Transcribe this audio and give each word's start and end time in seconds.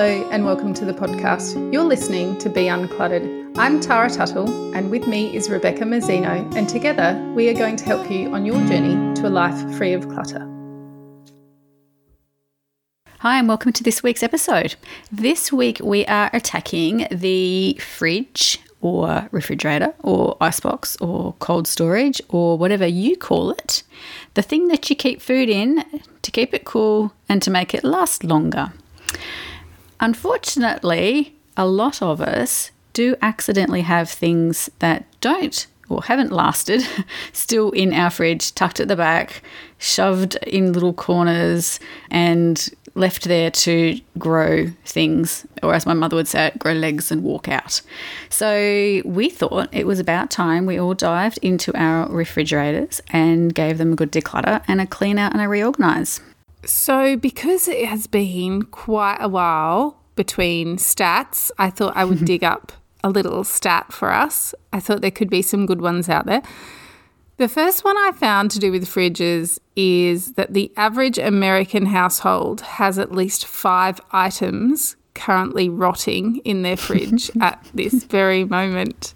Hello, 0.00 0.30
and 0.30 0.46
welcome 0.46 0.72
to 0.72 0.86
the 0.86 0.94
podcast. 0.94 1.70
You're 1.74 1.84
listening 1.84 2.38
to 2.38 2.48
Be 2.48 2.62
Uncluttered. 2.68 3.52
I'm 3.58 3.80
Tara 3.80 4.08
Tuttle, 4.08 4.74
and 4.74 4.90
with 4.90 5.06
me 5.06 5.36
is 5.36 5.50
Rebecca 5.50 5.84
Mazzino, 5.84 6.56
and 6.56 6.66
together 6.66 7.22
we 7.36 7.50
are 7.50 7.52
going 7.52 7.76
to 7.76 7.84
help 7.84 8.10
you 8.10 8.32
on 8.32 8.46
your 8.46 8.56
journey 8.66 9.14
to 9.16 9.26
a 9.26 9.28
life 9.28 9.76
free 9.76 9.92
of 9.92 10.08
clutter. 10.08 10.40
Hi, 13.18 13.38
and 13.38 13.46
welcome 13.46 13.74
to 13.74 13.82
this 13.82 14.02
week's 14.02 14.22
episode. 14.22 14.74
This 15.12 15.52
week 15.52 15.80
we 15.84 16.06
are 16.06 16.30
attacking 16.32 17.06
the 17.10 17.74
fridge 17.74 18.58
or 18.80 19.28
refrigerator 19.32 19.92
or 19.98 20.38
icebox 20.40 20.96
or 21.02 21.34
cold 21.40 21.68
storage 21.68 22.22
or 22.30 22.56
whatever 22.56 22.86
you 22.86 23.18
call 23.18 23.50
it. 23.50 23.82
The 24.32 24.40
thing 24.40 24.68
that 24.68 24.88
you 24.88 24.96
keep 24.96 25.20
food 25.20 25.50
in 25.50 25.84
to 26.22 26.30
keep 26.30 26.54
it 26.54 26.64
cool 26.64 27.12
and 27.28 27.42
to 27.42 27.50
make 27.50 27.74
it 27.74 27.84
last 27.84 28.24
longer. 28.24 28.72
Unfortunately, 30.00 31.34
a 31.56 31.66
lot 31.66 32.02
of 32.02 32.20
us 32.20 32.70
do 32.92 33.16
accidentally 33.22 33.82
have 33.82 34.10
things 34.10 34.70
that 34.80 35.04
don't 35.20 35.66
or 35.88 36.02
haven't 36.04 36.32
lasted 36.32 36.82
still 37.32 37.70
in 37.72 37.92
our 37.92 38.10
fridge, 38.10 38.54
tucked 38.54 38.80
at 38.80 38.88
the 38.88 38.96
back, 38.96 39.42
shoved 39.78 40.36
in 40.46 40.72
little 40.72 40.92
corners, 40.92 41.80
and 42.10 42.70
left 42.94 43.24
there 43.24 43.50
to 43.50 44.00
grow 44.18 44.66
things, 44.84 45.46
or 45.62 45.74
as 45.74 45.86
my 45.86 45.94
mother 45.94 46.16
would 46.16 46.28
say, 46.28 46.52
grow 46.58 46.72
legs 46.72 47.10
and 47.10 47.22
walk 47.22 47.48
out. 47.48 47.82
So 48.28 49.02
we 49.04 49.30
thought 49.30 49.68
it 49.72 49.86
was 49.86 49.98
about 49.98 50.30
time 50.30 50.66
we 50.66 50.78
all 50.78 50.94
dived 50.94 51.38
into 51.38 51.76
our 51.76 52.08
refrigerators 52.08 53.00
and 53.10 53.54
gave 53.54 53.78
them 53.78 53.92
a 53.92 53.96
good 53.96 54.12
declutter 54.12 54.62
and 54.66 54.80
a 54.80 54.86
clean 54.86 55.18
out 55.18 55.32
and 55.32 55.42
a 55.42 55.48
reorganize. 55.48 56.20
So, 56.64 57.16
because 57.16 57.68
it 57.68 57.86
has 57.86 58.06
been 58.06 58.62
quite 58.62 59.18
a 59.20 59.28
while 59.28 59.98
between 60.16 60.76
stats, 60.76 61.50
I 61.58 61.70
thought 61.70 61.96
I 61.96 62.04
would 62.04 62.24
dig 62.24 62.44
up 62.44 62.72
a 63.02 63.10
little 63.10 63.44
stat 63.44 63.92
for 63.92 64.12
us. 64.12 64.54
I 64.72 64.80
thought 64.80 65.00
there 65.00 65.10
could 65.10 65.30
be 65.30 65.42
some 65.42 65.66
good 65.66 65.80
ones 65.80 66.08
out 66.08 66.26
there. 66.26 66.42
The 67.38 67.48
first 67.48 67.84
one 67.84 67.96
I 67.96 68.12
found 68.12 68.50
to 68.50 68.58
do 68.58 68.70
with 68.70 68.84
fridges 68.84 69.58
is 69.74 70.34
that 70.34 70.52
the 70.52 70.70
average 70.76 71.16
American 71.16 71.86
household 71.86 72.60
has 72.60 72.98
at 72.98 73.12
least 73.12 73.46
five 73.46 73.98
items 74.12 74.96
currently 75.14 75.68
rotting 75.68 76.36
in 76.44 76.62
their 76.62 76.76
fridge 76.76 77.30
at 77.40 77.66
this 77.72 78.04
very 78.04 78.44
moment. 78.44 79.14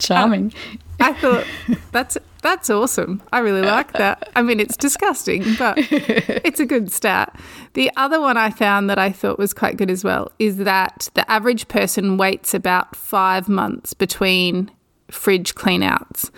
Charming. 0.00 0.52
I 1.00 1.12
thought 1.14 1.46
that's 1.92 2.18
that's 2.42 2.70
awesome. 2.70 3.22
I 3.32 3.40
really 3.40 3.62
like 3.62 3.92
that. 3.92 4.30
I 4.34 4.42
mean, 4.42 4.60
it's 4.60 4.76
disgusting, 4.76 5.44
but 5.58 5.76
it's 5.78 6.60
a 6.60 6.66
good 6.66 6.90
stat. 6.90 7.38
The 7.74 7.90
other 7.96 8.20
one 8.20 8.36
I 8.36 8.50
found 8.50 8.88
that 8.88 8.98
I 8.98 9.10
thought 9.10 9.38
was 9.38 9.52
quite 9.52 9.76
good 9.76 9.90
as 9.90 10.04
well 10.04 10.32
is 10.38 10.58
that 10.58 11.08
the 11.14 11.30
average 11.30 11.68
person 11.68 12.16
waits 12.16 12.54
about 12.54 12.96
five 12.96 13.48
months 13.48 13.92
between 13.92 14.70
fridge 15.10 15.54
cleanouts, 15.54 16.30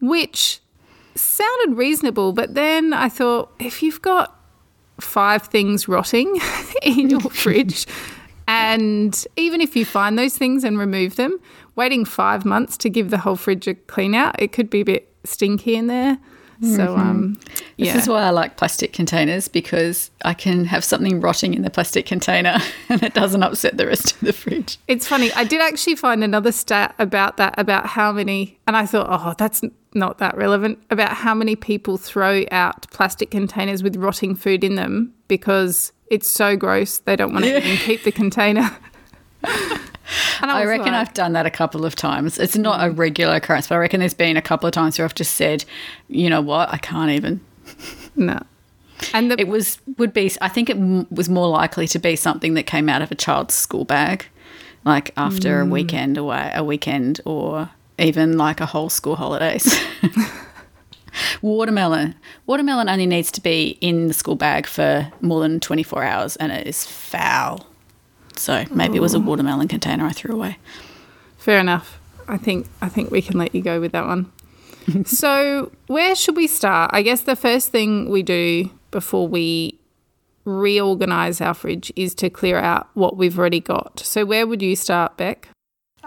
which 0.00 0.60
sounded 1.14 1.76
reasonable. 1.76 2.32
But 2.32 2.54
then 2.54 2.92
I 2.92 3.08
thought 3.08 3.52
if 3.58 3.82
you've 3.82 4.02
got 4.02 4.38
five 5.00 5.42
things 5.42 5.88
rotting 5.88 6.40
in 6.82 7.10
your 7.10 7.20
fridge, 7.30 7.86
and 8.46 9.26
even 9.36 9.60
if 9.60 9.74
you 9.76 9.84
find 9.84 10.18
those 10.18 10.36
things 10.36 10.64
and 10.64 10.78
remove 10.78 11.16
them, 11.16 11.38
waiting 11.76 12.04
five 12.04 12.44
months 12.44 12.76
to 12.78 12.90
give 12.90 13.10
the 13.10 13.18
whole 13.18 13.36
fridge 13.36 13.66
a 13.68 13.74
clean 13.74 14.14
out, 14.14 14.40
it 14.40 14.52
could 14.52 14.70
be 14.70 14.80
a 14.80 14.84
bit 14.84 15.12
stinky 15.24 15.74
in 15.76 15.86
there. 15.86 16.18
So, 16.60 16.68
Mm-hmm. 16.68 17.00
um, 17.00 17.40
yeah. 17.76 17.92
This 17.94 18.04
is 18.04 18.08
why 18.08 18.22
I 18.22 18.30
like 18.30 18.56
plastic 18.56 18.92
containers 18.92 19.48
because 19.48 20.12
I 20.24 20.34
can 20.34 20.64
have 20.66 20.84
something 20.84 21.20
rotting 21.20 21.52
in 21.52 21.62
the 21.62 21.68
plastic 21.68 22.06
container 22.06 22.58
and 22.88 23.02
it 23.02 23.12
doesn't 23.12 23.42
upset 23.42 23.76
the 23.76 23.86
rest 23.88 24.12
of 24.12 24.20
the 24.20 24.32
fridge. 24.32 24.78
It's 24.86 25.06
funny. 25.06 25.32
I 25.32 25.42
did 25.42 25.60
actually 25.60 25.96
find 25.96 26.22
another 26.22 26.52
stat 26.52 26.94
about 27.00 27.38
that, 27.38 27.58
about 27.58 27.86
how 27.86 28.12
many, 28.12 28.56
and 28.68 28.76
I 28.76 28.86
thought, 28.86 29.08
oh, 29.10 29.34
that's 29.36 29.62
not 29.94 30.18
that 30.18 30.36
relevant, 30.36 30.78
about 30.90 31.12
how 31.14 31.34
many 31.34 31.56
people 31.56 31.98
throw 31.98 32.44
out 32.52 32.88
plastic 32.92 33.32
containers 33.32 33.82
with 33.82 33.96
rotting 33.96 34.36
food 34.36 34.62
in 34.62 34.76
them 34.76 35.12
because 35.26 35.92
it's 36.08 36.28
so 36.30 36.56
gross 36.56 36.98
they 36.98 37.16
don't 37.16 37.32
want 37.32 37.44
to 37.46 37.56
even 37.58 37.76
keep 37.78 38.04
the 38.04 38.12
container. 38.12 38.70
I 39.44 40.60
was 40.60 40.68
reckon 40.68 40.92
like, 40.92 40.94
I've 40.94 41.14
done 41.14 41.32
that 41.32 41.46
a 41.46 41.50
couple 41.50 41.84
of 41.84 41.94
times. 41.94 42.38
It's 42.38 42.56
not 42.56 42.80
a 42.80 42.92
mm. 42.92 42.98
regular 42.98 43.36
occurrence, 43.36 43.68
but 43.68 43.76
I 43.76 43.78
reckon 43.78 44.00
there's 44.00 44.14
been 44.14 44.36
a 44.36 44.42
couple 44.42 44.66
of 44.66 44.72
times 44.72 44.98
where 44.98 45.04
I've 45.04 45.14
just 45.14 45.34
said, 45.34 45.64
you 46.08 46.28
know 46.28 46.40
what, 46.40 46.68
I 46.72 46.78
can't 46.78 47.10
even. 47.10 47.40
no. 48.16 48.40
And 49.12 49.30
the, 49.30 49.40
It 49.40 49.48
was 49.48 49.78
would 49.98 50.12
be. 50.12 50.30
I 50.40 50.48
think 50.48 50.70
it 50.70 50.76
m- 50.76 51.06
was 51.10 51.28
more 51.28 51.48
likely 51.48 51.88
to 51.88 51.98
be 51.98 52.16
something 52.16 52.54
that 52.54 52.64
came 52.64 52.88
out 52.88 53.02
of 53.02 53.10
a 53.10 53.14
child's 53.14 53.54
school 53.54 53.84
bag, 53.84 54.26
like 54.84 55.12
after 55.16 55.60
a 55.60 55.64
mm. 55.64 55.70
weekend 55.70 56.16
away, 56.16 56.52
a 56.54 56.62
weekend, 56.62 57.20
or 57.24 57.70
even 57.98 58.38
like 58.38 58.60
a 58.60 58.66
whole 58.66 58.88
school 58.88 59.16
holidays. 59.16 59.78
Watermelon. 61.42 62.14
Watermelon 62.46 62.88
only 62.88 63.06
needs 63.06 63.30
to 63.32 63.40
be 63.40 63.78
in 63.80 64.08
the 64.08 64.14
school 64.14 64.34
bag 64.34 64.66
for 64.66 65.12
more 65.20 65.40
than 65.40 65.60
24 65.60 66.02
hours 66.02 66.36
and 66.36 66.50
it 66.50 66.66
is 66.66 66.84
foul. 66.84 67.66
So 68.36 68.64
maybe 68.70 68.96
it 68.96 69.00
was 69.00 69.14
a 69.14 69.20
watermelon 69.20 69.68
container 69.68 70.04
I 70.04 70.12
threw 70.12 70.34
away. 70.34 70.58
Fair 71.38 71.60
enough. 71.60 72.00
I 72.26 72.36
think 72.36 72.66
I 72.80 72.88
think 72.88 73.10
we 73.10 73.22
can 73.22 73.38
let 73.38 73.54
you 73.54 73.62
go 73.62 73.80
with 73.80 73.92
that 73.92 74.06
one. 74.06 74.32
so, 75.04 75.70
where 75.86 76.14
should 76.14 76.36
we 76.36 76.46
start? 76.46 76.90
I 76.92 77.02
guess 77.02 77.22
the 77.22 77.36
first 77.36 77.70
thing 77.70 78.10
we 78.10 78.22
do 78.22 78.70
before 78.90 79.26
we 79.26 79.78
reorganize 80.44 81.40
our 81.40 81.54
fridge 81.54 81.92
is 81.96 82.14
to 82.16 82.28
clear 82.28 82.58
out 82.58 82.88
what 82.94 83.16
we've 83.16 83.38
already 83.38 83.60
got. 83.60 84.00
So, 84.00 84.24
where 84.24 84.46
would 84.46 84.62
you 84.62 84.76
start, 84.76 85.16
Beck? 85.16 85.48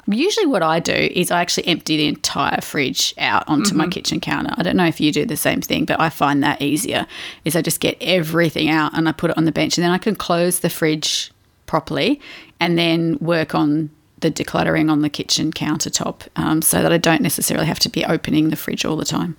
Usually, 0.06 0.46
what 0.46 0.64
I 0.64 0.80
do 0.80 0.94
is 0.94 1.32
I 1.32 1.42
actually 1.42 1.68
empty 1.68 1.98
the 1.98 2.08
entire 2.08 2.62
fridge 2.62 3.14
out 3.18 3.44
onto 3.48 3.76
my 3.76 3.86
mm-hmm. 3.86 3.92
kitchen 3.92 4.20
counter. 4.22 4.54
I 4.56 4.64
don't 4.64 4.78
know 4.78 4.86
if 4.86 5.02
you 5.02 5.12
do 5.12 5.26
the 5.26 5.36
same 5.36 5.60
thing, 5.60 5.86
but 5.86 6.00
I 6.00 6.10
find 6.10 6.44
that 6.44 6.62
easier. 6.62 7.08
Is 7.46 7.56
I 7.56 7.62
just 7.62 7.82
get 7.82 7.98
everything 8.00 8.70
out 8.70 8.98
and 8.98 9.10
I 9.10 9.12
put 9.12 9.32
it 9.32 9.38
on 9.38 9.46
the 9.46 9.52
bench, 9.52 9.78
and 9.78 9.84
then 9.84 9.92
I 9.92 9.98
can 9.98 10.16
close 10.16 10.60
the 10.60 10.70
fridge 10.70 11.32
properly, 11.68 12.20
and 12.60 12.78
then 12.78 13.18
work 13.20 13.54
on 13.54 13.92
the 14.20 14.32
decluttering 14.32 14.90
on 14.92 15.02
the 15.04 15.10
kitchen 15.10 15.52
countertop, 15.54 16.22
um, 16.36 16.64
so 16.64 16.82
that 16.82 16.92
I 16.92 16.98
don't 16.98 17.22
necessarily 17.22 17.68
have 17.68 17.78
to 17.80 17.90
be 17.90 18.04
opening 18.06 18.50
the 18.50 18.56
fridge 18.56 18.84
all 18.84 18.98
the 18.98 19.06
time. 19.06 19.38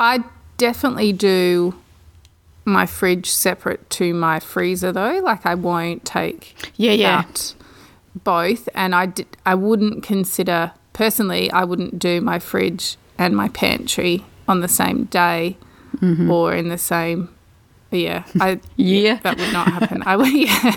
I 0.00 0.24
definitely 0.56 1.12
do 1.12 1.74
my 2.64 2.86
fridge 2.86 3.30
separate 3.30 3.88
to 3.90 4.12
my 4.14 4.40
freezer 4.40 4.92
though. 4.92 5.20
Like 5.20 5.46
I 5.46 5.54
won't 5.54 6.04
take 6.04 6.54
Yeah, 6.76 6.92
yeah. 6.92 7.18
out 7.20 7.54
both 8.24 8.68
and 8.74 8.94
I 8.94 9.06
did, 9.06 9.26
I 9.46 9.54
wouldn't 9.54 10.02
consider 10.02 10.72
personally 10.92 11.50
I 11.50 11.64
wouldn't 11.64 11.98
do 11.98 12.20
my 12.20 12.38
fridge 12.38 12.96
and 13.16 13.36
my 13.36 13.48
pantry 13.48 14.24
on 14.46 14.60
the 14.60 14.68
same 14.68 15.04
day 15.04 15.56
Mm-hmm. 16.00 16.30
or 16.30 16.54
in 16.54 16.68
the 16.68 16.78
same 16.78 17.30
yeah, 17.90 18.24
I 18.40 18.60
Yeah. 18.76 19.16
that 19.22 19.38
would 19.38 19.52
not 19.52 19.68
happen. 19.68 20.02
I 20.04 20.16
would 20.16 20.32
yeah. 20.32 20.76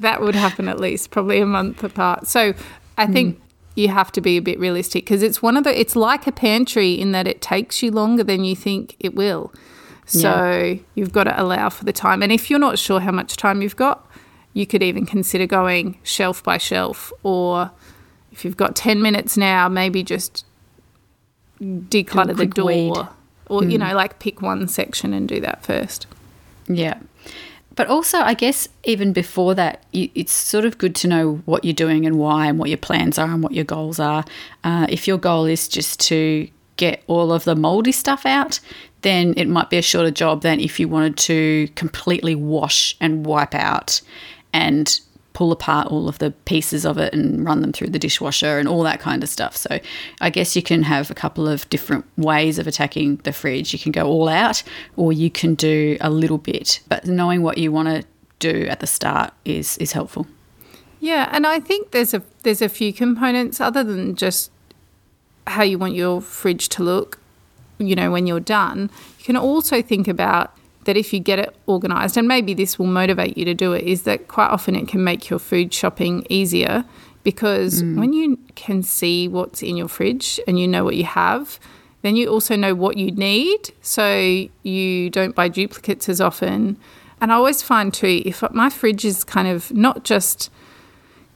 that 0.00 0.20
would 0.20 0.34
happen 0.34 0.68
at 0.68 0.80
least 0.80 1.10
probably 1.10 1.40
a 1.40 1.46
month 1.46 1.84
apart. 1.84 2.26
So 2.26 2.52
I 2.98 3.06
think 3.06 3.36
Hmm. 3.36 3.42
you 3.76 3.88
have 3.88 4.10
to 4.12 4.20
be 4.20 4.36
a 4.36 4.42
bit 4.42 4.58
realistic 4.58 5.04
because 5.04 5.22
it's 5.22 5.40
one 5.40 5.56
of 5.56 5.64
the 5.64 5.78
it's 5.78 5.94
like 5.96 6.26
a 6.26 6.32
pantry 6.32 6.92
in 6.94 7.12
that 7.12 7.26
it 7.26 7.40
takes 7.40 7.82
you 7.82 7.90
longer 7.90 8.24
than 8.24 8.44
you 8.44 8.56
think 8.56 8.96
it 8.98 9.14
will. 9.14 9.52
So 10.06 10.78
you've 10.96 11.12
got 11.12 11.24
to 11.24 11.40
allow 11.40 11.68
for 11.68 11.84
the 11.84 11.92
time. 11.92 12.20
And 12.20 12.32
if 12.32 12.50
you're 12.50 12.58
not 12.58 12.80
sure 12.80 12.98
how 12.98 13.12
much 13.12 13.36
time 13.36 13.62
you've 13.62 13.76
got, 13.76 14.04
you 14.52 14.66
could 14.66 14.82
even 14.82 15.06
consider 15.06 15.46
going 15.46 15.98
shelf 16.02 16.42
by 16.42 16.58
shelf 16.58 17.12
or 17.22 17.70
if 18.32 18.44
you've 18.44 18.56
got 18.56 18.74
10 18.74 19.00
minutes 19.00 19.36
now, 19.36 19.68
maybe 19.68 20.02
just 20.02 20.44
declutter 21.62 22.36
the 22.36 22.46
door 22.46 22.66
weed. 22.66 22.92
Or 23.50 23.64
you 23.64 23.76
know 23.76 23.94
like 23.94 24.18
pick 24.18 24.40
one 24.40 24.66
section 24.68 25.12
and 25.12 25.28
do 25.28 25.40
that 25.40 25.62
first. 25.62 26.06
Yeah. 26.68 26.98
But 27.76 27.86
also, 27.86 28.18
I 28.18 28.34
guess 28.34 28.68
even 28.84 29.12
before 29.12 29.54
that, 29.54 29.84
it's 29.92 30.32
sort 30.32 30.64
of 30.64 30.76
good 30.76 30.94
to 30.96 31.08
know 31.08 31.36
what 31.46 31.64
you're 31.64 31.72
doing 31.72 32.04
and 32.04 32.18
why, 32.18 32.46
and 32.46 32.58
what 32.58 32.68
your 32.68 32.78
plans 32.78 33.18
are 33.18 33.28
and 33.28 33.42
what 33.42 33.52
your 33.52 33.64
goals 33.64 33.98
are. 33.98 34.24
Uh, 34.64 34.86
if 34.88 35.06
your 35.06 35.18
goal 35.18 35.46
is 35.46 35.68
just 35.68 36.00
to 36.00 36.48
get 36.76 37.02
all 37.06 37.32
of 37.32 37.44
the 37.44 37.54
moldy 37.54 37.92
stuff 37.92 38.26
out, 38.26 38.60
then 39.02 39.34
it 39.36 39.48
might 39.48 39.70
be 39.70 39.78
a 39.78 39.82
shorter 39.82 40.10
job 40.10 40.42
than 40.42 40.60
if 40.60 40.78
you 40.78 40.88
wanted 40.88 41.16
to 41.16 41.68
completely 41.74 42.34
wash 42.34 42.96
and 43.00 43.24
wipe 43.24 43.54
out 43.54 44.00
and 44.52 45.00
pull 45.40 45.52
apart 45.52 45.86
all 45.86 46.06
of 46.06 46.18
the 46.18 46.32
pieces 46.44 46.84
of 46.84 46.98
it 46.98 47.14
and 47.14 47.46
run 47.46 47.62
them 47.62 47.72
through 47.72 47.86
the 47.86 47.98
dishwasher 47.98 48.58
and 48.58 48.68
all 48.68 48.82
that 48.82 49.00
kind 49.00 49.22
of 49.22 49.28
stuff. 49.30 49.56
So 49.56 49.80
I 50.20 50.28
guess 50.28 50.54
you 50.54 50.62
can 50.62 50.82
have 50.82 51.10
a 51.10 51.14
couple 51.14 51.48
of 51.48 51.66
different 51.70 52.04
ways 52.18 52.58
of 52.58 52.66
attacking 52.66 53.16
the 53.24 53.32
fridge. 53.32 53.72
You 53.72 53.78
can 53.78 53.90
go 53.90 54.06
all 54.06 54.28
out 54.28 54.62
or 54.98 55.14
you 55.14 55.30
can 55.30 55.54
do 55.54 55.96
a 56.02 56.10
little 56.10 56.36
bit. 56.36 56.80
But 56.90 57.06
knowing 57.06 57.40
what 57.40 57.56
you 57.56 57.72
want 57.72 57.88
to 57.88 58.04
do 58.38 58.66
at 58.68 58.80
the 58.80 58.86
start 58.86 59.32
is 59.46 59.78
is 59.78 59.92
helpful. 59.92 60.26
Yeah, 61.00 61.30
and 61.32 61.46
I 61.46 61.58
think 61.58 61.92
there's 61.92 62.12
a 62.12 62.22
there's 62.42 62.60
a 62.60 62.68
few 62.68 62.92
components 62.92 63.62
other 63.62 63.82
than 63.82 64.16
just 64.16 64.50
how 65.46 65.62
you 65.62 65.78
want 65.78 65.94
your 65.94 66.20
fridge 66.20 66.68
to 66.76 66.82
look, 66.82 67.18
you 67.78 67.94
know, 67.94 68.10
when 68.10 68.26
you're 68.26 68.40
done. 68.40 68.90
You 69.18 69.24
can 69.24 69.36
also 69.36 69.80
think 69.80 70.06
about 70.06 70.54
that 70.84 70.96
if 70.96 71.12
you 71.12 71.20
get 71.20 71.38
it 71.38 71.54
organized, 71.66 72.16
and 72.16 72.26
maybe 72.26 72.54
this 72.54 72.78
will 72.78 72.86
motivate 72.86 73.36
you 73.36 73.44
to 73.44 73.54
do 73.54 73.72
it, 73.72 73.84
is 73.84 74.02
that 74.02 74.28
quite 74.28 74.48
often 74.48 74.74
it 74.74 74.88
can 74.88 75.04
make 75.04 75.28
your 75.28 75.38
food 75.38 75.72
shopping 75.72 76.26
easier 76.30 76.84
because 77.22 77.82
mm. 77.82 77.98
when 77.98 78.12
you 78.12 78.38
can 78.54 78.82
see 78.82 79.28
what's 79.28 79.62
in 79.62 79.76
your 79.76 79.88
fridge 79.88 80.40
and 80.46 80.58
you 80.58 80.66
know 80.66 80.84
what 80.84 80.96
you 80.96 81.04
have, 81.04 81.60
then 82.02 82.16
you 82.16 82.28
also 82.28 82.56
know 82.56 82.74
what 82.74 82.96
you 82.96 83.10
need. 83.12 83.72
So 83.82 84.48
you 84.62 85.10
don't 85.10 85.34
buy 85.34 85.48
duplicates 85.48 86.08
as 86.08 86.20
often. 86.20 86.78
And 87.20 87.30
I 87.30 87.34
always 87.34 87.60
find 87.60 87.92
too, 87.92 88.22
if 88.24 88.42
my 88.52 88.70
fridge 88.70 89.04
is 89.04 89.24
kind 89.24 89.48
of 89.48 89.70
not 89.72 90.04
just 90.04 90.50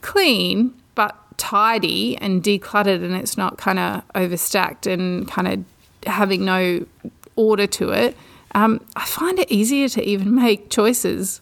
clean, 0.01 0.73
but 0.95 1.15
tidy 1.37 2.17
and 2.17 2.41
decluttered 2.41 3.03
and 3.03 3.13
it's 3.13 3.37
not 3.37 3.57
kind 3.57 3.77
of 3.77 4.01
overstacked 4.15 4.91
and 4.91 5.27
kind 5.27 5.47
of 5.47 6.11
having 6.11 6.45
no 6.45 6.85
order 7.35 7.67
to 7.67 7.91
it, 7.91 8.17
um, 8.55 8.83
I 8.95 9.05
find 9.05 9.37
it 9.37 9.51
easier 9.51 9.87
to 9.89 10.03
even 10.03 10.33
make 10.33 10.69
choices 10.71 11.41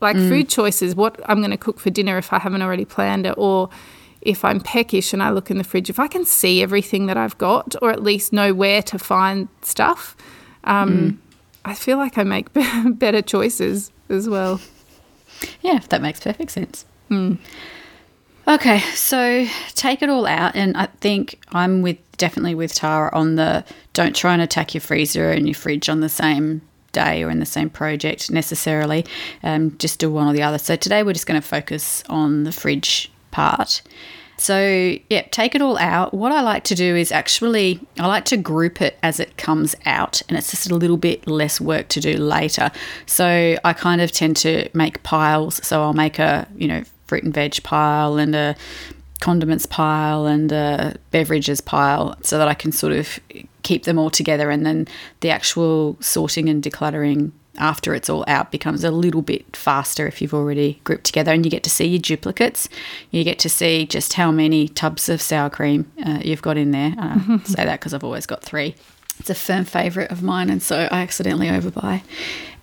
like 0.00 0.16
food 0.16 0.48
choices, 0.48 0.94
what 0.94 1.18
I'm 1.24 1.38
going 1.38 1.50
to 1.50 1.56
cook 1.56 1.80
for 1.80 1.88
dinner 1.88 2.18
if 2.18 2.32
I 2.32 2.38
haven't 2.38 2.62
already 2.62 2.84
planned 2.84 3.26
it, 3.26 3.34
or 3.38 3.70
if 4.20 4.44
I'm 4.44 4.60
peckish 4.60 5.12
and 5.12 5.22
I 5.22 5.30
look 5.30 5.50
in 5.50 5.56
the 5.56 5.64
fridge, 5.64 5.88
if 5.88 5.98
I 5.98 6.08
can 6.08 6.26
see 6.26 6.62
everything 6.62 7.06
that 7.06 7.16
I've 7.16 7.38
got, 7.38 7.74
or 7.80 7.90
at 7.90 8.02
least 8.02 8.32
know 8.32 8.52
where 8.52 8.82
to 8.82 8.98
find 8.98 9.48
stuff, 9.62 10.14
um, 10.64 11.20
I 11.64 11.74
feel 11.74 11.96
like 11.96 12.18
I 12.18 12.22
make 12.22 12.48
better 12.86 13.22
choices 13.22 13.90
as 14.10 14.28
well. 14.28 14.60
Yeah, 15.62 15.78
that 15.88 16.02
makes 16.02 16.20
perfect 16.20 16.50
sense. 16.50 16.84
Okay, 18.46 18.80
so 18.94 19.46
take 19.74 20.02
it 20.02 20.10
all 20.10 20.26
out, 20.26 20.54
and 20.54 20.76
I 20.76 20.86
think 20.86 21.40
I'm 21.52 21.80
with 21.80 21.96
definitely 22.18 22.54
with 22.54 22.74
Tara 22.74 23.10
on 23.14 23.36
the 23.36 23.64
don't 23.94 24.14
try 24.14 24.34
and 24.34 24.42
attack 24.42 24.74
your 24.74 24.82
freezer 24.82 25.30
and 25.30 25.46
your 25.46 25.54
fridge 25.54 25.88
on 25.88 26.00
the 26.00 26.10
same 26.10 26.60
day 26.92 27.22
or 27.22 27.30
in 27.30 27.40
the 27.40 27.46
same 27.46 27.70
project 27.70 28.30
necessarily. 28.30 29.06
Um, 29.42 29.76
just 29.78 29.98
do 29.98 30.10
one 30.10 30.28
or 30.28 30.32
the 30.32 30.42
other. 30.42 30.58
So 30.58 30.76
today 30.76 31.02
we're 31.02 31.14
just 31.14 31.26
going 31.26 31.40
to 31.40 31.46
focus 31.46 32.04
on 32.08 32.44
the 32.44 32.52
fridge 32.52 33.10
part. 33.30 33.82
So, 34.36 34.96
yeah, 35.08 35.22
take 35.30 35.54
it 35.54 35.62
all 35.62 35.78
out. 35.78 36.12
What 36.12 36.32
I 36.32 36.40
like 36.40 36.64
to 36.64 36.74
do 36.74 36.96
is 36.96 37.12
actually, 37.12 37.80
I 37.98 38.08
like 38.08 38.24
to 38.26 38.36
group 38.36 38.82
it 38.82 38.98
as 39.02 39.20
it 39.20 39.36
comes 39.36 39.76
out, 39.86 40.22
and 40.28 40.36
it's 40.36 40.50
just 40.50 40.68
a 40.68 40.74
little 40.74 40.96
bit 40.96 41.28
less 41.28 41.60
work 41.60 41.86
to 41.90 42.00
do 42.00 42.16
later. 42.16 42.72
So, 43.06 43.56
I 43.64 43.72
kind 43.72 44.00
of 44.00 44.10
tend 44.10 44.36
to 44.38 44.68
make 44.74 45.04
piles. 45.04 45.64
So, 45.64 45.82
I'll 45.82 45.92
make 45.92 46.18
a, 46.18 46.48
you 46.56 46.66
know, 46.66 46.82
fruit 47.06 47.24
and 47.24 47.34
veg 47.34 47.62
pile 47.62 48.16
and 48.16 48.34
a 48.34 48.56
condiments 49.20 49.64
pile 49.64 50.26
and 50.26 50.52
a 50.52 50.96
beverages 51.10 51.60
pile 51.60 52.16
so 52.22 52.36
that 52.36 52.48
I 52.48 52.54
can 52.54 52.72
sort 52.72 52.92
of 52.92 53.18
keep 53.62 53.84
them 53.84 53.98
all 53.98 54.10
together. 54.10 54.50
And 54.50 54.66
then 54.66 54.86
the 55.20 55.30
actual 55.30 55.96
sorting 56.00 56.48
and 56.48 56.62
decluttering 56.62 57.32
after 57.56 57.94
it's 57.94 58.10
all 58.10 58.24
out 58.26 58.50
becomes 58.50 58.82
a 58.82 58.90
little 58.90 59.22
bit 59.22 59.56
faster 59.56 60.06
if 60.06 60.20
you've 60.20 60.34
already 60.34 60.80
grouped 60.84 61.04
together 61.04 61.32
and 61.32 61.44
you 61.44 61.50
get 61.50 61.62
to 61.62 61.70
see 61.70 61.86
your 61.86 62.00
duplicates. 62.00 62.68
You 63.10 63.24
get 63.24 63.38
to 63.40 63.48
see 63.48 63.86
just 63.86 64.14
how 64.14 64.30
many 64.30 64.68
tubs 64.68 65.08
of 65.08 65.22
sour 65.22 65.50
cream 65.50 65.90
uh, 66.04 66.20
you've 66.22 66.42
got 66.42 66.56
in 66.56 66.72
there. 66.72 66.94
Uh, 66.98 67.18
I 67.26 67.38
say 67.44 67.64
that 67.64 67.80
because 67.80 67.94
I've 67.94 68.04
always 68.04 68.26
got 68.26 68.42
three. 68.42 68.74
It's 69.20 69.30
a 69.30 69.34
firm 69.34 69.64
favourite 69.64 70.10
of 70.10 70.22
mine, 70.22 70.50
and 70.50 70.60
so 70.60 70.88
I 70.90 71.02
accidentally 71.02 71.46
overbuy. 71.46 72.02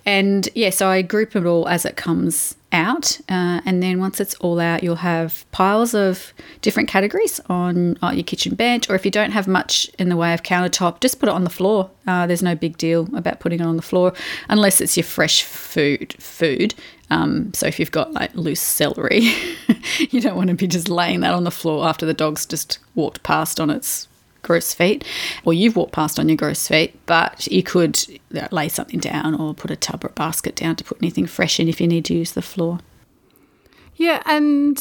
And 0.04 0.48
yeah, 0.54 0.68
so 0.68 0.88
I 0.88 1.00
group 1.00 1.34
it 1.34 1.46
all 1.46 1.66
as 1.66 1.86
it 1.86 1.96
comes 1.96 2.56
out. 2.72 3.20
Uh, 3.28 3.60
and 3.64 3.82
then 3.82 3.98
once 4.00 4.20
it's 4.20 4.34
all 4.36 4.58
out, 4.58 4.82
you'll 4.82 4.96
have 4.96 5.44
piles 5.52 5.94
of 5.94 6.32
different 6.60 6.88
categories 6.88 7.40
on 7.48 7.98
uh, 8.02 8.10
your 8.10 8.24
kitchen 8.24 8.54
bench. 8.54 8.88
Or 8.88 8.94
if 8.94 9.04
you 9.04 9.10
don't 9.10 9.30
have 9.30 9.46
much 9.46 9.88
in 9.98 10.08
the 10.08 10.16
way 10.16 10.34
of 10.34 10.42
countertop, 10.42 11.00
just 11.00 11.20
put 11.20 11.28
it 11.28 11.32
on 11.32 11.44
the 11.44 11.50
floor. 11.50 11.90
Uh, 12.06 12.26
there's 12.26 12.42
no 12.42 12.54
big 12.54 12.76
deal 12.78 13.08
about 13.14 13.40
putting 13.40 13.60
it 13.60 13.66
on 13.66 13.76
the 13.76 13.82
floor 13.82 14.12
unless 14.48 14.80
it's 14.80 14.96
your 14.96 15.04
fresh 15.04 15.42
food. 15.42 16.14
Food. 16.18 16.74
Um, 17.10 17.52
so 17.52 17.66
if 17.66 17.78
you've 17.78 17.90
got 17.90 18.12
like 18.12 18.34
loose 18.34 18.60
celery, 18.60 19.32
you 19.98 20.20
don't 20.20 20.36
want 20.36 20.48
to 20.48 20.54
be 20.54 20.66
just 20.66 20.88
laying 20.88 21.20
that 21.20 21.34
on 21.34 21.44
the 21.44 21.50
floor 21.50 21.86
after 21.86 22.06
the 22.06 22.14
dog's 22.14 22.46
just 22.46 22.78
walked 22.94 23.22
past 23.22 23.60
on 23.60 23.68
its 23.68 24.08
gross 24.42 24.74
feet, 24.74 25.04
or 25.44 25.54
you've 25.54 25.76
walked 25.76 25.92
past 25.92 26.18
on 26.18 26.28
your 26.28 26.36
gross 26.36 26.66
feet, 26.68 26.98
but 27.06 27.46
you 27.46 27.62
could 27.62 27.98
uh, 28.36 28.48
lay 28.50 28.68
something 28.68 29.00
down 29.00 29.34
or 29.34 29.54
put 29.54 29.70
a 29.70 29.76
tub 29.76 30.04
or 30.04 30.08
a 30.08 30.12
basket 30.12 30.56
down 30.56 30.76
to 30.76 30.84
put 30.84 30.98
anything 31.00 31.26
fresh 31.26 31.58
in 31.58 31.68
if 31.68 31.80
you 31.80 31.86
need 31.86 32.04
to 32.04 32.14
use 32.14 32.32
the 32.32 32.42
floor. 32.42 32.80
Yeah, 33.96 34.22
and 34.26 34.78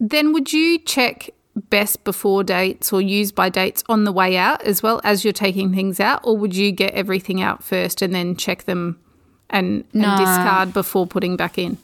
then 0.00 0.32
would 0.32 0.52
you 0.52 0.78
check 0.78 1.30
best 1.54 2.02
before 2.04 2.42
dates 2.42 2.92
or 2.92 3.02
use 3.02 3.30
by 3.30 3.50
dates 3.50 3.84
on 3.88 4.04
the 4.04 4.12
way 4.12 4.36
out 4.38 4.62
as 4.62 4.82
well 4.82 5.00
as 5.04 5.24
you're 5.24 5.32
taking 5.32 5.74
things 5.74 6.00
out, 6.00 6.20
or 6.24 6.36
would 6.36 6.56
you 6.56 6.72
get 6.72 6.94
everything 6.94 7.42
out 7.42 7.62
first 7.62 8.02
and 8.02 8.14
then 8.14 8.34
check 8.36 8.64
them 8.64 8.98
and, 9.50 9.84
and 9.92 10.02
discard 10.02 10.72
before 10.72 11.06
putting 11.06 11.36
back 11.36 11.58
in? 11.58 11.76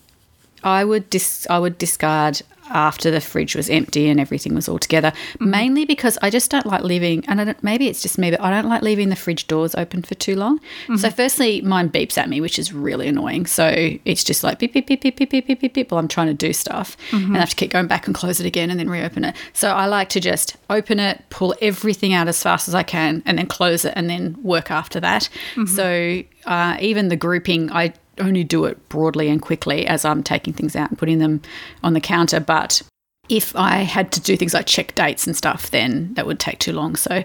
I 0.65 0.85
would 0.85 1.11
dis- 1.11 1.47
I 1.49 1.59
would 1.59 1.79
discard 1.79 2.43
after 2.71 3.11
the 3.11 3.21
fridge 3.21 3.57
was 3.57 3.71
empty 3.71 4.09
and 4.09 4.21
everything 4.21 4.55
was 4.55 4.69
all 4.69 4.79
together. 4.79 5.11
Mm-hmm. 5.11 5.51
Mainly 5.51 5.85
because 5.85 6.19
I 6.23 6.31
just 6.31 6.51
don't 6.51 6.67
like 6.67 6.83
leaving, 6.83 7.25
and 7.27 7.41
I 7.41 7.45
don't, 7.45 7.63
maybe 7.63 7.89
it's 7.89 8.03
just 8.03 8.19
me, 8.19 8.31
but 8.31 8.41
I 8.41 8.51
don't 8.51 8.69
like 8.69 8.83
leaving 8.83 9.09
the 9.09 9.17
fridge 9.17 9.47
doors 9.47 9.75
open 9.75 10.03
for 10.03 10.15
too 10.15 10.37
long. 10.37 10.61
So, 10.87 10.93
mm-hmm. 10.93 11.09
firstly, 11.09 11.61
mine 11.63 11.91
beeps 11.91 12.19
at 12.19 12.29
me, 12.29 12.41
which 12.41 12.59
is 12.59 12.73
really 12.73 13.09
annoying. 13.09 13.47
So 13.47 13.99
it's 14.05 14.25
just 14.25 14.43
like 14.45 14.59
beep 14.59 14.73
beep 14.73 14.87
beep 14.87 15.01
beep 15.01 15.17
beep 15.17 15.31
beep 15.31 15.47
beep 15.47 15.61
beep 15.61 15.75
beep 15.75 15.91
while 15.91 15.99
I'm 15.99 16.09
trying 16.09 16.29
to 16.29 16.35
do 16.35 16.53
stuff, 16.53 16.97
and 17.13 17.23
mm-hmm. 17.23 17.37
I 17.37 17.41
have 17.41 17.51
to 17.51 17.57
keep 17.57 17.71
going 17.71 17.87
back 17.87 18.07
and 18.07 18.15
close 18.15 18.41
it 18.41 18.47
again 18.47 18.71
and 18.71 18.79
then 18.79 18.89
reopen 18.89 19.25
it. 19.25 19.37
So 19.53 19.71
I 19.71 19.87
like 19.87 20.09
to 20.11 20.21
just 20.21 20.57
open 20.71 21.01
it, 21.01 21.25
pull 21.31 21.55
everything 21.61 22.13
out 22.13 22.29
as 22.29 22.43
fast 22.43 22.69
as 22.69 22.75
I 22.75 22.83
can, 22.83 23.23
and 23.27 23.39
then 23.39 23.47
close 23.47 23.85
it, 23.85 23.93
and 23.97 24.09
then 24.09 24.37
work 24.43 24.71
after 24.71 25.01
that. 25.01 25.29
So 25.67 26.23
uh, 26.47 26.77
even 26.81 27.09
the 27.09 27.17
grouping, 27.17 27.71
I 27.73 27.93
only 28.21 28.45
do 28.45 28.65
it 28.65 28.89
broadly 28.89 29.29
and 29.29 29.41
quickly 29.41 29.87
as 29.87 30.05
I'm 30.05 30.23
taking 30.23 30.53
things 30.53 30.77
out 30.77 30.91
and 30.91 30.99
putting 30.99 31.19
them 31.19 31.43
on 31.83 31.95
the 31.95 32.01
counter. 32.01 32.41
But 32.41 32.83
if 33.29 33.55
I 33.57 33.79
had 33.79 34.13
to 34.13 34.21
do 34.21 34.37
things 34.37 34.55
like 34.55 34.67
check 34.67 34.95
dates 34.95 35.27
and 35.27 35.37
stuff, 35.37 35.71
then 35.71 36.15
that 36.15 36.27
would 36.27 36.39
take 36.39 36.59
too 36.59 36.73
long. 36.73 36.97
So, 36.97 37.25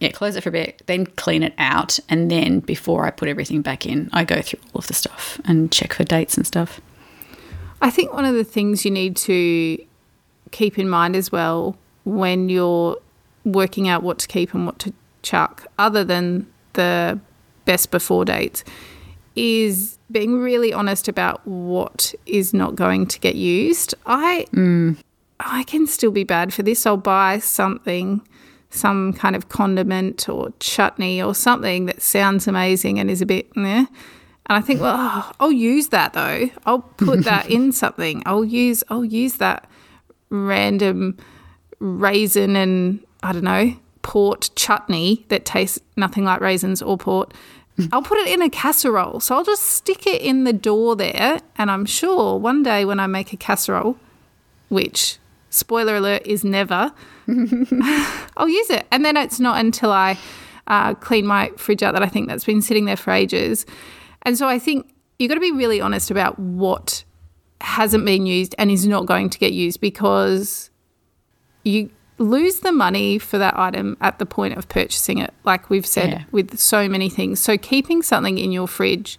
yeah, 0.00 0.10
close 0.10 0.36
it 0.36 0.42
for 0.42 0.48
a 0.48 0.52
bit, 0.52 0.82
then 0.86 1.06
clean 1.06 1.42
it 1.42 1.54
out. 1.58 1.98
And 2.08 2.30
then 2.30 2.60
before 2.60 3.06
I 3.06 3.10
put 3.10 3.28
everything 3.28 3.62
back 3.62 3.86
in, 3.86 4.10
I 4.12 4.24
go 4.24 4.42
through 4.42 4.60
all 4.72 4.80
of 4.80 4.86
the 4.88 4.94
stuff 4.94 5.40
and 5.44 5.70
check 5.72 5.92
for 5.92 6.04
dates 6.04 6.36
and 6.36 6.46
stuff. 6.46 6.80
I 7.80 7.90
think 7.90 8.12
one 8.12 8.24
of 8.24 8.34
the 8.34 8.44
things 8.44 8.84
you 8.84 8.90
need 8.90 9.16
to 9.18 9.78
keep 10.50 10.78
in 10.78 10.88
mind 10.88 11.16
as 11.16 11.30
well 11.30 11.76
when 12.04 12.48
you're 12.48 12.96
working 13.44 13.88
out 13.88 14.02
what 14.02 14.18
to 14.18 14.28
keep 14.28 14.54
and 14.54 14.66
what 14.66 14.78
to 14.80 14.92
chuck, 15.22 15.66
other 15.78 16.04
than 16.04 16.46
the 16.74 17.18
best 17.64 17.90
before 17.90 18.24
dates, 18.24 18.64
is 19.34 19.95
being 20.10 20.40
really 20.40 20.72
honest 20.72 21.08
about 21.08 21.46
what 21.46 22.14
is 22.26 22.54
not 22.54 22.76
going 22.76 23.06
to 23.06 23.18
get 23.20 23.34
used. 23.34 23.94
I 24.04 24.46
mm. 24.52 24.96
I 25.40 25.64
can 25.64 25.86
still 25.86 26.10
be 26.10 26.24
bad 26.24 26.54
for 26.54 26.62
this. 26.62 26.86
I'll 26.86 26.96
buy 26.96 27.38
something, 27.40 28.26
some 28.70 29.12
kind 29.12 29.36
of 29.36 29.48
condiment 29.48 30.28
or 30.28 30.52
chutney 30.60 31.20
or 31.22 31.34
something 31.34 31.86
that 31.86 32.00
sounds 32.00 32.48
amazing 32.48 32.98
and 32.98 33.10
is 33.10 33.20
a 33.20 33.26
bit 33.26 33.54
meh. 33.56 33.86
And 34.48 34.56
I 34.56 34.60
think, 34.60 34.80
well, 34.80 34.96
oh, 34.96 35.32
I'll 35.40 35.52
use 35.52 35.88
that 35.88 36.12
though. 36.12 36.50
I'll 36.64 36.80
put 36.80 37.24
that 37.24 37.50
in 37.50 37.72
something. 37.72 38.22
I'll 38.26 38.44
use 38.44 38.82
I'll 38.88 39.04
use 39.04 39.34
that 39.34 39.68
random 40.30 41.16
raisin 41.78 42.56
and 42.56 43.00
I 43.22 43.32
don't 43.32 43.44
know, 43.44 43.76
port 44.02 44.50
chutney 44.54 45.26
that 45.28 45.44
tastes 45.44 45.80
nothing 45.96 46.24
like 46.24 46.40
raisins 46.40 46.80
or 46.80 46.96
port. 46.96 47.34
I'll 47.92 48.02
put 48.02 48.18
it 48.18 48.28
in 48.28 48.42
a 48.42 48.48
casserole. 48.48 49.20
So 49.20 49.36
I'll 49.36 49.44
just 49.44 49.62
stick 49.62 50.06
it 50.06 50.22
in 50.22 50.44
the 50.44 50.52
door 50.52 50.96
there 50.96 51.40
and 51.56 51.70
I'm 51.70 51.84
sure 51.84 52.38
one 52.38 52.62
day 52.62 52.84
when 52.84 52.98
I 52.98 53.06
make 53.06 53.32
a 53.32 53.36
casserole, 53.36 53.98
which 54.68 55.18
spoiler 55.50 55.96
alert 55.96 56.26
is 56.26 56.42
never, 56.42 56.92
I'll 58.36 58.48
use 58.48 58.70
it. 58.70 58.86
And 58.90 59.04
then 59.04 59.16
it's 59.16 59.40
not 59.40 59.58
until 59.58 59.92
I 59.92 60.18
uh, 60.66 60.94
clean 60.94 61.26
my 61.26 61.50
fridge 61.56 61.82
out 61.82 61.92
that 61.92 62.02
I 62.02 62.08
think 62.08 62.28
that's 62.28 62.44
been 62.44 62.62
sitting 62.62 62.86
there 62.86 62.96
for 62.96 63.10
ages. 63.10 63.66
And 64.22 64.38
so 64.38 64.48
I 64.48 64.58
think 64.58 64.88
you've 65.18 65.28
got 65.28 65.34
to 65.34 65.40
be 65.40 65.52
really 65.52 65.80
honest 65.80 66.10
about 66.10 66.38
what 66.38 67.04
hasn't 67.60 68.04
been 68.04 68.26
used 68.26 68.54
and 68.58 68.70
is 68.70 68.86
not 68.86 69.06
going 69.06 69.30
to 69.30 69.38
get 69.38 69.52
used 69.52 69.80
because 69.80 70.70
you 71.64 71.90
lose 72.18 72.60
the 72.60 72.72
money 72.72 73.18
for 73.18 73.38
that 73.38 73.58
item 73.58 73.96
at 74.00 74.18
the 74.18 74.26
point 74.26 74.56
of 74.56 74.68
purchasing 74.68 75.18
it, 75.18 75.32
like 75.44 75.68
we've 75.70 75.86
said 75.86 76.10
Yeah. 76.10 76.24
with 76.30 76.58
so 76.58 76.88
many 76.88 77.08
things. 77.10 77.40
So 77.40 77.58
keeping 77.58 78.02
something 78.02 78.38
in 78.38 78.52
your 78.52 78.66
fridge 78.68 79.18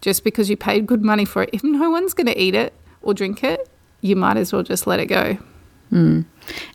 just 0.00 0.24
because 0.24 0.48
you 0.48 0.56
paid 0.56 0.86
good 0.86 1.02
money 1.02 1.24
for 1.26 1.42
it, 1.42 1.50
if 1.52 1.62
no 1.62 1.90
one's 1.90 2.14
going 2.14 2.26
to 2.28 2.40
eat 2.40 2.54
it 2.54 2.72
or 3.02 3.12
drink 3.14 3.44
it, 3.44 3.68
you 4.00 4.16
might 4.16 4.36
as 4.38 4.52
well 4.52 4.62
just 4.62 4.86
let 4.86 4.98
it 5.00 5.06
go. 5.06 5.36
Hmm. 5.90 6.22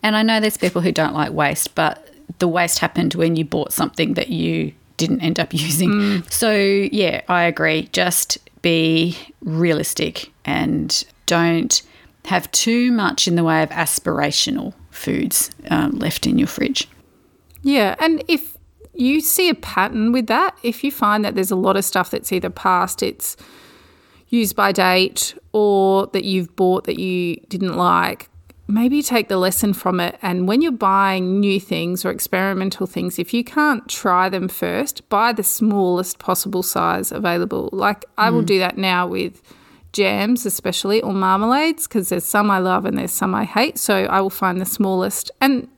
And 0.04 0.16
I 0.16 0.22
know 0.22 0.40
there's 0.40 0.58
people 0.58 0.82
who 0.82 0.92
don't 0.92 1.14
like 1.16 1.32
waste, 1.32 1.74
but 1.74 2.08
the 2.40 2.48
waste 2.48 2.80
happened 2.80 3.16
when 3.16 3.36
you 3.36 3.46
bought 3.46 3.74
something 3.74 4.14
that 4.16 4.30
you 4.30 4.74
didn't 4.98 5.22
end 5.22 5.40
up 5.40 5.54
using. 5.54 5.92
Hmm. 5.92 6.18
So, 6.30 6.52
yeah, 6.54 7.22
I 7.28 7.44
agree. 7.44 7.90
Just 7.92 8.38
be 8.62 9.18
realistic 9.42 10.32
and 10.46 11.04
don't 11.26 11.82
have 12.26 12.52
too 12.52 12.92
much 12.92 13.28
in 13.28 13.36
the 13.36 13.44
way 13.44 13.64
of 13.64 13.70
aspirational 13.70 14.74
foods 14.96 15.52
um, 15.70 15.92
left 15.92 16.26
in 16.26 16.38
your 16.38 16.48
fridge. 16.48 16.88
Yeah, 17.62 17.96
and 18.00 18.24
if 18.28 18.56
you 18.96 19.22
see 19.22 19.50
a 19.50 19.56
pattern 19.56 20.12
with 20.12 20.28
that. 20.28 20.58
If 20.64 20.84
you 20.84 20.92
find 20.92 21.24
that 21.26 21.36
there's 21.36 21.52
a 21.52 21.56
lot 21.56 21.78
of 21.78 21.86
stuff 21.86 22.12
that's 22.12 22.32
either 22.32 22.50
past 22.50 23.04
its 23.04 23.36
use 24.30 24.54
by 24.54 24.72
date 24.72 25.38
or 25.52 26.08
that 26.08 26.24
you've 26.24 26.56
bought 26.56 26.86
that 26.86 27.00
you 27.00 27.36
didn't 27.50 27.76
like, 27.76 28.30
maybe 28.68 29.04
take 29.04 29.28
the 29.28 29.38
lesson 29.38 29.74
from 29.74 30.00
it. 30.00 30.18
And 30.22 30.48
when 30.48 30.62
you're 30.62 30.72
buying 30.72 31.40
new 31.40 31.60
things 31.60 32.04
or 32.04 32.10
experimental 32.10 32.88
things, 32.88 33.20
if 33.20 33.34
you 33.34 33.44
can't 33.44 33.88
try 33.88 34.30
them 34.30 34.48
first, 34.48 35.08
buy 35.10 35.34
the 35.34 35.44
smallest 35.44 36.18
possible 36.18 36.64
size 36.64 37.12
available. 37.12 37.70
Like 37.72 38.06
I 38.18 38.30
will 38.30 38.42
do 38.42 38.60
that 38.60 38.78
now 38.78 39.08
with 39.08 39.42
jams, 39.96 40.46
especially, 40.46 41.02
or 41.02 41.14
marmalades, 41.14 41.88
because 41.88 42.10
there's 42.10 42.26
some 42.26 42.52
I 42.52 42.60
love 42.60 42.86
and 42.86 42.98
there's 42.98 43.14
some 43.14 43.34
I 43.34 43.46
hate. 43.46 43.78
So 43.80 44.06
I 44.06 44.20
will 44.20 44.30
find 44.30 44.60
the 44.60 44.66
smallest. 44.66 45.32
And 45.40 45.70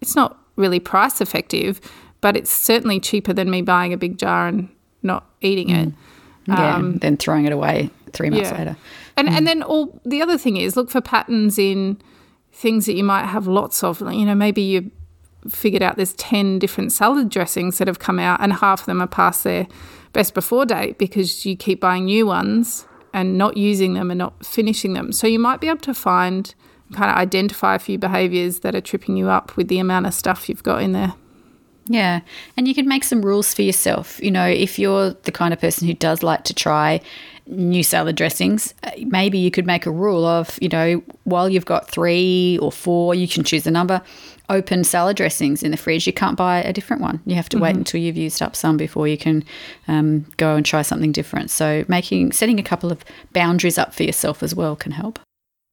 it's 0.00 0.14
not 0.14 0.38
really 0.56 0.78
price 0.78 1.20
effective, 1.20 1.80
but 2.20 2.36
it's 2.36 2.52
certainly 2.52 3.00
cheaper 3.00 3.32
than 3.32 3.50
me 3.50 3.62
buying 3.62 3.92
a 3.92 3.96
big 3.96 4.18
jar 4.18 4.46
and 4.46 4.68
not 5.02 5.26
eating 5.40 5.70
it. 5.70 5.88
Mm. 5.88 5.94
Yeah, 6.48 6.74
um, 6.74 6.98
then 6.98 7.16
throwing 7.16 7.46
it 7.46 7.52
away 7.52 7.88
three 8.12 8.28
months 8.28 8.50
Yeah. 8.50 8.58
later. 8.58 8.76
And 9.16 9.28
and 9.28 9.44
mm. 9.44 9.46
then 9.46 9.62
all 9.62 10.00
the 10.04 10.20
other 10.20 10.36
thing 10.36 10.56
is 10.56 10.76
look 10.76 10.90
for 10.90 11.00
patterns 11.00 11.58
in 11.58 11.98
things 12.52 12.86
that 12.86 12.94
you 12.94 13.04
might 13.04 13.26
have 13.26 13.46
lots 13.46 13.82
of. 13.82 14.00
You 14.00 14.26
know, 14.26 14.34
maybe 14.34 14.60
you 14.60 14.90
figured 15.48 15.82
out 15.82 15.96
there's 15.96 16.12
10 16.14 16.58
different 16.58 16.92
salad 16.92 17.28
dressings 17.28 17.78
that 17.78 17.88
have 17.88 17.98
come 17.98 18.18
out 18.18 18.40
and 18.40 18.52
half 18.52 18.80
of 18.80 18.86
them 18.86 19.00
are 19.00 19.08
past 19.08 19.44
their 19.44 19.66
best 20.12 20.34
before 20.34 20.64
date 20.64 20.98
because 20.98 21.44
you 21.44 21.56
keep 21.56 21.80
buying 21.80 22.04
new 22.04 22.26
ones 22.26 22.86
and 23.12 23.36
not 23.38 23.56
using 23.56 23.94
them 23.94 24.10
and 24.10 24.18
not 24.18 24.44
finishing 24.44 24.94
them. 24.94 25.12
So 25.12 25.26
you 25.26 25.38
might 25.38 25.60
be 25.60 25.68
able 25.68 25.80
to 25.80 25.94
find 25.94 26.54
kind 26.92 27.10
of 27.10 27.16
identify 27.16 27.74
a 27.74 27.78
few 27.78 27.98
behaviors 27.98 28.60
that 28.60 28.74
are 28.74 28.80
tripping 28.80 29.16
you 29.16 29.28
up 29.28 29.56
with 29.56 29.68
the 29.68 29.78
amount 29.78 30.06
of 30.06 30.14
stuff 30.14 30.48
you've 30.48 30.62
got 30.62 30.82
in 30.82 30.92
there. 30.92 31.14
Yeah. 31.86 32.20
And 32.56 32.68
you 32.68 32.74
can 32.74 32.86
make 32.86 33.02
some 33.02 33.22
rules 33.22 33.52
for 33.52 33.62
yourself. 33.62 34.22
You 34.22 34.30
know, 34.30 34.46
if 34.46 34.78
you're 34.78 35.10
the 35.10 35.32
kind 35.32 35.52
of 35.52 35.60
person 35.60 35.88
who 35.88 35.94
does 35.94 36.22
like 36.22 36.44
to 36.44 36.54
try 36.54 37.00
new 37.46 37.82
salad 37.82 38.16
dressings, 38.16 38.74
uh, 38.84 38.90
maybe 39.06 39.38
you 39.38 39.50
could 39.50 39.66
make 39.66 39.86
a 39.86 39.90
rule 39.90 40.24
of, 40.24 40.58
you 40.60 40.68
know, 40.68 41.02
while 41.24 41.48
you've 41.48 41.64
got 41.64 41.88
three 41.90 42.58
or 42.60 42.72
four, 42.72 43.14
you 43.14 43.28
can 43.28 43.44
choose 43.44 43.66
a 43.66 43.70
number, 43.70 44.02
open 44.48 44.84
salad 44.84 45.16
dressings 45.16 45.62
in 45.62 45.70
the 45.70 45.76
fridge. 45.76 46.06
You 46.06 46.12
can't 46.12 46.36
buy 46.36 46.62
a 46.62 46.72
different 46.72 47.02
one. 47.02 47.20
You 47.26 47.34
have 47.36 47.48
to 47.50 47.58
wait 47.58 47.76
until 47.76 48.00
you've 48.00 48.16
used 48.16 48.42
up 48.42 48.54
some 48.54 48.76
before 48.76 49.08
you 49.08 49.18
can 49.18 49.44
um, 49.88 50.26
go 50.36 50.56
and 50.56 50.64
try 50.64 50.82
something 50.82 51.12
different. 51.12 51.50
So 51.50 51.84
making, 51.88 52.32
setting 52.32 52.58
a 52.58 52.62
couple 52.62 52.92
of 52.92 53.04
boundaries 53.32 53.78
up 53.78 53.94
for 53.94 54.02
yourself 54.02 54.42
as 54.42 54.54
well 54.54 54.76
can 54.76 54.92
help. 54.92 55.18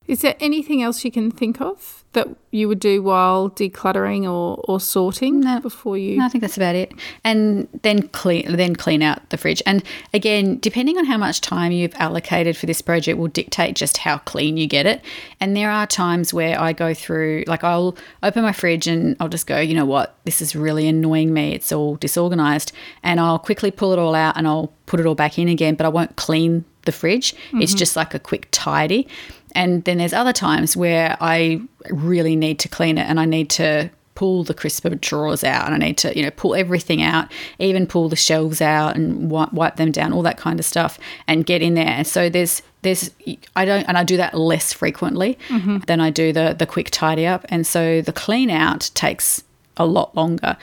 Is 0.09 0.21
there 0.21 0.35
anything 0.39 0.81
else 0.81 1.05
you 1.05 1.11
can 1.11 1.29
think 1.29 1.61
of 1.61 2.03
that 2.13 2.27
you 2.49 2.67
would 2.67 2.79
do 2.79 3.03
while 3.03 3.51
decluttering 3.51 4.23
or, 4.23 4.59
or 4.67 4.79
sorting 4.79 5.41
No. 5.41 5.59
before 5.59 5.99
you? 5.99 6.17
No, 6.17 6.25
I 6.25 6.29
think 6.29 6.41
that's 6.41 6.57
about 6.57 6.73
it. 6.73 6.91
And 7.23 7.67
then 7.83 8.07
clean 8.07 8.55
then 8.55 8.75
clean 8.75 9.03
out 9.03 9.29
the 9.29 9.37
fridge. 9.37 9.61
And 9.67 9.83
again, 10.11 10.57
depending 10.59 10.97
on 10.97 11.05
how 11.05 11.17
much 11.17 11.41
time 11.41 11.71
you've 11.71 11.93
allocated 11.93 12.57
for 12.57 12.65
this 12.65 12.81
project 12.81 13.19
will 13.19 13.27
dictate 13.27 13.75
just 13.75 13.97
how 13.97 14.17
clean 14.17 14.57
you 14.57 14.65
get 14.65 14.87
it. 14.87 15.03
And 15.39 15.55
there 15.55 15.69
are 15.69 15.85
times 15.85 16.33
where 16.33 16.59
I 16.59 16.73
go 16.73 16.95
through 16.95 17.43
like 17.45 17.63
I'll 17.63 17.95
open 18.23 18.41
my 18.41 18.51
fridge 18.51 18.87
and 18.87 19.15
I'll 19.19 19.29
just 19.29 19.45
go, 19.45 19.59
you 19.59 19.75
know 19.75 19.85
what, 19.85 20.15
this 20.25 20.41
is 20.41 20.55
really 20.55 20.87
annoying 20.87 21.31
me. 21.33 21.53
It's 21.53 21.71
all 21.71 21.97
disorganized. 21.97 22.71
And 23.03 23.19
I'll 23.19 23.37
quickly 23.37 23.69
pull 23.69 23.93
it 23.93 23.99
all 23.99 24.15
out 24.15 24.37
and 24.37 24.47
I'll 24.47 24.73
put 24.87 24.99
it 24.99 25.05
all 25.05 25.13
back 25.13 25.37
in 25.37 25.47
again, 25.47 25.75
but 25.75 25.85
I 25.85 25.89
won't 25.89 26.15
clean 26.15 26.65
the 26.85 26.91
fridge. 26.91 27.33
It's 27.53 27.71
mm-hmm. 27.71 27.77
just 27.77 27.95
like 27.95 28.15
a 28.15 28.19
quick 28.19 28.47
tidy. 28.51 29.07
And 29.55 29.83
then 29.83 29.97
there's 29.97 30.13
other 30.13 30.33
times 30.33 30.77
where 30.77 31.17
I 31.19 31.61
really 31.89 32.35
need 32.35 32.59
to 32.59 32.67
clean 32.67 32.97
it 32.97 33.07
and 33.07 33.19
I 33.19 33.25
need 33.25 33.49
to 33.51 33.89
pull 34.19 34.43
the 34.43 34.53
crisper 34.53 34.89
drawers 34.89 35.45
out 35.45 35.65
and 35.65 35.73
I 35.73 35.77
need 35.77 35.97
to, 35.99 36.13
you 36.13 36.23
know, 36.23 36.31
pull 36.31 36.53
everything 36.53 37.01
out, 37.01 37.31
even 37.57 37.87
pull 37.87 38.09
the 38.09 38.17
shelves 38.17 38.61
out 38.61 38.97
and 38.97 39.31
wipe, 39.31 39.53
wipe 39.53 39.77
them 39.77 39.93
down, 39.93 40.11
all 40.11 40.23
that 40.23 40.37
kind 40.37 40.59
of 40.59 40.65
stuff 40.65 40.99
and 41.25 41.45
get 41.45 41.61
in 41.61 41.75
there. 41.75 42.03
So 42.03 42.29
there's 42.29 42.61
there's 42.81 43.11
I 43.55 43.63
don't 43.63 43.83
and 43.83 43.97
I 43.97 44.03
do 44.03 44.17
that 44.17 44.33
less 44.33 44.73
frequently 44.73 45.39
mm-hmm. 45.47 45.77
than 45.87 46.01
I 46.01 46.09
do 46.09 46.33
the 46.33 46.53
the 46.57 46.65
quick 46.65 46.89
tidy 46.91 47.25
up 47.25 47.45
and 47.47 47.65
so 47.65 48.01
the 48.01 48.11
clean 48.11 48.49
out 48.49 48.91
takes 48.93 49.41
a 49.77 49.85
lot 49.85 50.13
longer. 50.17 50.57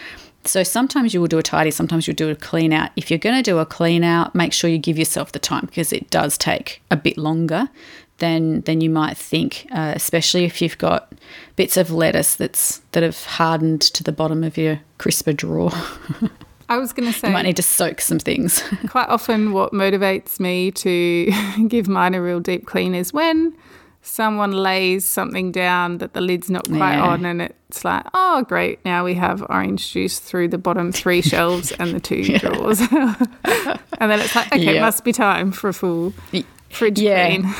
So 0.45 0.63
sometimes 0.63 1.15
you 1.15 1.21
will 1.21 1.27
do 1.27 1.39
a 1.39 1.43
tidy, 1.43 1.71
sometimes 1.71 2.07
you'll 2.07 2.15
do 2.15 2.29
a 2.29 2.35
clean 2.37 2.75
out. 2.75 2.91
If 2.95 3.11
you're 3.11 3.19
going 3.19 3.37
to 3.37 3.43
do 3.43 3.59
a 3.59 3.67
clean 3.67 4.05
out, 4.05 4.35
make 4.35 4.53
sure 4.53 4.71
you 4.71 4.79
give 4.79 4.99
yourself 4.99 5.33
the 5.33 5.39
time 5.39 5.65
because 5.67 5.93
it 5.93 6.11
does 6.11 6.39
take 6.39 6.83
a 6.91 6.97
bit 6.97 7.17
longer 7.17 7.69
than 8.19 8.63
than 8.63 8.81
you 8.81 8.91
might 8.91 9.17
think, 9.17 9.67
uh, 9.73 9.93
especially 9.95 10.45
if 10.45 10.63
you've 10.63 10.79
got 10.79 11.13
bits 11.57 11.77
of 11.77 11.91
lettuce 11.91 12.35
that's 12.37 12.79
that 12.93 13.03
have 13.03 13.25
hardened 13.25 13.81
to 13.83 14.03
the 14.03 14.13
bottom 14.13 14.43
of 14.45 14.57
your 14.57 14.81
crisper 14.99 15.33
drawer. 15.33 15.71
I 16.69 16.79
was 16.79 16.93
going 16.93 17.13
to 17.13 17.17
say, 17.17 17.29
you 17.29 17.33
might 17.35 17.43
need 17.43 17.57
to 17.57 17.63
soak 17.63 18.01
some 18.01 18.19
things. 18.19 18.61
quite 18.89 19.09
often 19.09 19.53
what 19.53 19.73
motivates 19.73 20.41
me 20.41 20.71
to 20.73 21.31
give 21.69 21.87
mine 21.89 22.15
a 22.15 22.21
real 22.23 22.41
deep 22.41 22.67
clean 22.67 22.95
is 22.95 23.13
when 23.13 23.57
someone 24.03 24.53
lays 24.53 25.05
something 25.05 25.53
down 25.53 25.99
that 25.99 26.13
the 26.13 26.21
lid's 26.21 26.49
not 26.51 26.65
quite 26.67 26.95
Yeah. 26.97 27.07
on 27.07 27.25
and 27.25 27.43
it's 27.43 27.85
like, 27.85 28.05
oh, 28.15 28.43
great, 28.49 28.85
now 28.85 29.05
we 29.05 29.15
have 29.15 29.45
orange 29.49 29.93
juice 29.93 30.19
through 30.21 30.49
the 30.49 30.59
bottom 30.59 30.91
three 30.93 31.23
shelves 31.33 31.71
and 31.73 31.93
the 31.95 32.01
two 32.01 32.39
drawers. 32.39 32.81
and 32.81 32.91
then 34.11 34.21
it's 34.21 34.35
like, 34.35 34.47
okay, 34.53 34.75
Yeah. 34.75 34.81
must 34.81 35.05
be 35.05 35.13
time 35.13 35.53
for 35.53 35.69
a 35.69 35.75
full 35.75 36.15
fridge 36.71 36.99
Yeah. 37.01 37.27
clean. 37.29 37.55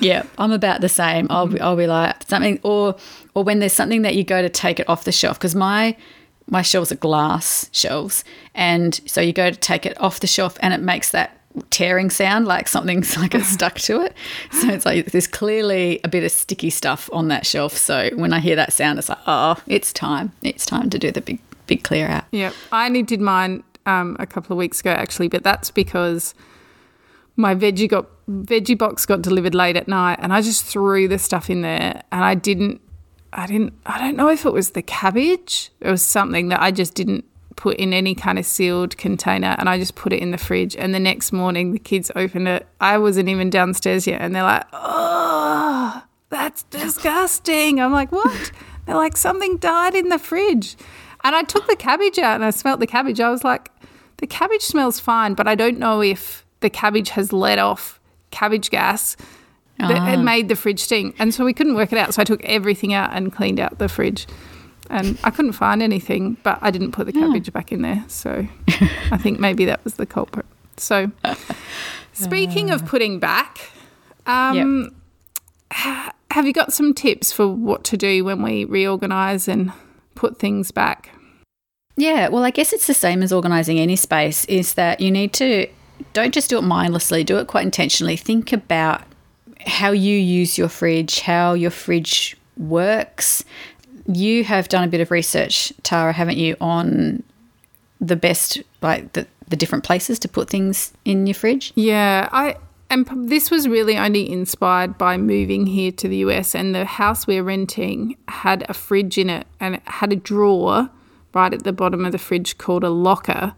Yeah, 0.00 0.24
I'm 0.38 0.52
about 0.52 0.80
the 0.80 0.88
same. 0.88 1.26
I'll 1.30 1.46
be, 1.46 1.60
I'll 1.60 1.76
be 1.76 1.86
like 1.86 2.22
something, 2.24 2.58
or 2.62 2.96
or 3.34 3.44
when 3.44 3.60
there's 3.60 3.72
something 3.72 4.02
that 4.02 4.14
you 4.14 4.24
go 4.24 4.42
to 4.42 4.48
take 4.48 4.80
it 4.80 4.88
off 4.88 5.04
the 5.04 5.12
shelf 5.12 5.38
because 5.38 5.54
my 5.54 5.96
my 6.48 6.62
shelves 6.62 6.90
are 6.92 6.96
glass 6.96 7.68
shelves, 7.72 8.24
and 8.54 9.00
so 9.06 9.20
you 9.20 9.32
go 9.32 9.50
to 9.50 9.56
take 9.56 9.86
it 9.86 10.00
off 10.00 10.20
the 10.20 10.26
shelf 10.26 10.56
and 10.60 10.74
it 10.74 10.80
makes 10.80 11.10
that 11.10 11.38
tearing 11.70 12.10
sound 12.10 12.46
like 12.46 12.66
something's 12.66 13.16
like 13.18 13.34
it's 13.34 13.48
stuck 13.48 13.74
to 13.76 14.00
it. 14.00 14.14
So 14.52 14.68
it's 14.68 14.86
like 14.86 15.06
there's 15.06 15.26
clearly 15.26 16.00
a 16.04 16.08
bit 16.08 16.24
of 16.24 16.32
sticky 16.32 16.70
stuff 16.70 17.10
on 17.12 17.28
that 17.28 17.46
shelf. 17.46 17.76
So 17.76 18.10
when 18.14 18.32
I 18.32 18.40
hear 18.40 18.56
that 18.56 18.72
sound, 18.72 18.98
it's 18.98 19.08
like 19.08 19.18
oh, 19.26 19.56
it's 19.66 19.92
time. 19.92 20.32
It's 20.42 20.66
time 20.66 20.90
to 20.90 20.98
do 20.98 21.10
the 21.10 21.20
big 21.20 21.40
big 21.66 21.84
clear 21.84 22.08
out. 22.08 22.24
Yeah, 22.30 22.52
I 22.70 22.86
only 22.86 23.02
did 23.02 23.20
mine 23.20 23.62
um, 23.86 24.16
a 24.18 24.26
couple 24.26 24.54
of 24.54 24.58
weeks 24.58 24.80
ago 24.80 24.90
actually, 24.90 25.28
but 25.28 25.42
that's 25.42 25.70
because 25.70 26.34
my 27.36 27.54
veggie 27.54 27.88
got 27.88 28.06
veggie 28.28 28.76
box 28.76 29.06
got 29.06 29.22
delivered 29.22 29.54
late 29.54 29.76
at 29.76 29.88
night, 29.88 30.18
and 30.20 30.32
I 30.32 30.40
just 30.40 30.64
threw 30.64 31.08
the 31.08 31.18
stuff 31.18 31.50
in 31.50 31.62
there, 31.62 32.02
and 32.12 32.24
I 32.24 32.34
didn't, 32.34 32.80
I 33.32 33.46
didn't, 33.46 33.74
I 33.86 33.98
don't 33.98 34.16
know 34.16 34.28
if 34.28 34.44
it 34.44 34.52
was 34.52 34.70
the 34.70 34.82
cabbage, 34.82 35.70
it 35.80 35.90
was 35.90 36.02
something 36.02 36.48
that 36.48 36.60
I 36.60 36.70
just 36.70 36.94
didn't 36.94 37.24
put 37.56 37.76
in 37.76 37.92
any 37.92 38.14
kind 38.14 38.38
of 38.38 38.46
sealed 38.46 38.96
container, 38.96 39.56
and 39.58 39.68
I 39.68 39.78
just 39.78 39.94
put 39.94 40.12
it 40.12 40.20
in 40.20 40.30
the 40.30 40.38
fridge, 40.38 40.76
and 40.76 40.94
the 40.94 41.00
next 41.00 41.32
morning 41.32 41.72
the 41.72 41.78
kids 41.78 42.10
opened 42.16 42.48
it. 42.48 42.66
I 42.80 42.98
wasn't 42.98 43.28
even 43.28 43.50
downstairs 43.50 44.06
yet, 44.06 44.20
and 44.20 44.34
they're 44.34 44.42
like, 44.42 44.66
oh. 44.72 46.02
That's 46.28 46.62
disgusting. 46.62 47.78
I'm 47.78 47.92
like, 47.92 48.10
what? 48.10 48.52
They're 48.86 48.96
like, 48.96 49.18
something 49.18 49.58
died 49.58 49.94
in 49.94 50.08
the 50.08 50.18
fridge. 50.18 50.76
And 51.22 51.36
I 51.36 51.42
took 51.42 51.66
the 51.66 51.76
cabbage 51.76 52.18
out 52.18 52.36
and 52.36 52.44
I 52.44 52.48
smelt 52.48 52.80
the 52.80 52.86
cabbage. 52.86 53.20
I 53.20 53.28
was 53.28 53.44
like, 53.44 53.70
the 54.16 54.26
cabbage 54.26 54.62
smells 54.62 54.98
fine, 54.98 55.34
but 55.34 55.46
I 55.46 55.54
don't 55.54 55.78
know 55.78 56.00
if 56.00 56.41
the 56.62 56.70
cabbage 56.70 57.10
has 57.10 57.32
let 57.32 57.58
off 57.58 58.00
cabbage 58.30 58.70
gas 58.70 59.16
that 59.78 59.98
had 59.98 60.20
made 60.20 60.48
the 60.48 60.56
fridge 60.56 60.80
stink. 60.80 61.16
And 61.18 61.34
so 61.34 61.44
we 61.44 61.52
couldn't 61.52 61.74
work 61.74 61.92
it 61.92 61.98
out. 61.98 62.14
So 62.14 62.22
I 62.22 62.24
took 62.24 62.42
everything 62.44 62.94
out 62.94 63.10
and 63.12 63.32
cleaned 63.32 63.60
out 63.60 63.78
the 63.78 63.88
fridge. 63.88 64.26
And 64.90 65.18
I 65.24 65.30
couldn't 65.30 65.52
find 65.52 65.82
anything, 65.82 66.36
but 66.42 66.58
I 66.60 66.70
didn't 66.70 66.92
put 66.92 67.06
the 67.06 67.12
cabbage 67.12 67.52
back 67.52 67.72
in 67.72 67.82
there. 67.82 68.04
So 68.08 68.46
I 69.10 69.18
think 69.18 69.40
maybe 69.40 69.64
that 69.64 69.82
was 69.84 69.94
the 69.94 70.06
culprit. 70.06 70.46
So 70.76 71.10
speaking 72.12 72.70
of 72.70 72.84
putting 72.86 73.18
back, 73.18 73.70
um, 74.26 74.94
have 75.70 76.46
you 76.46 76.52
got 76.52 76.72
some 76.72 76.94
tips 76.94 77.32
for 77.32 77.48
what 77.48 77.84
to 77.84 77.96
do 77.96 78.24
when 78.24 78.42
we 78.42 78.64
reorganize 78.64 79.48
and 79.48 79.72
put 80.14 80.38
things 80.38 80.70
back? 80.70 81.10
Yeah, 81.96 82.28
well, 82.28 82.44
I 82.44 82.50
guess 82.50 82.72
it's 82.72 82.86
the 82.86 82.94
same 82.94 83.22
as 83.22 83.32
organizing 83.32 83.78
any 83.78 83.96
space 83.96 84.44
is 84.46 84.74
that 84.74 85.00
you 85.00 85.10
need 85.10 85.32
to 85.34 85.68
don't 86.12 86.32
just 86.32 86.50
do 86.50 86.58
it 86.58 86.62
mindlessly, 86.62 87.24
do 87.24 87.38
it 87.38 87.46
quite 87.46 87.64
intentionally. 87.64 88.16
Think 88.16 88.52
about 88.52 89.02
how 89.66 89.90
you 89.90 90.16
use 90.16 90.58
your 90.58 90.68
fridge, 90.68 91.20
how 91.20 91.54
your 91.54 91.70
fridge 91.70 92.36
works. 92.56 93.44
You 94.06 94.44
have 94.44 94.68
done 94.68 94.84
a 94.84 94.88
bit 94.88 95.00
of 95.00 95.10
research, 95.10 95.72
Tara, 95.82 96.12
haven't 96.12 96.36
you, 96.36 96.56
on 96.60 97.22
the 98.00 98.16
best, 98.16 98.60
like 98.80 99.12
the, 99.12 99.26
the 99.48 99.56
different 99.56 99.84
places 99.84 100.18
to 100.20 100.28
put 100.28 100.50
things 100.50 100.92
in 101.04 101.26
your 101.26 101.34
fridge? 101.34 101.72
Yeah, 101.76 102.28
I 102.32 102.56
and 102.92 103.08
this 103.30 103.50
was 103.50 103.66
really 103.66 103.96
only 103.96 104.30
inspired 104.30 104.98
by 104.98 105.16
moving 105.16 105.66
here 105.66 105.90
to 105.92 106.08
the 106.08 106.18
US 106.18 106.54
and 106.54 106.74
the 106.74 106.84
house 106.84 107.26
we're 107.26 107.42
renting 107.42 108.18
had 108.28 108.66
a 108.68 108.74
fridge 108.74 109.16
in 109.16 109.30
it 109.30 109.46
and 109.60 109.76
it 109.76 109.82
had 109.86 110.12
a 110.12 110.16
drawer 110.16 110.90
right 111.32 111.54
at 111.54 111.62
the 111.64 111.72
bottom 111.72 112.04
of 112.04 112.12
the 112.12 112.18
fridge 112.18 112.58
called 112.58 112.84
a 112.84 112.90
locker. 112.90 113.54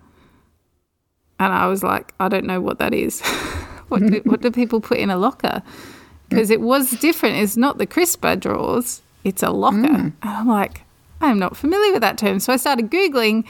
And 1.38 1.52
I 1.52 1.66
was 1.66 1.82
like, 1.82 2.14
I 2.20 2.28
don't 2.28 2.44
know 2.44 2.60
what 2.60 2.78
that 2.78 2.94
is. 2.94 3.20
what 3.88 4.00
do, 4.00 4.20
what 4.24 4.40
do 4.40 4.50
people 4.50 4.80
put 4.80 4.98
in 4.98 5.10
a 5.10 5.16
locker? 5.16 5.62
Because 6.28 6.50
it 6.50 6.60
was 6.60 6.92
different. 6.92 7.36
It's 7.36 7.56
not 7.56 7.78
the 7.78 7.86
crisper 7.86 8.36
drawers. 8.36 9.02
It's 9.24 9.42
a 9.42 9.50
locker. 9.50 9.76
And 9.76 10.12
I'm 10.22 10.48
like, 10.48 10.82
I'm 11.20 11.38
not 11.38 11.56
familiar 11.56 11.92
with 11.92 12.02
that 12.02 12.18
term. 12.18 12.38
So 12.38 12.52
I 12.52 12.56
started 12.56 12.90
googling 12.90 13.46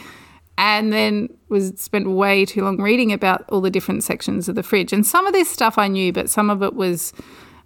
and 0.57 0.93
then 0.93 1.29
was 1.49 1.73
spent 1.77 2.09
way 2.09 2.45
too 2.45 2.63
long 2.63 2.81
reading 2.81 3.13
about 3.13 3.45
all 3.49 3.61
the 3.61 3.71
different 3.71 4.05
sections 4.05 4.49
of 4.49 4.55
the 4.55 4.63
fridge. 4.63 4.93
And 4.93 5.07
some 5.07 5.27
of 5.27 5.33
this 5.33 5.51
stuff 5.51 5.79
I 5.79 5.89
knew, 5.89 6.13
but 6.13 6.31
some 6.31 6.49
of 6.49 6.63
it 6.63 6.75
was 6.75 7.13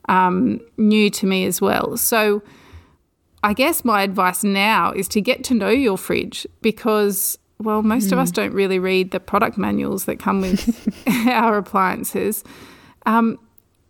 um, 0.09 0.61
new 0.77 1.11
to 1.11 1.27
me 1.27 1.45
as 1.45 1.61
well. 1.61 1.97
So 1.97 2.43
I 3.43 3.53
guess 3.53 3.85
my 3.85 4.03
advice 4.03 4.43
now 4.43 4.93
is 4.93 5.07
to 5.09 5.21
get 5.21 5.45
to 5.45 5.55
know 5.55 5.69
your 5.69 5.99
fridge 5.99 6.47
because, 6.63 7.39
well, 7.59 7.83
most 7.83 8.09
mm. 8.09 8.12
of 8.12 8.19
us 8.19 8.31
don't 8.31 8.53
really 8.53 8.79
read 8.79 9.11
the 9.11 9.21
product 9.21 9.59
manuals 9.59 10.05
that 10.05 10.19
come 10.19 10.41
with 10.41 11.05
our 11.29 11.59
appliances. 11.59 12.45
Um, 13.07 13.38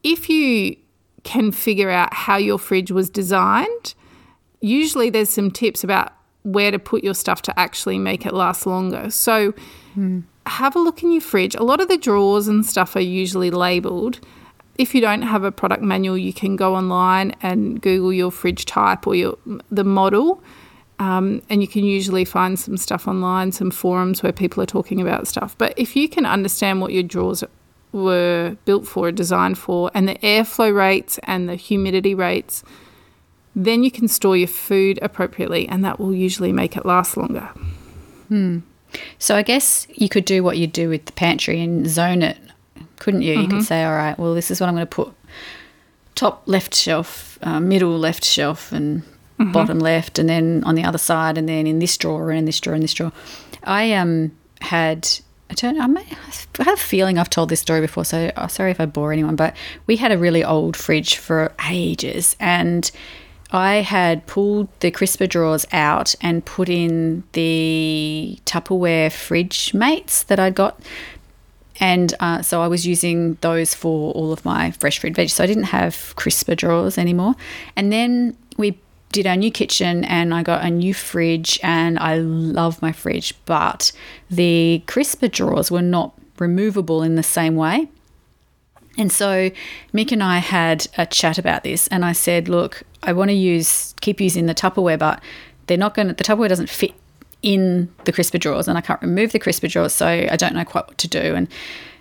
if 0.03 0.29
you 0.29 0.77
can 1.25 1.53
figure 1.53 1.91
out 1.91 2.15
how 2.15 2.37
your 2.37 2.59
fridge 2.59 2.91
was 2.91 3.11
designed, 3.11 3.95
usually 4.61 5.11
there's 5.11 5.29
some 5.29 5.51
tips 5.51 5.85
about 5.85 6.13
where 6.43 6.71
to 6.71 6.79
put 6.79 7.05
your 7.05 7.15
stuff 7.15 7.43
to 7.43 7.61
actually 7.61 7.99
make 7.99 8.25
it 8.25 8.33
last 8.33 8.67
longer. 8.67 9.11
So 9.11 9.53
mm. 9.97 10.23
have 10.47 10.75
a 10.75 10.79
look 10.79 11.03
in 11.03 11.13
your 11.13 11.21
fridge. 11.21 11.55
A 11.55 11.63
lot 11.63 11.81
of 11.81 11.89
the 11.89 11.99
drawers 11.99 12.49
and 12.49 12.65
stuff 12.65 12.97
are 12.97 13.01
usually 13.01 13.51
labeled. 13.51 14.21
If 14.79 14.95
you 14.95 15.01
don't 15.01 15.23
have 15.23 15.45
a 15.45 15.53
product 15.53 15.83
manual, 15.83 16.17
you 16.17 16.33
can 16.33 16.57
go 16.57 16.75
online 16.75 17.35
and 17.43 17.83
Google 17.83 18.13
your 18.13 18.31
fridge 18.31 18.65
type 18.65 19.07
or 19.07 19.15
your 19.15 19.37
the 19.71 19.85
model. 19.85 20.43
Um, 21.01 21.43
and 21.49 21.63
you 21.63 21.69
can 21.69 21.85
usually 21.85 22.25
find 22.25 22.59
some 22.59 22.77
stuff 22.77 23.07
online, 23.07 23.53
some 23.53 23.71
forums 23.71 24.23
where 24.23 24.33
people 24.33 24.63
are 24.63 24.67
talking 24.67 25.01
about 25.01 25.29
stuff. 25.29 25.57
But 25.57 25.75
if 25.77 25.95
you 25.95 26.09
can 26.09 26.27
understand 26.27 26.81
what 26.81 26.93
your 26.93 27.05
drawers 27.05 27.45
were 27.93 28.57
built 28.65 28.87
for, 28.87 29.13
designed 29.13 29.59
for, 29.59 29.91
and 29.95 30.09
the 30.09 30.17
airflow 30.17 30.75
rates 30.75 31.19
and 31.23 31.49
the 31.49 31.55
humidity 31.55 32.15
rates, 32.15 32.65
then 33.55 33.83
you 33.83 33.91
can 33.91 34.09
store 34.09 34.37
your 34.37 34.49
food 34.49 34.99
appropriately, 35.03 35.69
and 35.69 35.85
that 35.85 35.99
will 35.99 36.15
usually 36.15 36.53
make 36.53 36.77
it 36.77 36.85
last 36.85 37.17
longer. 37.17 37.49
Hmm. 38.29 38.59
So 39.19 39.37
I 39.37 39.43
guess 39.43 39.87
you 39.91 40.09
could 40.09 40.25
do 40.25 40.43
what 40.43 40.59
you 40.59 40.67
do 40.67 40.89
with 40.89 41.07
the 41.07 41.13
pantry 41.13 41.61
and 41.61 41.87
zone 41.89 42.23
it, 42.23 42.39
couldn't 42.99 43.23
you? 43.23 43.35
Mm-hmm. 43.35 43.43
You 43.43 43.49
could 43.49 43.57
mm-hmm. 43.57 43.65
say, 43.65 43.85
all 43.85 43.95
right, 43.95 44.19
well, 44.19 44.35
this 44.35 44.51
is 44.51 44.61
what 44.61 44.69
I'm 44.69 44.75
going 44.75 44.87
to 44.87 44.95
put 44.95 45.13
top 46.15 46.43
left 46.47 46.75
shelf, 46.75 47.39
uh, 47.43 47.61
middle 47.61 47.97
left 47.99 48.25
shelf, 48.25 48.73
and 48.73 49.03
mm-hmm. 49.39 49.53
bottom 49.53 49.79
left, 49.79 50.19
and 50.19 50.29
then 50.29 50.63
on 50.65 50.75
the 50.75 50.85
other 50.85 50.99
side, 50.99 51.39
and 51.39 51.49
then 51.49 51.67
in 51.67 51.79
this 51.79 51.97
drawer, 51.97 52.31
and 52.31 52.41
in 52.41 52.45
this 52.45 52.61
drawer, 52.61 52.75
and 52.75 52.83
this 52.83 52.95
drawer. 52.95 53.13
I 53.65 53.93
um 53.93 54.33
had 54.61 55.09
I 55.51 55.55
don't 55.55 55.81
I, 55.81 56.01
I 56.59 56.65
have 56.65 56.75
a 56.75 56.77
feeling 56.77 57.19
I've 57.19 57.31
told 57.31 57.49
this 57.49 57.61
story 57.61 57.81
before, 57.81 58.05
so 58.05 58.31
oh, 58.37 58.47
sorry 58.49 58.71
if 58.71 58.81
I 58.81 58.87
bore 58.87 59.13
anyone, 59.13 59.37
but 59.37 59.57
we 59.87 59.97
had 59.97 60.13
a 60.13 60.19
really 60.19 60.45
old 60.45 60.77
fridge 60.77 61.17
for 61.17 61.53
ages 61.69 62.37
and 62.39 62.91
I 63.51 63.77
had 63.77 64.27
pulled 64.27 64.69
the 64.81 64.91
crisper 64.91 65.27
drawers 65.27 65.67
out 65.73 66.15
and 66.21 66.45
put 66.45 66.69
in 66.69 67.25
the 67.33 68.39
Tupperware 68.45 69.11
fridge 69.11 69.73
mates 69.73 70.25
that 70.25 70.39
I'd 70.39 70.55
got. 70.55 70.81
And 71.81 72.13
uh, 72.21 72.43
so 72.43 72.61
I 72.61 72.67
was 72.67 72.87
using 72.87 73.39
those 73.41 73.73
for 73.73 74.13
all 74.13 74.33
of 74.33 74.45
my 74.45 74.73
fresh 74.73 74.99
fruit 74.99 75.15
veg. 75.15 75.31
So 75.31 75.45
I 75.45 75.47
didn't 75.47 75.65
have 75.65 76.13
crisper 76.17 76.55
drawers 76.55 76.99
anymore. 76.99 77.37
And 77.77 77.91
then 77.93 78.37
we 78.59 78.79
did 79.11 79.27
our 79.27 79.37
new 79.37 79.51
kitchen 79.51 80.05
and 80.05 80.35
I 80.35 80.43
got 80.43 80.65
a 80.65 80.71
new 80.71 80.93
fridge 80.93 81.59
and 81.63 81.99
I 81.99 82.19
love 82.19 82.81
my 82.83 82.93
fridge, 82.93 83.35
but 83.47 83.93
the 84.31 84.83
crisper 84.87 85.29
drawers 85.29 85.71
were 85.71 85.83
not 85.83 86.15
removable 86.39 87.03
in 87.03 87.15
the 87.15 87.23
same 87.23 87.57
way. 87.57 87.89
And 88.99 89.13
so 89.13 89.51
Mick 89.95 90.13
and 90.13 90.23
I 90.23 90.39
had 90.39 90.89
a 90.99 91.07
chat 91.07 91.39
about 91.39 91.63
this 91.63 91.87
and 91.89 92.05
I 92.05 92.13
said, 92.13 92.49
look, 92.49 92.83
I 93.03 93.13
want 93.13 93.31
to 93.31 93.35
use 93.35 93.95
keep 94.01 94.21
using 94.21 94.47
the 94.47 94.55
Tupperware, 94.55 94.99
but 94.99 95.23
they're 95.67 95.79
not 95.79 95.95
going 95.95 96.09
to 96.09 96.15
the 96.15 96.25
Tupperware 96.25 96.49
doesn't 96.49 96.69
fit 96.69 96.93
in 97.41 97.89
the 98.05 98.13
crisper 98.13 98.39
drawers 98.39 98.67
and 98.67 98.77
I 98.77 98.81
can't 98.81 99.01
remove 99.01 99.33
the 99.33 99.39
crisper 99.39 99.69
drawers, 99.69 99.93
so 99.93 100.07
I 100.07 100.37
don't 100.37 100.55
know 100.55 100.65
quite 100.65 100.89
what 100.89 100.99
to 100.99 101.09
do. 101.09 101.35
And 101.37 101.49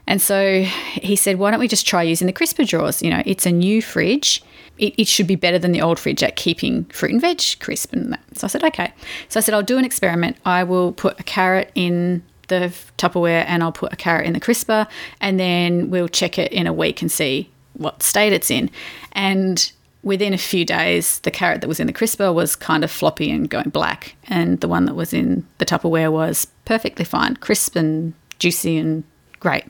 and 0.08 0.22
so 0.22 0.64
he 0.64 1.16
said, 1.16 1.38
why 1.38 1.52
don't 1.52 1.60
we 1.60 1.68
just 1.68 1.86
try 1.86 2.04
using 2.04 2.28
the 2.28 2.34
crisper 2.34 2.64
drawers? 2.64 3.02
You 3.02 3.10
know, 3.10 3.24
it's 3.26 3.46
a 3.46 3.52
new 3.52 3.82
fridge 3.82 4.42
it, 4.78 4.94
it, 4.98 5.08
should 5.08 5.28
be 5.28 5.36
better 5.36 5.60
than 5.60 5.72
the 5.72 5.82
old 5.82 6.00
fridge 6.00 6.24
at 6.24 6.36
keeping 6.36 6.86
fruit 6.86 7.12
and 7.12 7.22
veg 7.22 7.42
crisp 7.60 7.94
and 7.94 8.14
that. 8.14 8.22
So 8.34 8.46
I 8.46 8.48
said, 8.48 8.64
okay. 8.64 8.94
So 9.30 9.40
I 9.40 9.42
said, 9.42 9.54
I'll 9.54 9.64
do 9.64 9.78
an 9.78 9.86
experiment. 9.86 10.38
I 10.46 10.64
will 10.64 10.92
put 10.92 11.20
a 11.20 11.24
carrot 11.24 11.72
in 11.76 12.24
the 12.48 12.74
Tupperware 12.98 13.44
and 13.48 13.64
I'll 13.64 13.72
put 13.72 13.92
a 13.92 13.96
carrot 13.96 14.26
in 14.26 14.34
the 14.34 14.40
crisper 14.40 14.88
and 15.20 15.40
then 15.40 15.90
we'll 15.90 16.08
check 16.08 16.40
it 16.40 16.52
in 16.52 16.68
a 16.68 16.74
week 16.74 17.02
and 17.02 17.12
see 17.12 17.50
what 17.74 18.04
state 18.04 18.34
it's 18.34 18.50
in. 18.50 18.70
And 19.14 19.72
within 20.04 20.34
a 20.34 20.38
few 20.38 20.64
days, 20.64 21.20
the 21.20 21.32
carrot 21.32 21.62
that 21.62 21.68
was 21.68 21.80
in 21.80 21.88
the 21.88 21.94
crisper 21.94 22.32
was 22.32 22.56
kind 22.56 22.84
of 22.84 22.92
floppy 22.92 23.30
and 23.30 23.50
going 23.50 23.70
black, 23.70 24.16
and 24.28 24.60
the 24.62 24.68
one 24.68 24.86
that 24.86 24.96
was 24.96 25.12
in 25.12 25.46
the 25.58 25.66
Tupperware 25.66 26.12
was 26.12 26.48
perfectly 26.66 27.04
fine, 27.04 27.36
crisp 27.36 27.76
and 27.76 28.14
juicy 28.40 28.78
and 28.78 29.04
great. 29.40 29.66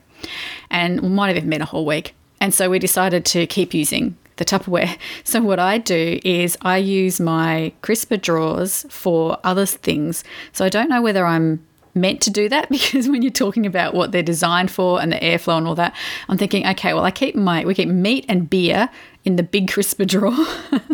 And 0.69 1.15
might 1.15 1.29
have 1.29 1.37
even 1.37 1.49
been 1.49 1.61
a 1.61 1.65
whole 1.65 1.85
week. 1.85 2.13
And 2.39 2.53
so 2.53 2.69
we 2.69 2.79
decided 2.79 3.25
to 3.25 3.47
keep 3.47 3.73
using 3.73 4.15
the 4.37 4.45
Tupperware. 4.45 4.97
So 5.23 5.41
what 5.41 5.59
I 5.59 5.77
do 5.77 6.19
is 6.23 6.57
I 6.61 6.77
use 6.77 7.19
my 7.19 7.73
crisper 7.81 8.17
drawers 8.17 8.85
for 8.89 9.37
other 9.43 9.65
things. 9.65 10.23
So 10.53 10.63
I 10.63 10.69
don't 10.69 10.89
know 10.89 11.01
whether 11.01 11.25
I'm 11.25 11.65
meant 11.93 12.21
to 12.21 12.29
do 12.29 12.47
that 12.49 12.69
because 12.69 13.09
when 13.09 13.21
you're 13.21 13.31
talking 13.31 13.65
about 13.65 13.93
what 13.93 14.11
they're 14.11 14.23
designed 14.23 14.71
for 14.71 15.01
and 15.01 15.11
the 15.11 15.17
airflow 15.17 15.57
and 15.57 15.67
all 15.67 15.75
that, 15.75 15.95
I'm 16.29 16.37
thinking, 16.37 16.65
okay, 16.67 16.93
well 16.93 17.03
I 17.03 17.11
keep 17.11 17.35
my 17.35 17.65
we 17.65 17.73
keep 17.73 17.89
meat 17.89 18.25
and 18.29 18.49
beer 18.49 18.89
in 19.25 19.35
the 19.35 19.43
big 19.43 19.69
crisper 19.69 20.05
drawer. 20.05 20.45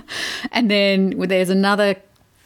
and 0.51 0.71
then 0.71 1.17
there's 1.19 1.49
another 1.49 1.95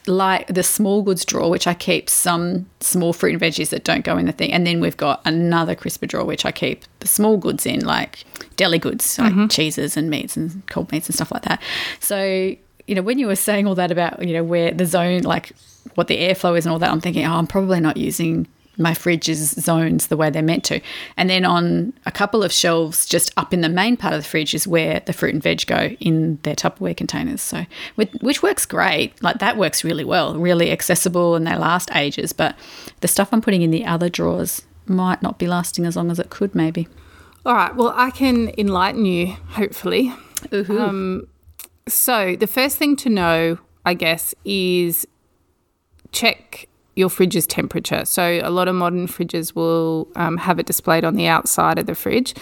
like 0.08 0.48
the 0.48 0.63
small 0.63 1.02
goods 1.02 1.26
drawer, 1.26 1.50
which 1.50 1.67
I 1.67 1.74
keep 1.74 2.10
some 2.10 2.65
small 2.80 3.13
fruit 3.13 3.34
and 3.34 3.41
veggies 3.41 3.70
that 3.70 3.84
don't 3.84 4.04
go 4.06 4.17
in 4.17 4.26
the 4.26 4.32
thing. 4.32 4.52
And 4.54 4.65
then 4.65 4.80
we've 4.80 4.98
got 4.98 5.22
another 5.26 5.76
crisper 5.76 6.06
drawer, 6.06 6.26
which 6.26 6.46
I 6.46 6.52
keep 6.52 6.84
the 7.00 7.08
small 7.08 7.38
goods 7.38 7.65
in, 7.65 7.86
like 7.86 8.24
deli 8.56 8.80
goods, 8.80 9.17
like 9.20 9.34
mm-hmm. 9.34 9.48
cheeses 9.48 9.98
and 9.98 10.10
meats 10.10 10.38
and 10.38 10.65
cold 10.67 10.91
meats 10.91 11.08
and 11.08 11.15
stuff 11.15 11.32
like 11.32 11.43
that. 11.43 11.62
So, 12.00 12.24
you 12.88 12.96
know, 12.96 13.02
when 13.02 13.20
you 13.20 13.28
were 13.28 13.36
saying 13.36 13.67
all 13.67 13.76
that 13.76 13.91
about, 13.91 14.26
you 14.26 14.34
know, 14.34 14.43
where 14.43 14.72
the 14.72 14.86
zone, 14.86 15.22
like 15.22 15.52
what 15.96 16.08
the 16.08 16.17
airflow 16.17 16.58
is 16.58 16.65
and 16.65 16.74
all 16.74 16.80
that, 16.80 16.89
I'm 16.89 17.02
thinking, 17.02 17.26
oh, 17.26 17.34
I'm 17.34 17.48
probably 17.48 17.80
not 17.80 17.98
using 17.98 18.48
my 18.78 18.94
fridge's 18.94 19.52
zones 19.52 20.08
the 20.08 20.18
way 20.18 20.30
they're 20.30 20.42
meant 20.42 20.63
to. 20.66 20.80
And 21.16 21.30
then 21.30 21.46
on 21.46 21.94
a 22.06 22.12
couple 22.12 22.44
of 22.44 22.52
shelves 22.52 23.06
just 23.06 23.32
up 23.38 23.54
in 23.54 23.62
the 23.62 23.70
main 23.70 23.98
part 23.98 24.13
of 24.13 24.22
the 24.22 24.28
fridge 24.28 24.54
is 24.54 24.68
where 24.68 25.02
the 25.06 25.13
fruit 25.13 25.34
and 25.34 25.44
veg 25.44 25.66
go 25.66 25.96
in 26.00 26.40
their 26.44 26.56
Tupperware 26.56 26.96
containers. 26.96 27.42
So, 27.42 27.66
which 27.96 28.44
works 28.44 28.66
great. 28.66 29.22
Like 29.24 29.40
that 29.40 29.58
works 29.58 29.84
really 29.84 30.04
well, 30.04 30.36
really 30.38 30.72
accessible, 30.72 31.36
and 31.36 31.48
they 31.48 31.56
last 31.56 31.90
ages. 31.96 32.34
But 32.34 32.56
the 33.02 33.08
stuff 33.08 33.30
I'm 33.32 33.42
putting 33.42 33.62
in 33.62 33.72
the 33.72 33.86
other 33.86 34.10
drawers 34.10 34.62
might 34.86 35.22
not 35.22 35.38
be 35.38 35.48
lasting 35.48 35.86
as 35.86 35.96
long 35.96 36.12
as 36.12 36.20
it 36.20 36.30
could, 36.30 36.56
maybe. 36.56 36.88
All 37.46 37.54
right. 37.54 37.76
Well, 37.76 37.94
I 37.96 38.12
can 38.12 38.52
enlighten 38.58 39.06
you, 39.06 39.28
hopefully. 39.50 40.13
Um, 40.52 41.28
so, 41.88 42.36
the 42.36 42.48
first 42.48 42.78
thing 42.78 42.96
to 42.98 43.10
know, 43.10 43.60
I 43.86 43.94
guess, 43.94 44.36
is 44.46 45.08
check 46.12 46.68
your 46.98 47.10
fridge's 47.10 47.46
temperature. 47.46 48.04
So 48.06 48.40
a 48.44 48.50
lot 48.50 48.68
of 48.68 48.76
modern 48.76 49.08
fridges 49.08 49.56
will 49.56 50.08
um, 50.16 50.38
have 50.38 50.60
it 50.60 50.66
displayed 50.66 51.06
on 51.06 51.16
the 51.16 51.28
outside 51.28 51.78
of 51.78 51.86
the 51.86 51.96
fridge. 51.96 52.34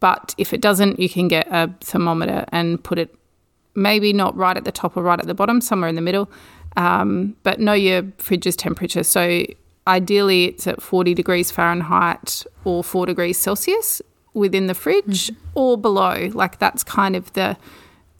But 0.00 0.34
if 0.36 0.52
it 0.52 0.60
doesn't, 0.60 0.98
you 0.98 1.08
can 1.08 1.28
get 1.28 1.46
a 1.50 1.72
thermometer 1.80 2.44
and 2.50 2.82
put 2.82 2.98
it 2.98 3.14
maybe 3.74 4.12
not 4.12 4.36
right 4.36 4.56
at 4.56 4.64
the 4.64 4.72
top 4.72 4.96
or 4.96 5.02
right 5.02 5.18
at 5.18 5.26
the 5.26 5.34
bottom, 5.34 5.60
somewhere 5.60 5.88
in 5.88 5.94
the 5.94 6.02
middle. 6.02 6.30
Um, 6.76 7.36
but 7.42 7.60
know 7.60 7.72
your 7.74 8.02
fridge's 8.18 8.56
temperature. 8.56 9.04
So 9.04 9.44
ideally, 9.86 10.46
it's 10.46 10.66
at 10.66 10.82
40 10.82 11.14
degrees 11.14 11.50
Fahrenheit 11.50 12.44
or 12.64 12.82
4 12.82 13.06
degrees 13.06 13.38
Celsius 13.38 14.02
within 14.34 14.66
the 14.66 14.74
fridge 14.74 15.28
mm-hmm. 15.28 15.50
or 15.54 15.78
below. 15.78 16.30
Like 16.32 16.58
that's 16.58 16.82
kind 16.82 17.14
of 17.14 17.32
the 17.34 17.56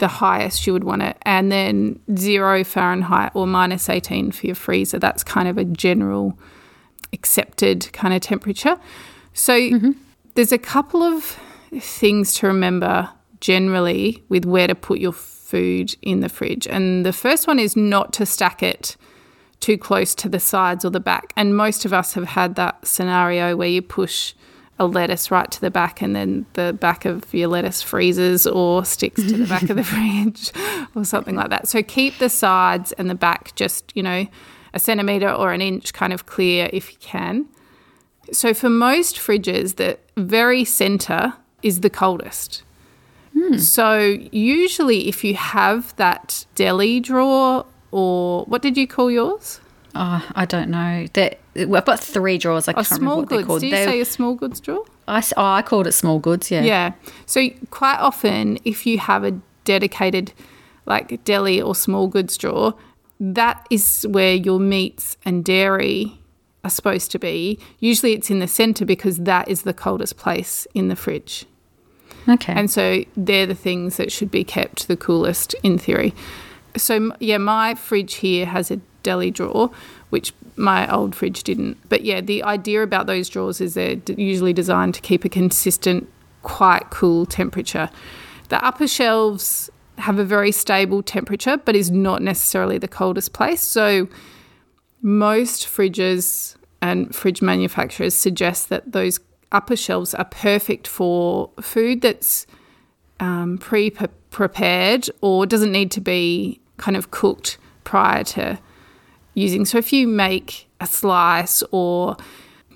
the 0.03 0.09
highest 0.09 0.67
you 0.67 0.73
would 0.73 0.83
want 0.83 1.01
it, 1.01 1.17
and 1.23 1.53
then 1.53 1.97
zero 2.17 2.65
Fahrenheit 2.65 3.31
or 3.35 3.47
minus 3.47 3.89
18 3.89 4.33
for 4.33 4.47
your 4.47 4.57
freezer. 4.57 4.99
That's 4.99 5.23
kind 5.23 5.47
of 5.47 5.57
a 5.57 5.65
general 5.65 6.37
accepted 7.13 7.89
kind 7.93 8.13
of 8.13 8.21
temperature. 8.21 8.81
So 9.33 9.55
mm-hmm. 9.55 9.93
there's 10.35 10.51
a 10.51 10.59
couple 10.59 11.05
of 11.05 11.39
things 11.79 12.35
to 12.35 12.49
remember 12.49 13.11
generally 13.41 14.25
with 14.29 14.45
where 14.45 14.67
to 14.67 14.75
put 14.75 14.99
your 14.99 15.13
food 15.13 15.95
in 16.03 16.19
the 16.19 16.29
fridge. 16.29 16.67
And 16.67 17.07
the 17.07 17.13
first 17.13 17.47
one 17.47 17.61
is 17.61 17.77
not 17.77 18.13
to 18.15 18.27
stack 18.27 18.61
it 18.61 18.97
too 19.61 19.79
close 19.79 20.17
to 20.17 20.29
the 20.29 20.41
sides 20.41 20.85
or 20.85 20.91
the 20.91 20.99
back. 20.99 21.33
And 21.37 21.57
most 21.57 21.85
of 21.85 21.93
us 21.93 22.15
have 22.15 22.27
had 22.27 22.57
that 22.57 22.85
scenario 22.85 23.55
where 23.55 23.69
you 23.69 23.83
push 23.83 24.35
a 24.83 24.87
lettuce 24.87 25.31
right 25.31 25.51
to 25.51 25.61
the 25.61 25.71
back 25.71 26.03
and 26.03 26.15
then 26.15 26.45
the 26.55 26.73
back 26.73 27.05
of 27.05 27.33
your 27.33 27.49
lettuce 27.49 27.81
freezes 27.81 28.47
or 28.47 28.85
sticks 28.85 29.23
to 29.23 29.37
the 29.37 29.47
back 29.47 29.71
of 29.71 29.77
the 29.77 29.85
fridge 29.93 30.51
or 30.95 31.05
something 31.05 31.37
like 31.37 31.51
that. 31.51 31.69
So 31.69 31.83
keep 31.83 32.19
the 32.19 32.29
sides 32.29 32.91
and 32.93 33.09
the 33.09 33.15
back 33.15 33.55
just, 33.55 33.93
you 33.95 34.03
know, 34.03 34.27
a 34.75 34.81
centimetre 34.81 35.31
or 35.31 35.53
an 35.53 35.63
inch 35.63 35.93
kind 35.93 36.13
of 36.13 36.27
clear 36.27 36.69
if 36.73 36.93
you 36.93 36.99
can. 37.01 37.47
So 38.33 38.53
for 38.53 38.69
most 38.69 39.17
fridges, 39.17 39.77
the 39.77 39.99
very 40.17 40.65
centre 40.65 41.35
is 41.63 41.81
the 41.81 41.91
coldest. 41.91 42.65
Hmm. 43.39 43.59
So 43.59 44.19
usually 44.33 45.09
if 45.09 45.23
you 45.23 45.35
have 45.35 45.95
that 45.97 46.45
deli 46.57 46.99
drawer 46.99 47.67
or 47.93 48.45
what 48.47 48.63
did 48.63 48.77
you 48.77 48.89
call 48.89 49.11
yours? 49.11 49.61
Oh, 49.95 50.27
I 50.35 50.45
don't 50.47 50.71
know. 50.71 51.07
That 51.13 51.39
I've 51.57 51.85
got 51.85 52.01
three 52.01 52.39
drawers. 52.39 52.67
I 52.69 52.73
Oh, 52.73 52.75
can't 52.77 52.91
remember 52.93 53.05
small 53.05 53.17
what 53.21 53.29
they're 53.29 53.43
called. 53.45 53.61
Do 53.61 53.67
you 53.67 53.73
They- 53.75 53.85
say 53.85 54.01
a 54.01 54.05
small 54.05 54.35
goods 54.35 54.61
drawer? 54.61 54.85
I, 55.07 55.23
oh, 55.37 55.45
I 55.45 55.63
called 55.63 55.87
it 55.87 55.93
small 55.93 56.19
goods. 56.19 56.51
Yeah. 56.51 56.63
Yeah. 56.63 56.93
So 57.27 57.49
quite 57.71 57.99
often, 57.99 58.59
if 58.65 58.87
you 58.87 58.99
have 58.99 59.25
a 59.25 59.33
dedicated, 59.65 60.33
like 60.87 61.23
deli 61.25 61.61
or 61.61 61.75
small 61.75 62.07
goods 62.09 62.37
drawer, 62.39 62.75
that 63.21 63.67
is 63.71 64.07
where 64.09 64.35
your 64.35 64.59
meats 64.59 65.17
and 65.25 65.45
dairy 65.45 66.19
are 66.65 66.71
supposed 66.71 67.11
to 67.11 67.19
be. 67.19 67.59
Usually, 67.81 68.13
it's 68.15 68.31
in 68.31 68.39
the 68.39 68.49
center 68.49 68.85
because 68.85 69.19
that 69.19 69.49
is 69.49 69.63
the 69.63 69.75
coldest 69.75 70.17
place 70.17 70.67
in 70.75 70.89
the 70.89 70.97
fridge. 70.97 71.45
Okay. 72.29 72.53
And 72.53 72.71
so 72.71 73.05
they're 73.17 73.47
the 73.47 73.55
things 73.55 73.97
that 73.97 74.11
should 74.13 74.31
be 74.31 74.45
kept 74.45 74.87
the 74.89 74.97
coolest 74.97 75.55
in 75.65 75.77
theory. 75.77 76.15
So, 76.77 77.13
yeah, 77.21 77.39
my 77.39 77.75
fridge 77.75 78.15
here 78.15 78.47
has 78.47 78.71
a 78.71 78.81
deli 79.03 79.31
drawer, 79.31 79.71
which 80.11 80.33
my 80.57 80.93
old 80.93 81.15
fridge 81.15 81.43
didn't. 81.43 81.79
But 81.89 82.05
yeah, 82.05 82.21
the 82.21 82.43
idea 82.43 82.83
about 82.83 83.07
those 83.07 83.29
drawers 83.29 83.61
is 83.61 83.75
they're 83.75 83.97
usually 84.17 84.53
designed 84.53 84.95
to 84.95 85.01
keep 85.01 85.25
a 85.25 85.29
consistent, 85.29 86.09
quite 86.43 86.91
cool 86.91 87.27
temperature. 87.27 87.91
The 88.49 88.65
upper 88.65 88.87
shelves 88.87 89.71
have 89.99 90.19
a 90.19 90.25
very 90.25 90.53
stable 90.53 91.03
temperature, 91.03 91.57
but 91.57 91.77
is 91.77 91.91
not 91.91 92.23
necessarily 92.23 92.79
the 92.79 92.89
coldest 92.89 93.33
place. 93.33 93.63
So, 93.63 94.09
most 95.01 95.67
fridges 95.67 96.57
and 96.81 97.15
fridge 97.15 97.43
manufacturers 97.43 98.15
suggest 98.15 98.69
that 98.69 98.93
those 98.93 99.21
upper 99.53 99.77
shelves 99.77 100.15
are 100.15 100.25
perfect 100.25 100.87
for 100.87 101.51
food 101.61 102.01
that's 102.01 102.47
um, 103.21 103.59
pre 103.59 103.91
prepared 104.31 105.09
or 105.21 105.47
doesn't 105.47 105.73
need 105.73 105.91
to 105.93 106.01
be 106.01 106.61
kind 106.79 106.97
of 106.97 107.11
cooked 107.11 107.59
prior 107.85 108.25
to 108.25 108.59
using. 109.35 109.65
So 109.65 109.79
if 109.79 109.93
you 109.93 110.07
make 110.07 110.69
a 110.81 110.87
slice 110.87 111.63
or 111.71 112.17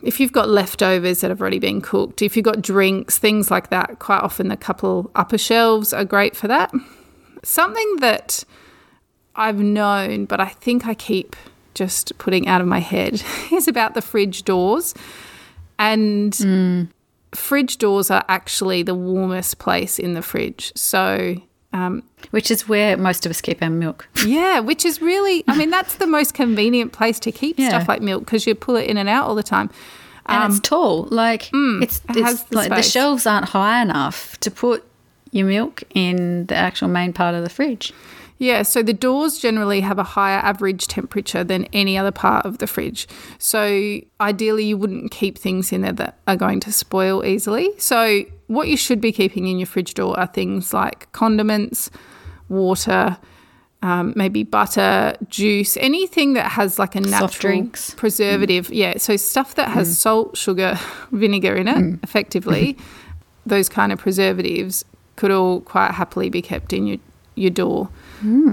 if 0.03 0.21
you've 0.21 0.33
got 0.33 0.49
leftovers 0.49 1.21
that 1.21 1.31
have 1.31 1.41
already 1.41 1.59
been 1.59 1.81
cooked, 1.81 2.23
if 2.23 2.37
you've 2.37 2.45
got 2.45 2.63
drinks, 2.63 3.19
things 3.19 3.51
like 3.51 3.71
that, 3.71 3.99
quite 3.99 4.21
often 4.21 4.49
the 4.49 4.57
couple 4.57 5.11
upper 5.15 5.39
shelves 5.39 5.93
are 5.93 6.05
great 6.05 6.37
for 6.37 6.49
that. 6.49 6.73
Something 7.43 7.97
that 7.97 8.45
I've 9.35 9.59
known, 9.59 10.25
but 10.25 10.41
I 10.41 10.49
think 10.49 10.87
I 10.87 10.95
keep 10.95 11.37
just 11.75 12.17
putting 12.19 12.49
out 12.49 12.61
of 12.61 12.67
my 12.67 12.79
head 12.79 13.23
is 13.53 13.69
about 13.69 13.95
the 13.95 14.03
fridge 14.03 14.45
doors. 14.45 14.95
And 15.79 16.33
mm. 16.33 16.89
fridge 17.35 17.79
doors 17.79 18.11
are 18.11 18.25
actually 18.29 18.83
the 18.83 18.95
warmest 18.95 19.59
place 19.59 19.99
in 19.99 20.15
the 20.15 20.23
fridge. 20.23 20.73
So, 20.75 21.37
um, 21.73 22.03
Which 22.31 22.51
is 22.51 22.69
where 22.69 22.97
most 22.97 23.27
of 23.27 23.31
us 23.31 23.41
keep 23.41 23.63
our 23.63 23.71
milk. 23.71 24.09
yeah, 24.27 24.61
which 24.61 24.85
is 24.85 25.01
really, 25.03 25.45
I 25.49 25.57
mean, 25.57 25.71
that's 25.71 25.97
the 25.97 26.07
most 26.07 26.35
convenient 26.35 26.93
place 26.93 27.19
to 27.21 27.33
keep 27.33 27.59
Yeah. 27.59 27.69
stuff 27.69 27.89
like 27.89 28.01
milk 28.03 28.25
because 28.25 28.47
you 28.47 28.55
pull 28.55 28.77
it 28.77 28.89
in 28.89 28.97
and 28.97 29.09
out 29.09 29.27
all 29.27 29.35
the 29.35 29.43
time. 29.43 29.71
And 30.27 30.53
it's 30.53 30.61
tall. 30.61 31.07
Like 31.11 31.43
it's, 31.43 31.53
Um, 31.55 31.79
mm, 31.79 31.83
it 32.17 32.23
has 32.25 32.41
it's 32.41 32.43
the 32.51 32.57
like 32.57 32.69
the 32.71 32.83
shelves 32.83 33.27
aren't 33.27 33.51
high 33.51 33.81
enough 33.83 34.39
to 34.41 34.51
put 34.51 34.83
your 35.31 35.47
milk 35.47 35.83
in 35.95 36.47
the 36.47 36.55
actual 36.57 36.89
main 36.89 37.13
part 37.13 37.35
of 37.35 37.45
the 37.45 37.51
fridge. 37.51 37.93
Yeah, 38.39 38.63
so 38.63 38.83
the 38.83 38.93
doors 38.93 39.39
generally 39.39 39.81
have 39.81 39.99
a 39.99 40.03
higher 40.03 40.39
average 40.39 40.89
temperature 40.89 41.43
than 41.43 41.65
any 41.73 41.97
other 41.97 42.11
part 42.11 42.45
of 42.45 42.59
the 42.59 42.67
fridge. 42.67 43.09
So 43.39 44.01
ideally, 44.21 44.65
you 44.65 44.77
wouldn't 44.77 45.11
keep 45.11 45.39
things 45.39 45.73
in 45.73 45.81
there 45.81 45.93
that 45.93 46.19
are 46.27 46.37
going 46.37 46.61
to 46.61 46.73
spoil 46.73 47.25
easily. 47.25 47.71
So, 47.79 48.25
what 48.49 48.69
you 48.69 48.77
should 48.77 49.01
be 49.01 49.11
keeping 49.11 49.49
in 49.49 49.59
your 49.59 49.67
fridge 49.67 49.95
door 49.95 50.19
are 50.21 50.27
things 50.27 50.73
like 50.73 51.11
condiments, 51.13 51.91
water, 52.49 53.17
um, 53.83 54.13
maybe 54.17 54.43
butter, 54.43 55.15
juice, 55.29 55.77
anything 55.79 56.33
that 56.35 56.53
has 56.53 56.79
like 56.79 56.95
a 56.95 57.01
natural 57.01 57.29
drinks. 57.29 57.91
Mm. 57.91 57.97
preservative. 57.97 58.71
Yeah, 58.71 58.99
so 58.99 59.17
stuff 59.17 59.55
that 59.57 59.69
has 59.69 59.89
mm. 59.89 59.95
salt, 59.95 60.37
sugar, 60.37 60.79
vinegar 61.13 61.55
in 61.55 61.69
it, 61.69 61.77
mm. 61.77 62.03
effectively, 62.03 62.77
those 63.47 63.69
kind 63.69 63.93
of 63.93 63.99
preservatives 63.99 64.85
could 65.17 65.31
all 65.31 65.61
quite 65.61 65.93
happily 65.93 66.29
be 66.29 66.43
kept 66.43 66.73
in 66.73 66.87
your, 66.87 66.99
your 67.35 67.51
door. 67.51 67.89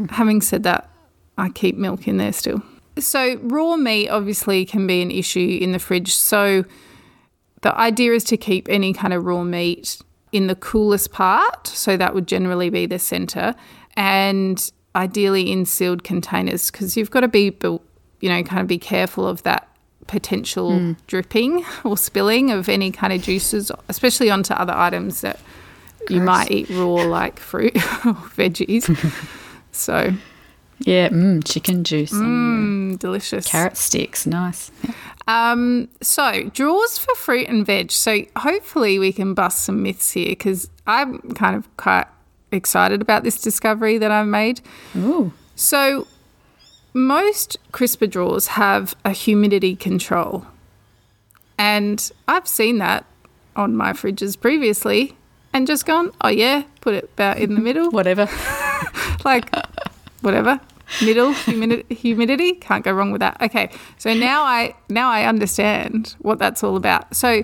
Having 0.10 0.42
said 0.42 0.64
that, 0.64 0.90
I 1.38 1.50
keep 1.50 1.78
milk 1.78 2.08
in 2.08 2.18
there 2.18 2.34
still. 2.34 2.62
So, 3.00 3.38
raw 3.38 3.76
meat 3.76 4.10
obviously 4.10 4.66
can 4.66 4.86
be 4.86 5.02
an 5.02 5.10
issue 5.10 5.58
in 5.60 5.72
the 5.72 5.80
fridge. 5.80 6.14
So, 6.14 6.64
the 7.62 7.76
idea 7.78 8.14
is 8.14 8.24
to 8.26 8.38
keep 8.38 8.68
any 8.70 8.94
kind 8.94 9.14
of 9.14 9.26
raw 9.26 9.44
meat 9.44 10.00
in 10.32 10.48
the 10.48 10.56
coolest 10.56 11.12
part. 11.12 11.68
So, 11.68 11.98
that 11.98 12.14
would 12.14 12.28
generally 12.28 12.70
be 12.70 12.86
the 12.86 13.00
center. 13.00 13.56
And 13.96 14.72
ideally 14.96 15.52
in 15.52 15.66
sealed 15.66 16.04
containers 16.04 16.70
because 16.70 16.96
you've 16.96 17.12
got 17.12 17.22
to 17.22 17.28
be, 17.28 17.56
you 17.64 18.30
know, 18.30 18.44
kind 18.44 18.62
of 18.62 18.68
be 18.68 18.78
careful 18.78 19.28
of 19.28 19.44
that 19.44 19.68
potential 20.08 20.78
hmm. 20.78 20.92
dripping 21.08 21.66
or 21.84 21.98
spilling 21.98 22.52
of 22.52 22.70
any 22.70 22.92
kind 22.92 23.14
of 23.14 23.22
juices, 23.22 23.72
especially 23.90 24.30
onto 24.30 24.54
other 24.54 24.74
items 24.74 25.22
that 25.22 25.40
you 26.10 26.20
might 26.20 26.52
eat 26.52 26.70
raw, 26.70 26.96
like 26.96 27.40
fruit 27.40 27.76
or 28.06 28.14
veggies. 28.36 28.88
so, 29.74 30.14
Yeah, 30.80 31.10
mm, 31.10 31.44
chicken 31.46 31.84
juice 31.84 32.14
mm, 32.14 32.98
delicious. 33.00 33.46
carrot 33.48 33.76
sticks. 33.78 34.26
Nice. 34.26 34.72
Um, 35.28 35.88
so 36.02 36.50
drawers 36.54 36.98
for 36.98 37.14
fruit 37.16 37.48
and 37.48 37.66
veg. 37.66 37.92
So 37.92 38.22
hopefully 38.38 39.00
we 39.00 39.12
can 39.14 39.34
bust 39.34 39.64
some 39.66 39.82
myths 39.84 40.12
here 40.12 40.30
because 40.30 40.70
I'm 40.88 41.20
kind 41.34 41.56
of 41.56 41.76
quite 41.78 42.08
excited 42.52 43.02
about 43.02 43.24
this 43.24 43.42
discovery 43.42 43.98
that 43.98 44.12
I've 44.12 44.28
made. 44.28 44.62
Ooh. 44.98 45.32
So 45.56 46.08
most 46.94 47.58
crisper 47.72 48.06
drawers 48.08 48.48
have 48.48 48.96
a 49.06 49.12
humidity 49.12 49.76
control. 49.76 50.46
And 51.58 52.12
I've 52.28 52.48
seen 52.48 52.80
that 52.80 53.06
on 53.56 53.76
my 53.76 53.94
fridges 53.94 54.40
previously 54.40 55.16
and 55.54 55.68
just 55.68 55.86
gone, 55.86 56.12
oh 56.22 56.30
yeah, 56.30 56.64
put 56.82 56.96
it 56.96 57.06
about 57.14 57.38
in 57.38 57.54
the 57.56 57.62
middle 57.62 57.90
Whatever. 57.92 58.28
like 59.26 59.50
whatever. 60.22 60.60
Middle 61.02 61.32
humidity, 61.32 61.96
humidity? 61.96 62.54
Can't 62.54 62.84
go 62.84 62.92
wrong 62.92 63.12
with 63.12 63.22
that. 63.22 63.42
Okay 63.42 63.72
so 63.98 64.14
now 64.14 64.44
i 64.44 64.76
now 64.90 65.10
i 65.10 65.26
understand 65.26 66.16
what 66.20 66.40
that's 66.40 66.64
all 66.64 66.76
about. 66.76 67.16
So 67.16 67.44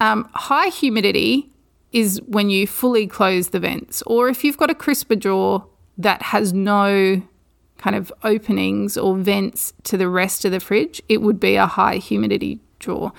um, 0.00 0.28
high 0.34 0.68
humidity 0.68 1.50
is 1.92 2.20
when 2.26 2.50
you 2.50 2.66
fully 2.66 3.06
close 3.06 3.50
the 3.50 3.60
vents 3.60 4.02
or 4.06 4.28
if 4.28 4.42
you've 4.44 4.56
got 4.56 4.70
a 4.70 4.74
crisper 4.74 5.14
drawer 5.14 5.66
that 5.96 6.20
has 6.22 6.52
no 6.52 7.22
kind 7.78 7.94
of 7.94 8.12
openings 8.22 8.96
or 8.96 9.16
vents 9.16 9.72
to 9.84 9.96
the 9.96 10.08
rest 10.08 10.44
of 10.44 10.50
the 10.50 10.58
fridge 10.58 11.00
it 11.08 11.18
would 11.22 11.38
be 11.38 11.54
a 11.56 11.66
high 11.66 11.96
humidity 11.96 12.60
drawer. 12.78 13.12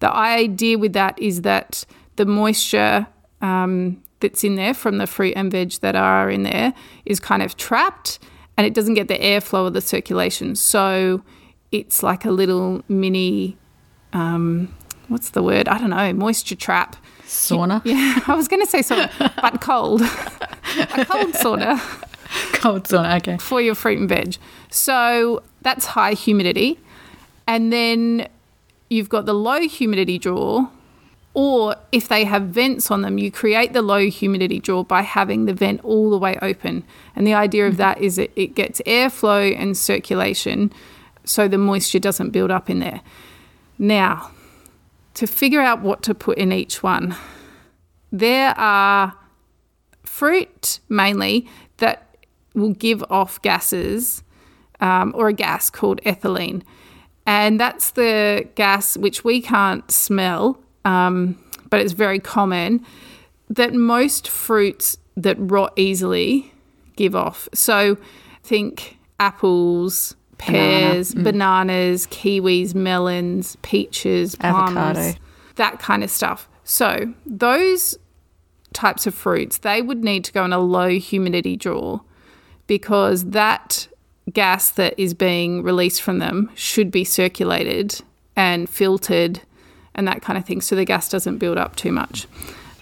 The 0.00 0.12
idea 0.14 0.78
with 0.78 0.92
that 0.94 1.18
is 1.18 1.42
that 1.42 1.84
the 2.16 2.26
moisture 2.26 3.06
um, 3.40 4.02
that's 4.22 4.42
in 4.42 4.54
there 4.56 4.72
from 4.72 4.96
the 4.98 5.06
fruit 5.06 5.34
and 5.36 5.52
veg 5.52 5.72
that 5.80 5.94
are 5.94 6.30
in 6.30 6.42
there 6.42 6.72
is 7.04 7.20
kind 7.20 7.42
of 7.42 7.56
trapped 7.56 8.18
and 8.56 8.66
it 8.66 8.74
doesn't 8.74 8.94
get 8.94 9.08
the 9.08 9.18
airflow 9.18 9.64
or 9.64 9.70
the 9.70 9.80
circulation. 9.80 10.56
So 10.56 11.22
it's 11.70 12.02
like 12.02 12.24
a 12.24 12.30
little 12.30 12.82
mini, 12.88 13.56
um, 14.12 14.74
what's 15.08 15.30
the 15.30 15.42
word? 15.42 15.68
I 15.68 15.78
don't 15.78 15.90
know, 15.90 16.12
moisture 16.12 16.56
trap. 16.56 16.96
Sauna. 17.26 17.82
Yeah, 17.84 18.20
I 18.26 18.34
was 18.34 18.48
going 18.48 18.62
to 18.62 18.70
say 18.70 18.80
sauna, 18.80 19.10
but 19.40 19.60
cold. 19.60 20.02
a 20.02 21.04
cold 21.04 21.32
sauna 21.34 21.80
Cold 22.54 22.84
sauna. 22.84 23.16
Okay. 23.18 23.36
for 23.38 23.60
your 23.60 23.74
fruit 23.74 23.98
and 23.98 24.08
veg. 24.08 24.36
So 24.70 25.42
that's 25.62 25.86
high 25.86 26.12
humidity. 26.12 26.78
And 27.46 27.72
then 27.72 28.28
you've 28.88 29.08
got 29.08 29.26
the 29.26 29.34
low 29.34 29.60
humidity 29.60 30.18
drawer, 30.18 30.70
or 31.34 31.76
if 31.92 32.08
they 32.08 32.24
have 32.24 32.42
vents 32.44 32.90
on 32.90 33.02
them, 33.02 33.18
you 33.18 33.30
create 33.30 33.72
the 33.72 33.82
low 33.82 34.08
humidity 34.08 34.60
drawer 34.60 34.84
by 34.84 35.02
having 35.02 35.46
the 35.46 35.54
vent 35.54 35.82
all 35.82 36.10
the 36.10 36.18
way 36.18 36.38
open. 36.42 36.84
And 37.16 37.26
the 37.26 37.34
idea 37.34 37.66
of 37.66 37.78
that 37.78 37.98
is 38.00 38.16
that 38.16 38.30
it 38.36 38.54
gets 38.54 38.80
airflow 38.82 39.58
and 39.58 39.76
circulation 39.76 40.72
so 41.24 41.48
the 41.48 41.58
moisture 41.58 41.98
doesn't 41.98 42.30
build 42.30 42.50
up 42.50 42.68
in 42.68 42.80
there. 42.80 43.00
Now, 43.78 44.30
to 45.14 45.26
figure 45.26 45.60
out 45.60 45.82
what 45.82 46.02
to 46.02 46.14
put 46.14 46.38
in 46.38 46.52
each 46.52 46.82
one, 46.82 47.16
there 48.10 48.58
are 48.58 49.14
fruit 50.04 50.80
mainly 50.88 51.48
that 51.78 52.16
will 52.54 52.74
give 52.74 53.02
off 53.08 53.40
gases 53.40 54.22
um, 54.80 55.12
or 55.16 55.28
a 55.28 55.32
gas 55.32 55.70
called 55.70 56.00
ethylene. 56.02 56.62
And 57.24 57.58
that's 57.58 57.90
the 57.92 58.48
gas 58.54 58.96
which 58.96 59.24
we 59.24 59.40
can't 59.40 59.90
smell, 59.90 60.58
um, 60.84 61.38
but 61.70 61.80
it's 61.80 61.92
very 61.92 62.18
common 62.18 62.84
that 63.48 63.72
most 63.74 64.28
fruits 64.28 64.96
that 65.16 65.36
rot 65.38 65.72
easily 65.76 66.52
give 66.96 67.14
off. 67.14 67.48
So 67.54 67.98
think 68.42 68.98
apples, 69.20 70.16
pears, 70.38 71.14
bananas, 71.14 72.06
kiwis, 72.08 72.74
melons, 72.74 73.56
peaches, 73.62 74.34
plums, 74.34 74.76
Avocado. 74.78 75.18
that 75.56 75.78
kind 75.78 76.02
of 76.02 76.10
stuff. 76.10 76.48
So 76.64 77.12
those 77.26 77.96
types 78.72 79.06
of 79.06 79.14
fruits, 79.14 79.58
they 79.58 79.82
would 79.82 80.02
need 80.02 80.24
to 80.24 80.32
go 80.32 80.44
in 80.44 80.52
a 80.52 80.58
low 80.58 80.88
humidity 80.98 81.56
drawer 81.56 82.02
because 82.66 83.30
that 83.30 83.86
gas 84.32 84.70
that 84.70 84.94
is 84.96 85.14
being 85.14 85.62
released 85.62 86.00
from 86.02 86.18
them 86.18 86.50
should 86.54 86.90
be 86.90 87.04
circulated 87.04 88.00
and 88.36 88.68
filtered 88.68 89.42
and 89.94 90.06
that 90.08 90.22
kind 90.22 90.38
of 90.38 90.44
thing 90.44 90.60
so 90.60 90.74
the 90.74 90.84
gas 90.84 91.08
doesn't 91.08 91.38
build 91.38 91.58
up 91.58 91.76
too 91.76 91.92
much. 91.92 92.26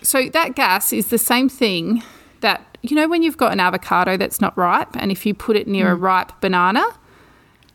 So 0.02 0.28
that 0.30 0.54
gas 0.54 0.92
is 0.92 1.08
the 1.08 1.18
same 1.18 1.48
thing 1.48 2.02
that 2.40 2.78
you 2.82 2.96
know 2.96 3.08
when 3.08 3.22
you've 3.22 3.36
got 3.36 3.52
an 3.52 3.60
avocado 3.60 4.16
that's 4.16 4.40
not 4.40 4.56
ripe 4.56 4.96
and 4.96 5.10
if 5.10 5.26
you 5.26 5.34
put 5.34 5.56
it 5.56 5.68
near 5.68 5.86
mm. 5.86 5.92
a 5.92 5.94
ripe 5.94 6.32
banana 6.40 6.84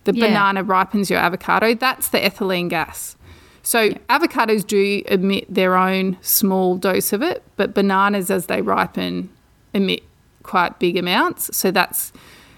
the 0.06 0.14
yeah. 0.14 0.28
banana 0.28 0.64
ripens 0.64 1.10
your 1.10 1.20
avocado 1.20 1.74
that's 1.74 2.10
the 2.10 2.20
ethylene 2.20 2.70
gas. 2.70 3.16
So 3.62 3.82
yeah. 3.82 3.98
avocados 4.10 4.66
do 4.66 5.04
emit 5.08 5.52
their 5.54 5.76
own 5.76 6.18
small 6.22 6.78
dose 6.78 7.14
of 7.14 7.22
it 7.22 7.44
but 7.56 7.74
bananas 7.74 8.32
as 8.32 8.48
they 8.48 8.62
ripen 8.62 9.30
emit 9.74 10.04
quite 10.44 10.80
big 10.80 10.98
amounts. 10.98 11.56
So 11.56 11.72
that's 11.72 12.12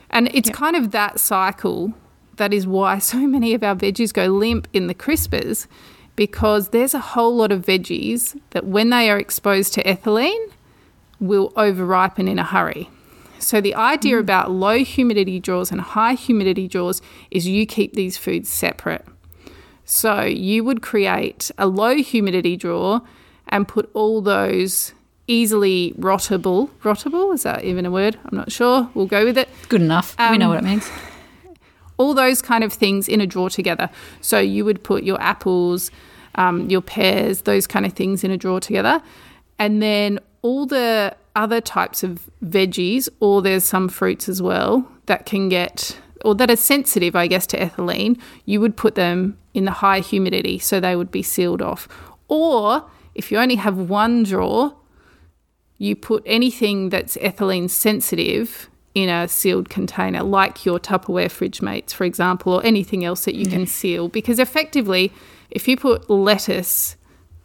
and 0.09 0.29
it's 0.33 0.49
kind 0.49 0.75
of 0.75 0.91
that 0.91 1.19
cycle 1.19 1.93
that 2.37 2.53
is 2.53 2.65
why 2.65 2.99
so 3.13 3.27
many 3.27 3.53
of 3.53 3.63
our 3.63 3.75
veggies 3.75 4.13
go 4.13 4.27
limp 4.27 4.67
in 4.71 4.87
the 4.87 4.95
crispers 4.95 5.67
because 6.17 6.69
there's 6.69 6.93
a 6.93 6.99
whole 6.99 7.37
lot 7.37 7.53
of 7.53 7.65
veggies 7.65 8.37
that 8.49 8.65
when 8.65 8.89
they 8.89 9.09
are 9.09 9.17
exposed 9.17 9.73
to 9.75 9.83
ethylene 9.83 10.51
will 11.21 11.53
over 11.55 11.85
ripen 11.85 12.27
in 12.27 12.37
a 12.37 12.43
hurry. 12.43 12.89
So 13.39 13.61
the 13.61 13.75
idea 13.75 14.17
mm. 14.17 14.21
about 14.21 14.51
low 14.51 14.83
humidity 14.83 15.39
drawers 15.39 15.71
and 15.71 15.79
high 15.79 16.15
humidity 16.15 16.67
drawers 16.67 17.01
is 17.31 17.47
you 17.47 17.65
keep 17.65 17.93
these 17.93 18.17
foods 18.17 18.49
separate. 18.49 19.05
So 19.85 20.23
you 20.23 20.63
would 20.63 20.81
create 20.81 21.51
a 21.57 21.67
low 21.67 21.95
humidity 21.97 22.57
drawer 22.57 23.01
and 23.47 23.67
put 23.67 23.89
all 23.93 24.21
those 24.21 24.93
easily 25.27 25.93
rottable, 25.99 26.69
rottable, 26.83 27.33
is 27.33 27.43
that 27.43 27.63
even 27.63 27.85
a 27.85 27.91
word? 27.91 28.17
I'm 28.25 28.37
not 28.37 28.51
sure. 28.51 28.89
We'll 28.93 29.05
go 29.05 29.23
with 29.23 29.37
it. 29.37 29.49
Good 29.69 29.81
enough. 29.81 30.15
Um, 30.19 30.31
we 30.31 30.37
know 30.37 30.49
what 30.49 30.57
it 30.57 30.63
means. 30.63 30.89
All 31.97 32.13
those 32.13 32.41
kind 32.41 32.63
of 32.63 32.71
things 32.71 33.07
in 33.07 33.21
a 33.21 33.27
drawer 33.27 33.49
together. 33.49 33.89
So 34.21 34.39
you 34.39 34.63
would 34.65 34.83
put 34.83 35.03
your 35.03 35.19
apples, 35.21 35.91
um, 36.35 36.69
your 36.69 36.81
pears, 36.81 37.41
those 37.41 37.67
kind 37.67 37.85
of 37.85 37.93
things 37.93 38.23
in 38.23 38.31
a 38.31 38.37
drawer 38.37 38.59
together. 38.59 39.01
And 39.59 39.81
then 39.81 40.19
all 40.41 40.65
the 40.65 41.15
other 41.35 41.61
types 41.61 42.03
of 42.03 42.29
veggies, 42.43 43.09
or 43.19 43.41
there's 43.41 43.63
some 43.63 43.89
fruits 43.89 44.29
as 44.29 44.41
well 44.41 44.89
that 45.07 45.25
can 45.25 45.49
get, 45.49 45.97
or 46.23 46.35
that 46.35 46.49
are 46.49 46.55
sensitive, 46.55 47.15
I 47.15 47.27
guess, 47.27 47.45
to 47.47 47.57
ethylene, 47.59 48.19
you 48.45 48.61
would 48.61 48.77
put 48.77 48.95
them 48.95 49.37
in 49.53 49.65
the 49.65 49.71
high 49.71 49.99
humidity 49.99 50.59
so 50.59 50.79
they 50.79 50.95
would 50.95 51.11
be 51.11 51.23
sealed 51.23 51.61
off. 51.61 51.87
Or 52.27 52.89
if 53.15 53.31
you 53.31 53.39
only 53.39 53.55
have 53.55 53.77
one 53.77 54.23
drawer, 54.23 54.75
you 55.77 55.95
put 55.95 56.23
anything 56.25 56.89
that's 56.89 57.17
ethylene 57.17 57.69
sensitive 57.69 58.69
in 58.95 59.09
a 59.09 59.27
sealed 59.27 59.69
container, 59.69 60.23
like 60.23 60.65
your 60.65 60.79
Tupperware 60.79 61.29
fridge 61.29 61.61
mates, 61.61 61.93
for 61.93 62.03
example, 62.03 62.53
or 62.53 62.65
anything 62.65 63.05
else 63.05 63.25
that 63.25 63.35
you 63.35 63.45
can 63.45 63.67
seal. 63.67 64.07
Because 64.07 64.39
effectively, 64.39 65.11
if 65.51 65.67
you 65.67 65.77
put 65.77 66.09
lettuce 66.09 66.95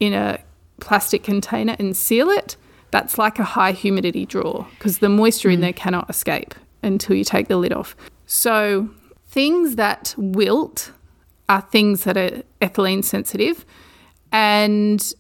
in 0.01 0.15
a 0.15 0.39
plastic 0.81 1.23
container 1.23 1.77
and 1.79 1.97
seal 1.97 2.31
it, 2.31 2.57
that's 2.91 3.19
like 3.19 3.39
a 3.39 3.45
high 3.45 3.73
humidity 3.73 4.27
drawer 4.27 4.67
because 4.79 4.99
the 4.99 5.09
moisture 5.09 5.49
mm. 5.49 5.55
in 5.55 5.61
there 5.61 5.73
cannot 5.73 6.09
escape 6.11 6.55
until 6.83 7.17
you 7.17 7.25
take 7.25 7.49
the 7.49 7.57
lid 7.57 7.73
off. 7.73 7.97
So, 8.27 8.91
things 9.29 9.77
that 9.77 10.15
wilt 10.17 10.93
are 11.49 11.61
things 11.61 12.05
that 12.05 12.17
are 12.17 12.43
ethylene 12.61 13.05
sensitive. 13.05 13.65
And 14.31 15.13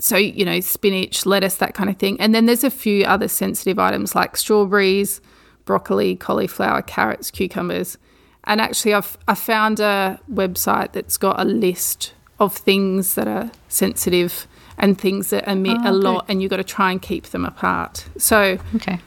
so, 0.00 0.16
you 0.16 0.44
know, 0.44 0.60
spinach, 0.60 1.26
lettuce, 1.26 1.56
that 1.56 1.74
kind 1.74 1.90
of 1.90 1.96
thing. 1.96 2.20
And 2.20 2.34
then 2.34 2.46
there's 2.46 2.64
a 2.64 2.70
few 2.70 3.04
other 3.04 3.28
sensitive 3.28 3.78
items 3.78 4.14
like 4.14 4.36
strawberries, 4.36 5.20
broccoli, 5.64 6.16
cauliflower, 6.16 6.82
carrots, 6.82 7.30
cucumbers. 7.30 7.98
And 8.44 8.60
actually, 8.60 8.94
I've 8.94 9.18
I 9.28 9.34
found 9.34 9.80
a 9.80 10.18
website 10.32 10.92
that's 10.92 11.16
got 11.16 11.38
a 11.38 11.44
list 11.44 12.14
of 12.38 12.56
things 12.56 13.14
that 13.14 13.28
are 13.28 13.50
sensitive 13.68 14.46
and 14.78 14.98
things 14.98 15.28
that 15.30 15.46
emit 15.46 15.76
oh, 15.84 15.90
a 15.90 15.92
lot, 15.92 16.26
good. 16.26 16.32
and 16.32 16.42
you've 16.42 16.50
got 16.50 16.56
to 16.56 16.64
try 16.64 16.90
and 16.90 17.02
keep 17.02 17.26
them 17.26 17.44
apart. 17.44 18.06
So, 18.16 18.58
okay. 18.76 18.98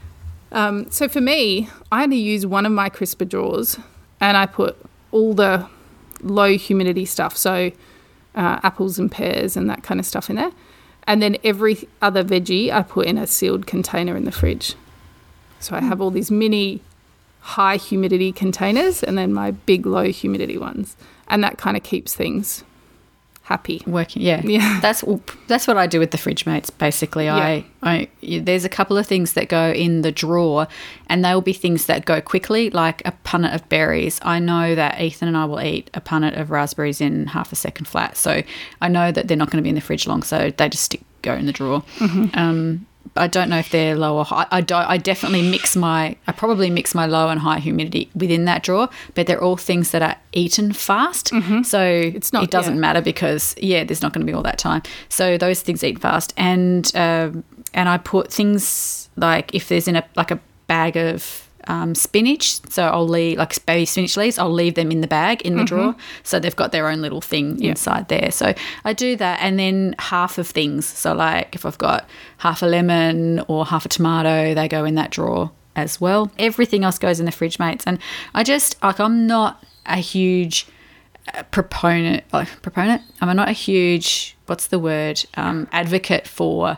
Um, 0.51 0.89
so 0.91 1.07
for 1.07 1.19
me, 1.19 1.67
I 1.91 2.03
only 2.03 2.17
use 2.17 2.45
one 2.45 2.67
of 2.67 2.71
my 2.71 2.89
crisper 2.89 3.25
drawers, 3.25 3.79
and 4.21 4.37
I 4.37 4.45
put 4.45 4.77
all 5.11 5.33
the 5.33 5.67
low 6.21 6.55
humidity 6.57 7.05
stuff, 7.05 7.35
so 7.35 7.71
uh, 8.35 8.59
apples 8.63 8.99
and 8.99 9.11
pears 9.11 9.57
and 9.57 9.67
that 9.69 9.81
kind 9.81 9.99
of 9.99 10.05
stuff 10.05 10.29
in 10.29 10.35
there. 10.35 10.51
And 11.05 11.21
then 11.21 11.37
every 11.43 11.87
other 12.01 12.23
veggie 12.23 12.71
I 12.71 12.81
put 12.81 13.07
in 13.07 13.17
a 13.17 13.27
sealed 13.27 13.67
container 13.67 14.15
in 14.15 14.25
the 14.25 14.31
fridge. 14.31 14.75
So 15.59 15.75
I 15.75 15.81
have 15.81 16.01
all 16.01 16.11
these 16.11 16.31
mini 16.31 16.81
high 17.41 17.77
humidity 17.77 18.31
containers 18.31 19.03
and 19.03 19.17
then 19.17 19.33
my 19.33 19.51
big 19.51 19.85
low 19.85 20.11
humidity 20.11 20.57
ones. 20.57 20.95
And 21.27 21.43
that 21.43 21.57
kind 21.57 21.75
of 21.75 21.83
keeps 21.83 22.15
things 22.15 22.63
happy. 23.43 23.81
Working, 23.85 24.21
yeah, 24.21 24.41
yeah. 24.43 24.79
That's 24.81 25.03
that's 25.47 25.67
what 25.67 25.77
I 25.77 25.85
do 25.85 25.99
with 25.99 26.11
the 26.11 26.17
fridge 26.17 26.45
mates. 26.45 26.69
Basically, 26.69 27.25
yeah. 27.25 27.35
I, 27.35 27.65
I 27.83 28.39
there's 28.39 28.65
a 28.65 28.69
couple 28.69 28.97
of 28.97 29.05
things 29.05 29.33
that 29.33 29.49
go 29.49 29.71
in 29.71 30.01
the 30.01 30.11
drawer, 30.11 30.67
and 31.07 31.23
they 31.23 31.33
will 31.33 31.41
be 31.41 31.53
things 31.53 31.85
that 31.85 32.05
go 32.05 32.21
quickly, 32.21 32.69
like 32.69 33.01
a 33.05 33.13
punnet 33.23 33.53
of 33.53 33.67
berries. 33.69 34.19
I 34.23 34.39
know 34.39 34.75
that 34.75 34.99
Ethan 34.99 35.27
and 35.27 35.37
I 35.37 35.45
will 35.45 35.61
eat 35.61 35.89
a 35.93 36.01
punnet 36.01 36.39
of 36.39 36.51
raspberries 36.51 37.01
in 37.01 37.27
half 37.27 37.51
a 37.51 37.55
second 37.55 37.87
flat, 37.87 38.17
so 38.17 38.41
I 38.81 38.87
know 38.87 39.11
that 39.11 39.27
they're 39.27 39.37
not 39.37 39.51
going 39.51 39.61
to 39.61 39.63
be 39.63 39.69
in 39.69 39.75
the 39.75 39.81
fridge 39.81 40.07
long, 40.07 40.23
so 40.23 40.49
they 40.49 40.69
just 40.69 40.83
stick 40.83 41.01
go 41.21 41.33
in 41.33 41.45
the 41.45 41.53
drawer. 41.53 41.81
Mm-hmm. 41.97 42.37
Um, 42.37 42.85
I 43.15 43.27
don't 43.27 43.49
know 43.49 43.59
if 43.59 43.69
they're 43.69 43.95
low 43.95 44.17
or 44.17 44.25
high. 44.25 44.47
I 44.49 44.61
don't. 44.61 44.85
I 44.85 44.97
definitely 44.97 45.49
mix 45.49 45.75
my. 45.75 46.15
I 46.25 46.31
probably 46.31 46.69
mix 46.69 46.95
my 46.95 47.05
low 47.05 47.29
and 47.29 47.39
high 47.39 47.59
humidity 47.59 48.09
within 48.15 48.45
that 48.45 48.63
drawer, 48.63 48.89
but 49.13 49.27
they're 49.27 49.41
all 49.41 49.57
things 49.57 49.91
that 49.91 50.01
are 50.01 50.15
eaten 50.31 50.73
fast. 50.73 51.31
Mm-hmm. 51.31 51.61
So 51.63 51.83
it's 51.83 52.33
not. 52.33 52.43
It 52.43 52.51
doesn't 52.51 52.75
yeah. 52.75 52.79
matter 52.79 53.01
because 53.01 53.55
yeah, 53.59 53.83
there's 53.83 54.01
not 54.01 54.13
going 54.13 54.25
to 54.25 54.31
be 54.31 54.35
all 54.35 54.43
that 54.43 54.57
time. 54.57 54.81
So 55.09 55.37
those 55.37 55.61
things 55.61 55.83
eat 55.83 55.99
fast, 55.99 56.33
and 56.37 56.91
um, 56.95 57.43
and 57.73 57.87
I 57.87 57.97
put 57.99 58.31
things 58.31 59.09
like 59.15 59.53
if 59.53 59.67
there's 59.67 59.87
in 59.87 59.95
a 59.95 60.03
like 60.15 60.31
a 60.31 60.39
bag 60.67 60.97
of 60.97 61.47
um, 61.67 61.95
spinach. 61.95 62.61
So 62.69 62.83
I'll 62.83 63.07
leave 63.07 63.37
like 63.37 63.65
baby 63.65 63.85
spinach 63.85 64.17
leaves. 64.17 64.37
I'll 64.37 64.51
leave 64.51 64.75
them 64.75 64.91
in 64.91 65.01
the 65.01 65.07
bag 65.07 65.41
in 65.41 65.55
the 65.55 65.63
mm-hmm. 65.63 65.75
drawer, 65.75 65.95
so 66.23 66.39
they've 66.39 66.55
got 66.55 66.71
their 66.71 66.87
own 66.87 67.01
little 67.01 67.21
thing 67.21 67.57
yep. 67.59 67.71
inside 67.71 68.07
there. 68.09 68.31
So 68.31 68.53
I 68.85 68.93
do 68.93 69.15
that, 69.17 69.39
and 69.41 69.59
then 69.59 69.95
half 69.99 70.37
of 70.37 70.47
things. 70.47 70.85
So 70.85 71.13
like 71.13 71.55
if 71.55 71.65
I've 71.65 71.77
got 71.77 72.07
half 72.37 72.61
a 72.61 72.65
lemon 72.65 73.39
or 73.47 73.65
half 73.65 73.85
a 73.85 73.89
tomato, 73.89 74.53
they 74.53 74.67
go 74.67 74.85
in 74.85 74.95
that 74.95 75.11
drawer 75.11 75.51
as 75.75 75.99
well. 75.99 76.31
Everything 76.37 76.83
else 76.83 76.99
goes 76.99 77.19
in 77.19 77.25
the 77.25 77.31
fridge 77.31 77.59
mates, 77.59 77.85
and 77.85 77.99
I 78.33 78.43
just 78.43 78.81
like 78.83 78.99
I'm 78.99 79.27
not 79.27 79.63
a 79.85 79.97
huge 79.97 80.67
uh, 81.33 81.43
proponent. 81.43 82.23
Like, 82.31 82.61
proponent. 82.61 83.01
I'm 83.21 83.35
not 83.35 83.49
a 83.49 83.53
huge 83.53 84.35
what's 84.45 84.67
the 84.67 84.79
word 84.79 85.23
um, 85.35 85.67
advocate 85.71 86.27
for 86.27 86.77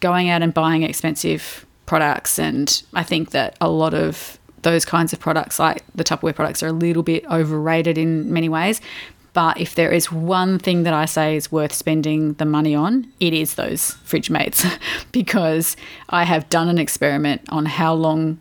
going 0.00 0.28
out 0.28 0.42
and 0.42 0.52
buying 0.52 0.82
expensive 0.82 1.65
products. 1.86 2.38
And 2.38 2.82
I 2.94 3.02
think 3.02 3.30
that 3.30 3.56
a 3.60 3.68
lot 3.68 3.94
of 3.94 4.38
those 4.62 4.84
kinds 4.84 5.12
of 5.12 5.20
products, 5.20 5.58
like 5.58 5.84
the 5.94 6.04
Tupperware 6.04 6.34
products, 6.34 6.62
are 6.62 6.68
a 6.68 6.72
little 6.72 7.02
bit 7.02 7.24
overrated 7.30 7.96
in 7.96 8.32
many 8.32 8.48
ways. 8.48 8.80
But 9.32 9.60
if 9.60 9.74
there 9.74 9.92
is 9.92 10.10
one 10.10 10.58
thing 10.58 10.84
that 10.84 10.94
I 10.94 11.04
say 11.04 11.36
is 11.36 11.52
worth 11.52 11.72
spending 11.72 12.32
the 12.34 12.46
money 12.46 12.74
on, 12.74 13.06
it 13.20 13.34
is 13.34 13.54
those 13.54 13.92
fridge 14.04 14.30
mates 14.30 14.64
because 15.12 15.76
I 16.08 16.24
have 16.24 16.48
done 16.48 16.68
an 16.68 16.78
experiment 16.78 17.42
on 17.50 17.66
how 17.66 17.92
long 17.92 18.38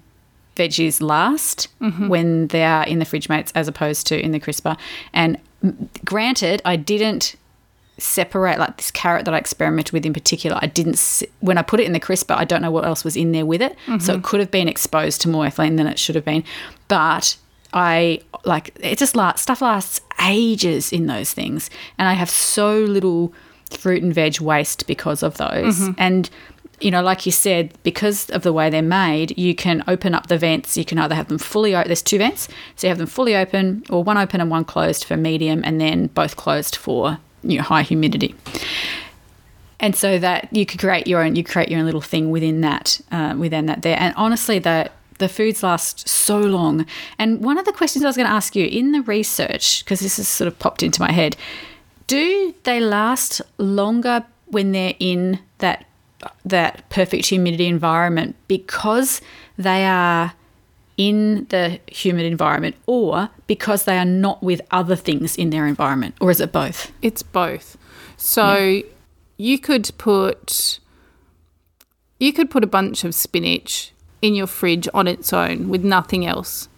veggies 0.55 1.01
last 1.01 1.67
mm-hmm. 1.81 2.07
when 2.07 2.47
they 2.47 2.63
are 2.63 2.85
in 2.85 2.99
the 2.99 3.05
fridge 3.05 3.27
mates 3.27 3.51
as 3.55 3.67
opposed 3.67 4.07
to 4.07 4.19
in 4.19 4.31
the 4.31 4.39
crisper. 4.39 4.77
And 5.13 5.37
granted, 6.05 6.61
I 6.63 6.77
didn't 6.77 7.35
separate 7.97 8.59
like 8.59 8.77
this 8.77 8.91
carrot 8.91 9.25
that 9.25 9.33
I 9.33 9.37
experimented 9.37 9.93
with 9.93 10.05
in 10.05 10.13
particular. 10.13 10.59
I 10.61 10.67
didn't 10.67 11.23
when 11.39 11.57
I 11.57 11.61
put 11.61 11.79
it 11.79 11.85
in 11.85 11.93
the 11.93 11.99
crisper. 11.99 12.33
I 12.33 12.45
don't 12.45 12.61
know 12.61 12.71
what 12.71 12.85
else 12.85 13.03
was 13.03 13.15
in 13.15 13.31
there 13.31 13.45
with 13.45 13.61
it, 13.61 13.73
mm-hmm. 13.85 13.99
so 13.99 14.15
it 14.15 14.23
could 14.23 14.39
have 14.39 14.51
been 14.51 14.67
exposed 14.67 15.21
to 15.21 15.29
more 15.29 15.45
ethylene 15.45 15.77
than 15.77 15.87
it 15.87 15.99
should 15.99 16.15
have 16.15 16.25
been. 16.25 16.43
But 16.87 17.37
I 17.73 18.21
like 18.43 18.77
it 18.81 18.97
just 18.97 19.15
lasts 19.15 19.41
stuff 19.43 19.61
lasts 19.61 20.01
ages 20.21 20.91
in 20.91 21.07
those 21.07 21.33
things, 21.33 21.69
and 21.97 22.07
I 22.07 22.13
have 22.13 22.29
so 22.29 22.79
little 22.79 23.33
fruit 23.71 24.03
and 24.03 24.13
veg 24.13 24.39
waste 24.41 24.87
because 24.87 25.23
of 25.23 25.37
those. 25.37 25.79
Mm-hmm. 25.79 25.91
And 25.97 26.29
you 26.81 26.91
know, 26.91 27.01
like 27.01 27.25
you 27.25 27.31
said, 27.31 27.73
because 27.83 28.29
of 28.31 28.43
the 28.43 28.51
way 28.51 28.69
they're 28.69 28.81
made, 28.81 29.37
you 29.37 29.55
can 29.55 29.81
open 29.87 30.13
up 30.13 30.27
the 30.27 30.37
vents. 30.37 30.75
You 30.75 30.83
can 30.83 30.97
either 30.99 31.15
have 31.15 31.29
them 31.29 31.37
fully 31.37 31.73
open. 31.73 31.87
There's 31.87 32.01
two 32.01 32.17
vents, 32.17 32.49
so 32.75 32.87
you 32.87 32.89
have 32.89 32.97
them 32.97 33.07
fully 33.07 33.35
open, 33.35 33.83
or 33.89 34.03
one 34.03 34.17
open 34.17 34.41
and 34.41 34.51
one 34.51 34.65
closed 34.65 35.05
for 35.05 35.15
medium, 35.15 35.61
and 35.63 35.79
then 35.79 36.07
both 36.07 36.35
closed 36.35 36.75
for 36.75 37.19
you 37.45 37.57
know, 37.57 37.63
high 37.63 37.83
humidity. 37.83 38.35
And 39.79 39.95
so 39.95 40.17
that 40.19 40.47
you 40.51 40.65
could 40.65 40.79
create 40.79 41.07
your 41.07 41.21
own, 41.21 41.35
you 41.35 41.43
create 41.43 41.69
your 41.69 41.79
own 41.79 41.85
little 41.85 42.01
thing 42.01 42.31
within 42.31 42.61
that, 42.61 42.99
uh, 43.11 43.35
within 43.37 43.65
that 43.67 43.81
there. 43.81 43.97
And 43.99 44.13
honestly, 44.15 44.59
that 44.59 44.93
the 45.17 45.29
foods 45.29 45.63
last 45.63 46.07
so 46.07 46.39
long. 46.39 46.85
And 47.19 47.43
one 47.43 47.57
of 47.57 47.65
the 47.65 47.71
questions 47.71 48.03
I 48.03 48.07
was 48.07 48.17
going 48.17 48.27
to 48.27 48.33
ask 48.33 48.55
you 48.55 48.65
in 48.65 48.91
the 48.91 49.01
research, 49.01 49.83
because 49.83 49.99
this 49.99 50.17
has 50.17 50.27
sort 50.27 50.47
of 50.47 50.57
popped 50.59 50.83
into 50.83 51.01
my 51.01 51.11
head, 51.11 51.35
do 52.07 52.53
they 52.63 52.79
last 52.79 53.41
longer 53.57 54.25
when 54.47 54.71
they're 54.71 54.95
in 54.99 55.39
that 55.59 55.85
that 56.43 56.89
perfect 56.89 57.27
humidity 57.27 57.67
environment 57.67 58.35
because 58.47 59.21
they 59.57 59.85
are 59.85 60.33
in 60.97 61.45
the 61.49 61.79
humid 61.87 62.25
environment 62.25 62.75
or 62.85 63.29
because 63.47 63.83
they 63.83 63.97
are 63.97 64.05
not 64.05 64.41
with 64.41 64.61
other 64.71 64.95
things 64.95 65.35
in 65.35 65.49
their 65.49 65.67
environment? 65.67 66.15
Or 66.21 66.31
is 66.31 66.39
it 66.39 66.51
both? 66.51 66.91
It's 67.01 67.23
both. 67.23 67.77
So 68.17 68.55
yeah. 68.55 68.83
you 69.37 69.59
could 69.59 69.91
put 69.97 70.79
you 72.17 72.31
could 72.31 72.49
put 72.49 72.63
a 72.63 72.67
bunch 72.67 73.03
of 73.03 73.13
spinach 73.13 73.91
in 74.21 74.35
your 74.35 74.47
fridge 74.47 74.87
on 74.93 75.07
its 75.07 75.33
own 75.33 75.67
with 75.67 75.83
nothing 75.83 76.25
else 76.25 76.69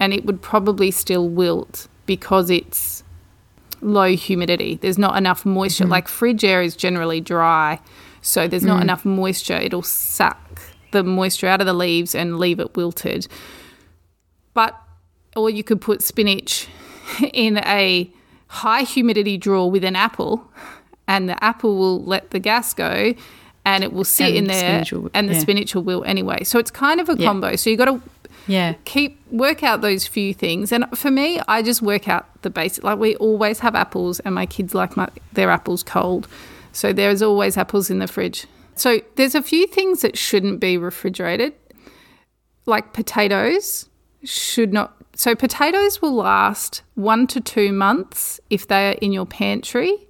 and 0.00 0.12
it 0.14 0.24
would 0.24 0.40
probably 0.40 0.90
still 0.90 1.28
wilt 1.28 1.88
because 2.06 2.50
it's 2.50 3.02
low 3.80 4.14
humidity. 4.14 4.76
There's 4.76 4.98
not 4.98 5.16
enough 5.16 5.44
moisture. 5.44 5.84
Mm. 5.84 5.90
Like 5.90 6.08
fridge 6.08 6.44
air 6.44 6.62
is 6.62 6.76
generally 6.76 7.20
dry, 7.20 7.80
so 8.22 8.48
there's 8.48 8.64
not 8.64 8.78
mm. 8.78 8.82
enough 8.82 9.04
moisture. 9.04 9.56
It'll 9.56 9.82
suck 9.82 10.60
the 10.92 11.02
moisture 11.04 11.46
out 11.46 11.60
of 11.60 11.66
the 11.66 11.74
leaves 11.74 12.14
and 12.14 12.38
leave 12.38 12.60
it 12.60 12.76
wilted. 12.76 13.26
But, 14.54 14.78
or 15.36 15.50
you 15.50 15.62
could 15.62 15.80
put 15.80 16.02
spinach 16.02 16.68
in 17.32 17.58
a 17.58 18.10
high 18.48 18.82
humidity 18.82 19.36
drawer 19.36 19.70
with 19.70 19.84
an 19.84 19.96
apple, 19.96 20.50
and 21.06 21.28
the 21.28 21.42
apple 21.42 21.76
will 21.76 22.02
let 22.04 22.30
the 22.30 22.38
gas 22.38 22.74
go 22.74 23.14
and 23.64 23.84
it 23.84 23.92
will 23.92 24.04
sit 24.04 24.28
and 24.28 24.36
in 24.38 24.44
there 24.44 24.84
will, 24.92 25.10
and 25.12 25.28
the 25.28 25.34
yeah. 25.34 25.40
spinach 25.40 25.74
will 25.74 25.82
wilt 25.82 26.06
anyway. 26.06 26.42
So 26.42 26.58
it's 26.58 26.70
kind 26.70 27.00
of 27.00 27.08
a 27.10 27.16
yeah. 27.16 27.26
combo. 27.26 27.54
So 27.56 27.68
you 27.68 27.76
got 27.76 27.86
to 27.86 28.00
yeah 28.48 28.74
keep 28.84 29.20
work 29.30 29.62
out 29.62 29.82
those 29.82 30.06
few 30.06 30.34
things 30.34 30.72
and 30.72 30.86
for 30.98 31.10
me 31.10 31.38
i 31.46 31.62
just 31.62 31.82
work 31.82 32.08
out 32.08 32.26
the 32.42 32.50
basic 32.50 32.82
like 32.82 32.98
we 32.98 33.14
always 33.16 33.60
have 33.60 33.74
apples 33.74 34.18
and 34.20 34.34
my 34.34 34.46
kids 34.46 34.74
like 34.74 34.96
my 34.96 35.08
their 35.34 35.50
apples 35.50 35.82
cold 35.82 36.26
so 36.72 36.92
there's 36.92 37.22
always 37.22 37.56
apples 37.56 37.90
in 37.90 37.98
the 37.98 38.08
fridge 38.08 38.46
so 38.78 39.00
there's 39.16 39.34
a 39.34 39.42
few 39.42 39.66
things 39.66 40.02
that 40.02 40.16
shouldn't 40.16 40.60
be 40.60 40.78
refrigerated, 40.78 41.54
like 42.66 42.92
potatoes 42.92 43.88
should 44.24 44.72
not. 44.72 44.94
So 45.14 45.34
potatoes 45.34 46.00
will 46.00 46.14
last 46.14 46.82
one 46.94 47.26
to 47.28 47.40
two 47.40 47.72
months 47.72 48.40
if 48.50 48.68
they 48.68 48.90
are 48.90 48.92
in 49.00 49.12
your 49.12 49.26
pantry, 49.26 50.06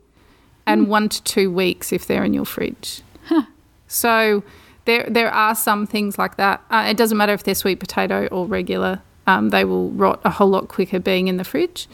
and 0.67 0.87
mm. 0.87 0.89
one 0.89 1.09
to 1.09 1.23
two 1.23 1.51
weeks 1.51 1.93
if 1.93 2.07
they're 2.07 2.25
in 2.25 2.35
your 2.35 2.45
fridge. 2.45 3.03
Huh. 3.25 3.43
So 3.87 4.43
there 4.85 5.07
there 5.09 5.31
are 5.31 5.55
some 5.55 5.87
things 5.87 6.19
like 6.19 6.37
that. 6.37 6.63
Uh, 6.71 6.87
it 6.89 6.97
doesn't 6.97 7.17
matter 7.17 7.33
if 7.33 7.45
they're 7.45 7.55
sweet 7.55 7.81
potato 7.81 8.27
or 8.29 8.47
regular. 8.47 9.01
Um, 9.27 9.51
they 9.51 9.65
will 9.65 9.91
rot 9.91 10.21
a 10.25 10.31
whole 10.31 10.49
lot 10.49 10.69
quicker 10.69 10.99
being 10.99 11.29
in 11.29 11.37
the 11.37 11.45
fridge, 11.45 11.87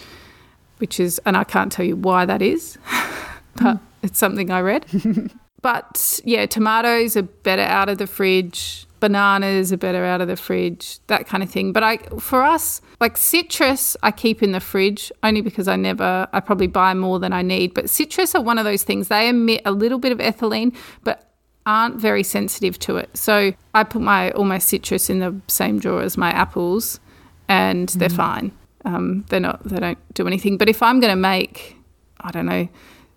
which 0.79 1.01
is, 1.01 1.21
and 1.27 1.37
I 1.37 1.43
can't 1.43 1.73
tell 1.73 1.85
you 1.85 1.97
why 1.97 2.25
that 2.27 2.41
is, 2.41 2.79
but 3.57 3.77
mm. 3.77 3.81
it's 4.03 4.19
something 4.19 4.51
I 4.51 4.61
read. 4.61 4.87
But 5.65 6.21
yeah, 6.27 6.45
tomatoes 6.45 7.17
are 7.17 7.23
better 7.23 7.63
out 7.63 7.89
of 7.89 7.97
the 7.97 8.07
fridge. 8.07 8.87
Bananas 9.01 9.73
are 9.73 9.79
better 9.79 10.05
out 10.05 10.21
of 10.21 10.29
the 10.29 10.37
fridge, 10.37 10.99
that 11.07 11.27
kind 11.27 11.43
of 11.43 11.49
thing. 11.49 11.73
But 11.73 11.83
I, 11.83 11.97
for 12.19 12.43
us, 12.43 12.83
like 13.01 13.17
citrus, 13.17 13.97
I 14.03 14.11
keep 14.11 14.43
in 14.43 14.53
the 14.53 14.61
fridge 14.61 15.11
only 15.23 15.41
because 15.41 15.67
I 15.67 15.77
never, 15.77 16.29
I 16.35 16.41
probably 16.41 16.67
buy 16.67 16.93
more 16.93 17.19
than 17.19 17.33
I 17.33 17.41
need. 17.41 17.73
But 17.73 17.89
citrus 17.89 18.35
are 18.35 18.43
one 18.43 18.59
of 18.59 18.67
those 18.67 18.83
things. 18.83 19.09
They 19.09 19.27
emit 19.27 19.63
a 19.65 19.73
little 19.73 19.99
bit 19.99 20.13
of 20.13 20.19
ethylene, 20.19 20.77
but 21.03 21.33
aren't 21.65 21.97
very 21.97 22.23
sensitive 22.23 22.79
to 22.81 22.99
it. 22.99 23.17
So 23.17 23.55
I 23.73 23.85
put 23.85 24.03
my 24.03 24.33
all 24.33 24.45
my 24.45 24.59
citrus 24.59 25.09
in 25.09 25.21
the 25.21 25.35
same 25.49 25.79
drawer 25.79 26.03
as 26.03 26.19
my 26.19 26.29
apples, 26.29 27.01
and 27.49 27.89
mm. 27.89 27.95
they're 27.95 28.11
fine. 28.11 28.53
Um, 28.85 29.25
they're 29.31 29.41
not. 29.41 29.65
They 29.65 29.79
don't 29.79 29.99
do 30.13 30.27
anything. 30.27 30.59
But 30.59 30.69
if 30.69 30.83
I'm 30.83 31.01
going 31.01 31.13
to 31.13 31.17
make, 31.17 31.79
I 32.21 32.33
don't 32.33 32.45
know, 32.45 32.69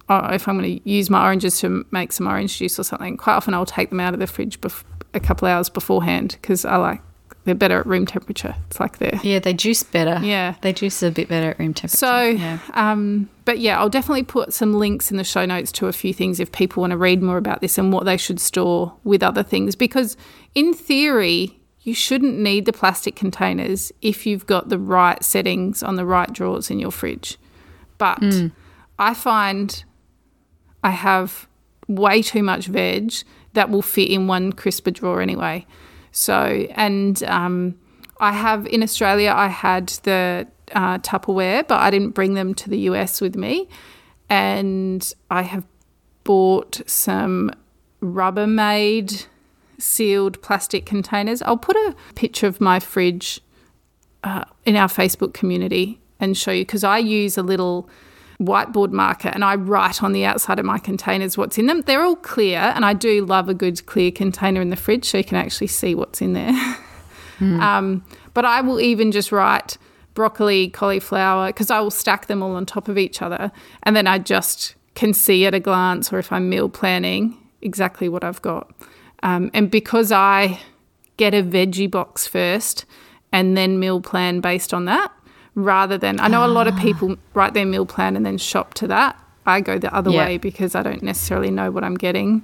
oh, 0.10 0.34
if 0.34 0.48
I'm 0.48 0.58
going 0.58 0.80
to 0.80 0.90
use 0.90 1.10
my 1.10 1.24
oranges 1.26 1.60
to 1.62 1.86
make 1.92 2.12
some 2.12 2.28
orange 2.28 2.58
juice 2.58 2.80
or 2.80 2.84
something, 2.84 3.18
quite 3.18 3.36
often 3.36 3.54
I'll 3.54 3.66
take 3.66 3.90
them 3.90 4.00
out 4.00 4.14
of 4.14 4.20
the 4.20 4.28
fridge 4.28 4.62
bef- 4.62 4.84
a 5.14 5.20
couple 5.20 5.48
hours 5.48 5.70
beforehand 5.70 6.38
because 6.42 6.66
I 6.66 6.78
like 6.78 7.02
they're 7.48 7.56
better 7.56 7.80
at 7.80 7.86
room 7.86 8.06
temperature. 8.06 8.56
It's 8.68 8.78
like 8.78 8.98
they're 8.98 9.20
yeah, 9.24 9.40
they 9.40 9.54
juice 9.54 9.82
better. 9.82 10.20
Yeah, 10.24 10.56
they 10.62 10.74
juice 10.74 11.02
a 11.02 11.12
bit 11.12 11.30
better 11.30 11.52
at 11.52 11.60
room 11.60 11.74
temperature. 11.74 11.98
So, 11.98 12.24
yeah. 12.24 12.60
um, 12.74 13.30
but 13.46 13.60
yeah, 13.60 13.80
I'll 13.80 13.88
definitely 13.90 14.24
put 14.24 14.54
some 14.54 14.74
links 14.74 15.12
in 15.12 15.18
the 15.18 15.24
show 15.24 15.46
notes 15.46 15.72
to 15.74 15.88
a 15.88 15.94
few 15.94 16.14
things 16.14 16.42
if 16.42 16.52
people 16.52 16.82
want 16.82 16.92
to 16.92 16.98
read 16.98 17.24
more 17.24 17.38
about 17.38 17.62
this 17.62 17.78
and 17.78 17.94
what 17.94 18.04
they 18.04 18.18
should 18.18 18.42
store 18.42 18.94
with 19.06 19.24
other 19.24 19.44
things. 19.44 19.78
Because 19.78 20.18
in 20.56 20.74
theory, 20.74 21.58
you 21.84 21.94
shouldn't 21.94 22.38
need 22.38 22.66
the 22.66 22.74
plastic 22.74 23.16
containers 23.16 23.94
if 24.02 24.26
you've 24.26 24.46
got 24.46 24.68
the 24.68 24.78
right 24.78 25.24
settings 25.24 25.82
on 25.82 25.96
the 25.96 26.06
right 26.06 26.34
drawers 26.34 26.70
in 26.70 26.80
your 26.80 26.92
fridge. 26.92 27.38
But 27.98 28.20
mm. 28.20 28.52
I 29.00 29.14
find 29.14 29.86
I 30.84 30.92
have 30.92 31.48
way 31.88 32.22
too 32.22 32.44
much 32.44 32.68
veg 32.68 33.14
that 33.54 33.70
will 33.70 33.82
fit 33.82 34.10
in 34.10 34.28
one 34.28 34.54
crisper 34.54 34.92
drawer 34.92 35.22
anyway. 35.22 35.66
So, 36.12 36.68
and 36.72 37.22
um, 37.24 37.78
I 38.20 38.32
have 38.32 38.68
in 38.68 38.84
Australia, 38.84 39.34
I 39.36 39.48
had 39.48 39.88
the 40.04 40.48
uh, 40.74 41.00
Tupperware, 41.00 41.68
but 41.68 41.80
I 41.80 41.90
didn't 41.90 42.12
bring 42.12 42.34
them 42.34 42.54
to 42.56 42.70
the 42.70 42.80
US 42.90 43.22
with 43.22 43.36
me. 43.36 43.68
And 44.30 45.14
I 45.30 45.44
have 45.44 45.66
bought 46.24 46.82
some 46.86 47.52
Rubbermaid 48.02 49.28
sealed 49.78 50.42
plastic 50.42 50.86
containers. 50.86 51.42
I'll 51.44 51.58
put 51.58 51.76
a 51.76 51.96
picture 52.16 52.48
of 52.48 52.60
my 52.60 52.80
fridge 52.80 53.40
uh, 54.24 54.44
in 54.66 54.76
our 54.76 54.88
Facebook 54.88 55.34
community 55.34 56.02
and 56.20 56.36
show 56.36 56.52
you 56.52 56.64
because 56.64 56.84
I 56.84 56.98
use 56.98 57.38
a 57.38 57.44
little 57.44 57.90
whiteboard 58.42 58.92
marker 58.92 59.30
and 59.30 59.44
I 59.44 59.56
write 59.56 60.04
on 60.04 60.14
the 60.14 60.24
outside 60.24 60.60
of 60.60 60.66
my 60.66 60.78
containers 60.78 61.38
what's 61.38 61.58
in 61.58 61.66
them. 61.66 61.82
They're 61.82 62.04
all 62.04 62.16
clear, 62.16 62.60
and 62.60 62.86
I 62.86 62.94
do 62.94 63.26
love 63.26 63.50
a 63.50 63.54
good 63.54 63.86
clear 63.86 64.12
container 64.12 64.62
in 64.62 64.70
the 64.70 64.76
fridge 64.76 65.06
so 65.06 65.18
you 65.18 65.24
can 65.24 65.38
actually 65.38 65.68
see 65.68 65.96
what's 65.96 66.22
in 66.22 66.34
there. 66.34 66.54
Mm. 67.40 67.62
Um, 67.62 68.06
but 68.34 68.46
I 68.46 68.62
will 68.62 68.80
even 68.80 69.12
just 69.12 69.32
write 69.32 69.78
broccoli, 70.14 70.70
cauliflower, 70.70 71.48
because 71.48 71.70
I 71.70 71.80
will 71.80 71.92
stack 71.92 72.26
them 72.26 72.42
all 72.42 72.56
on 72.56 72.66
top 72.66 72.88
of 72.88 72.98
each 72.98 73.22
other, 73.22 73.52
and 73.84 73.96
then 73.96 74.08
I 74.08 74.18
just 74.18 74.76
can 74.96 75.14
see 75.14 75.46
at 75.46 75.54
a 75.54 75.60
glance, 75.60 76.12
or 76.12 76.18
if 76.18 76.32
I'm 76.32 76.50
meal 76.50 76.70
planning, 76.70 77.38
exactly 77.62 78.10
what 78.10 78.24
I've 78.24 78.42
got. 78.42 78.72
Um, 79.22 79.52
and 79.54 79.70
because 79.70 80.12
I 80.12 80.60
get 81.18 81.34
a 81.34 81.44
veggie 81.44 81.90
box 81.90 82.28
first 82.28 82.86
and 83.32 83.56
then 83.56 83.80
meal 83.80 84.02
plan 84.02 84.40
based 84.40 84.74
on 84.74 84.86
that, 84.86 85.12
rather 85.58 85.98
than 85.98 86.20
I 86.20 86.28
know 86.28 86.46
a 86.46 86.48
lot 86.48 86.68
of 86.68 86.76
ah. 86.76 86.82
people 86.82 87.18
write 87.34 87.56
their 87.56 87.66
meal 87.66 87.86
plan 87.86 88.16
and 88.16 88.26
then 88.26 88.38
shop 88.38 88.76
to 88.76 88.88
that. 88.88 89.20
I 89.46 89.60
go 89.60 89.80
the 89.80 89.94
other 89.94 90.12
yeah. 90.12 90.26
way 90.26 90.38
because 90.38 90.76
I 90.76 90.84
don't 90.84 91.02
necessarily 91.02 91.50
know 91.50 91.72
what 91.72 91.84
I'm 91.84 91.96
getting. 91.96 92.44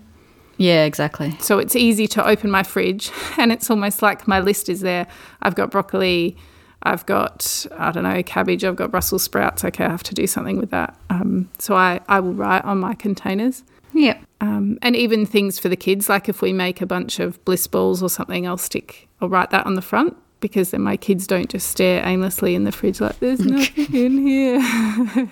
Yeah, 0.58 0.84
exactly. 0.86 1.38
So 1.39 1.60
it's 1.60 1.76
easy 1.76 2.08
to 2.08 2.28
open 2.28 2.49
my 2.49 2.63
fridge 2.63 3.12
and 3.38 3.52
it's 3.52 3.69
almost 3.69 4.02
like 4.02 4.28
my 4.28 4.39
list 4.39 4.67
is 4.67 4.82
there. 4.82 5.08
I've 5.43 5.54
got 5.54 5.69
broccoli, 5.69 6.36
I've 6.82 7.06
got, 7.06 7.67
I 7.78 7.91
don't 7.91 8.04
know, 8.04 8.23
cabbage, 8.23 8.63
I've 8.63 8.76
got 8.76 8.89
Brussels 8.89 9.23
sprouts. 9.23 9.63
Okay, 9.63 9.86
I 9.86 9.89
have 9.89 10.04
to 10.04 10.15
do 10.15 10.26
something 10.26 10.58
with 10.58 10.71
that. 10.71 10.97
Um, 11.12 11.49
so 11.60 11.76
I, 11.76 12.02
I 12.08 12.19
will 12.19 12.34
write 12.34 12.65
on 12.65 12.80
my 12.80 12.95
containers. 12.95 13.63
Yeah. 13.93 14.17
Um, 14.41 14.80
and 14.82 14.95
even 14.95 15.28
things 15.28 15.60
for 15.60 15.69
the 15.69 15.76
kids, 15.76 16.10
like 16.10 16.28
if 16.28 16.41
we 16.41 16.52
make 16.52 16.82
a 16.82 16.88
bunch 16.88 17.19
of 17.19 17.43
bliss 17.45 17.67
balls 17.67 18.02
or 18.02 18.10
something, 18.10 18.47
I'll 18.47 18.58
stick, 18.58 19.08
I'll 19.21 19.30
write 19.30 19.52
that 19.52 19.67
on 19.67 19.76
the 19.76 19.84
front 19.84 20.17
because 20.44 20.72
then 20.72 20.82
my 20.82 20.98
kids 20.98 21.26
don't 21.26 21.50
just 21.50 21.70
stare 21.70 22.06
aimlessly 22.06 22.54
in 22.54 22.66
the 22.66 22.72
fridge 22.72 23.00
like 23.00 23.18
there's 23.20 23.40
nothing 23.46 23.96
in 23.96 24.28
here. 24.28 24.60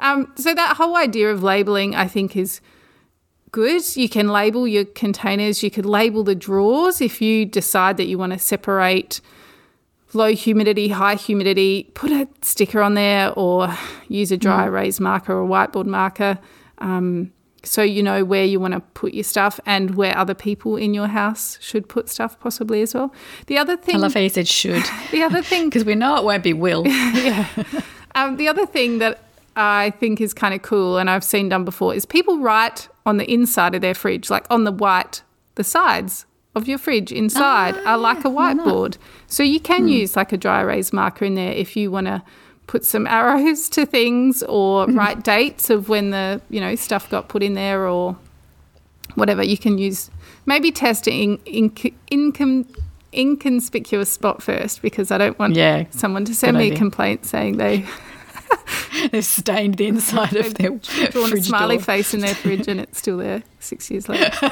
um, 0.00 0.32
so 0.36 0.54
that 0.54 0.76
whole 0.76 0.96
idea 0.96 1.30
of 1.32 1.42
labeling, 1.42 1.96
I 1.96 2.06
think, 2.06 2.36
is 2.36 2.60
good. 3.50 3.82
You 3.96 4.08
can 4.08 4.28
label 4.28 4.68
your 4.68 4.84
containers. 4.84 5.64
You 5.64 5.70
could 5.70 5.84
label 5.84 6.22
the 6.22 6.36
drawers 6.36 7.00
if 7.00 7.20
you 7.20 7.44
decide 7.44 7.96
that 7.96 8.06
you 8.06 8.16
want 8.16 8.32
to 8.32 8.38
separate 8.38 9.20
low 10.12 10.32
humidity, 10.32 10.88
high 10.88 11.16
humidity. 11.16 11.90
Put 11.94 12.12
a 12.12 12.28
sticker 12.40 12.80
on 12.80 12.94
there 12.94 13.32
or 13.32 13.76
use 14.06 14.30
a 14.30 14.36
dry 14.36 14.64
mm. 14.64 14.68
erase 14.68 15.00
marker 15.00 15.32
or 15.32 15.48
whiteboard 15.48 15.86
marker. 15.86 16.38
Um, 16.78 17.32
so 17.64 17.82
you 17.82 18.02
know 18.02 18.24
where 18.24 18.44
you 18.44 18.60
want 18.60 18.74
to 18.74 18.80
put 18.80 19.14
your 19.14 19.24
stuff 19.24 19.58
and 19.66 19.94
where 19.94 20.16
other 20.16 20.34
people 20.34 20.76
in 20.76 20.94
your 20.94 21.06
house 21.08 21.58
should 21.60 21.88
put 21.88 22.08
stuff 22.08 22.38
possibly 22.40 22.82
as 22.82 22.94
well. 22.94 23.12
The 23.46 23.58
other 23.58 23.76
thing 23.76 23.96
I 23.96 23.98
love 23.98 24.14
how 24.14 24.20
you 24.20 24.28
said 24.28 24.48
should. 24.48 24.84
The 25.10 25.22
other 25.22 25.42
thing 25.42 25.64
because 25.68 25.84
we 25.84 25.94
know 25.94 26.16
it 26.16 26.24
won't 26.24 26.42
be 26.42 26.52
will. 26.52 26.86
yeah. 26.86 27.48
Um, 28.14 28.36
the 28.36 28.48
other 28.48 28.66
thing 28.66 28.98
that 28.98 29.20
I 29.56 29.90
think 29.98 30.20
is 30.20 30.34
kind 30.34 30.54
of 30.54 30.62
cool 30.62 30.98
and 30.98 31.08
I've 31.08 31.24
seen 31.24 31.48
done 31.48 31.64
before 31.64 31.94
is 31.94 32.04
people 32.04 32.38
write 32.38 32.88
on 33.06 33.18
the 33.18 33.30
inside 33.30 33.74
of 33.74 33.80
their 33.80 33.94
fridge, 33.94 34.30
like 34.30 34.46
on 34.50 34.64
the 34.64 34.72
white, 34.72 35.22
the 35.54 35.64
sides 35.64 36.26
of 36.54 36.68
your 36.68 36.78
fridge 36.78 37.10
inside 37.12 37.76
are 37.84 37.98
like 37.98 38.24
a 38.24 38.28
whiteboard. 38.28 38.96
So 39.26 39.42
you 39.42 39.60
can 39.60 39.82
hmm. 39.82 39.88
use 39.88 40.16
like 40.16 40.32
a 40.32 40.36
dry 40.36 40.62
erase 40.62 40.92
marker 40.92 41.24
in 41.24 41.34
there 41.34 41.52
if 41.52 41.76
you 41.76 41.90
want 41.90 42.06
to 42.06 42.22
put 42.66 42.84
some 42.84 43.06
arrows 43.06 43.68
to 43.70 43.86
things 43.86 44.42
or 44.44 44.86
write 44.88 45.22
dates 45.22 45.70
of 45.70 45.88
when 45.88 46.10
the 46.10 46.40
you 46.50 46.60
know 46.60 46.74
stuff 46.74 47.08
got 47.10 47.28
put 47.28 47.42
in 47.42 47.54
there 47.54 47.86
or 47.86 48.16
whatever 49.14 49.42
you 49.42 49.56
can 49.56 49.78
use 49.78 50.10
maybe 50.46 50.70
test 50.72 51.06
in, 51.06 51.38
in, 51.46 51.72
in, 52.10 52.66
inconspicuous 53.12 54.10
spot 54.10 54.42
first 54.42 54.82
because 54.82 55.10
I 55.10 55.18
don't 55.18 55.38
want 55.38 55.54
yeah, 55.54 55.84
someone 55.90 56.24
to 56.24 56.34
send 56.34 56.56
me 56.56 56.64
idea. 56.64 56.74
a 56.74 56.78
complaint 56.78 57.24
saying 57.24 57.56
they 57.58 57.86
they've 59.12 59.24
stained 59.24 59.76
the 59.76 59.86
inside 59.86 60.36
of 60.36 60.54
their 60.54 60.70
drawn 61.10 61.32
a 61.32 61.42
smiley 61.42 61.76
door. 61.76 61.84
face 61.84 62.14
in 62.14 62.20
their 62.20 62.34
fridge 62.34 62.68
and 62.68 62.80
it's 62.80 62.98
still 62.98 63.18
there 63.18 63.42
six 63.60 63.90
years 63.90 64.08
later. 64.08 64.30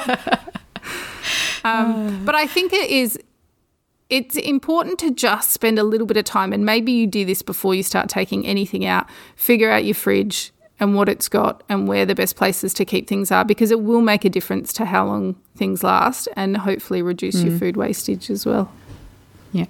um, 1.63 2.23
but 2.25 2.35
I 2.35 2.47
think 2.47 2.73
it 2.73 2.89
is 2.89 3.19
it's 4.13 4.35
important 4.35 4.99
to 4.99 5.09
just 5.09 5.49
spend 5.49 5.79
a 5.79 5.83
little 5.83 6.05
bit 6.05 6.17
of 6.17 6.23
time, 6.23 6.53
and 6.53 6.63
maybe 6.63 6.91
you 6.91 7.07
do 7.07 7.25
this 7.25 7.41
before 7.41 7.73
you 7.73 7.81
start 7.81 8.09
taking 8.09 8.45
anything 8.45 8.85
out. 8.85 9.07
Figure 9.35 9.71
out 9.71 9.85
your 9.85 9.95
fridge 9.95 10.51
and 10.79 10.93
what 10.93 11.09
it's 11.09 11.27
got 11.27 11.63
and 11.67 11.87
where 11.87 12.05
the 12.05 12.13
best 12.13 12.35
places 12.35 12.75
to 12.75 12.85
keep 12.85 13.07
things 13.07 13.31
are 13.31 13.43
because 13.43 13.71
it 13.71 13.81
will 13.81 14.01
make 14.01 14.23
a 14.23 14.29
difference 14.29 14.71
to 14.73 14.85
how 14.85 15.07
long 15.07 15.35
things 15.55 15.83
last 15.83 16.27
and 16.35 16.57
hopefully 16.57 17.01
reduce 17.01 17.37
mm. 17.37 17.49
your 17.49 17.57
food 17.57 17.75
wastage 17.75 18.29
as 18.29 18.45
well. 18.45 18.71
Yeah. 19.51 19.65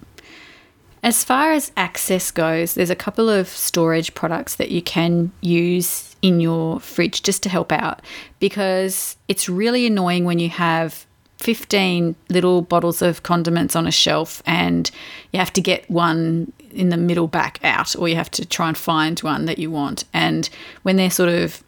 As 1.04 1.24
far 1.24 1.54
as 1.54 1.72
access 1.78 2.30
goes, 2.30 2.74
there's 2.74 2.90
a 2.90 2.96
couple 2.98 3.30
of 3.30 3.48
storage 3.48 4.14
products 4.14 4.56
that 4.56 4.72
you 4.72 4.82
can 4.82 5.32
use 5.40 6.18
in 6.22 6.42
your 6.42 6.82
fridge 6.82 7.24
just 7.24 7.44
to 7.44 7.50
help 7.50 7.72
out 7.72 8.02
because 8.40 9.16
it's 9.30 9.48
really 9.48 9.86
annoying 9.86 10.26
when 10.26 10.40
you 10.40 10.50
have 10.50 11.06
15 11.44 12.16
little 12.30 12.62
bottles 12.62 13.02
of 13.02 13.24
condiments 13.24 13.76
on 13.76 13.86
a 13.86 13.92
shelf 13.92 14.42
and 14.46 14.90
you 15.34 15.40
have 15.40 15.52
to 15.52 15.60
get 15.60 15.90
one 15.92 16.54
in 16.72 16.88
the 16.88 16.96
middle 16.96 17.28
back 17.28 17.60
out 17.66 17.98
or 17.98 18.08
you 18.08 18.16
have 18.16 18.32
to 18.32 18.46
try 18.46 18.70
and 18.70 18.78
find 18.78 19.20
one 19.20 19.44
that 19.44 19.60
you 19.60 19.70
want. 19.70 20.06
And 20.14 20.50
when 20.84 20.96
they're 20.96 21.12
sort 21.12 21.28
of 21.28 21.62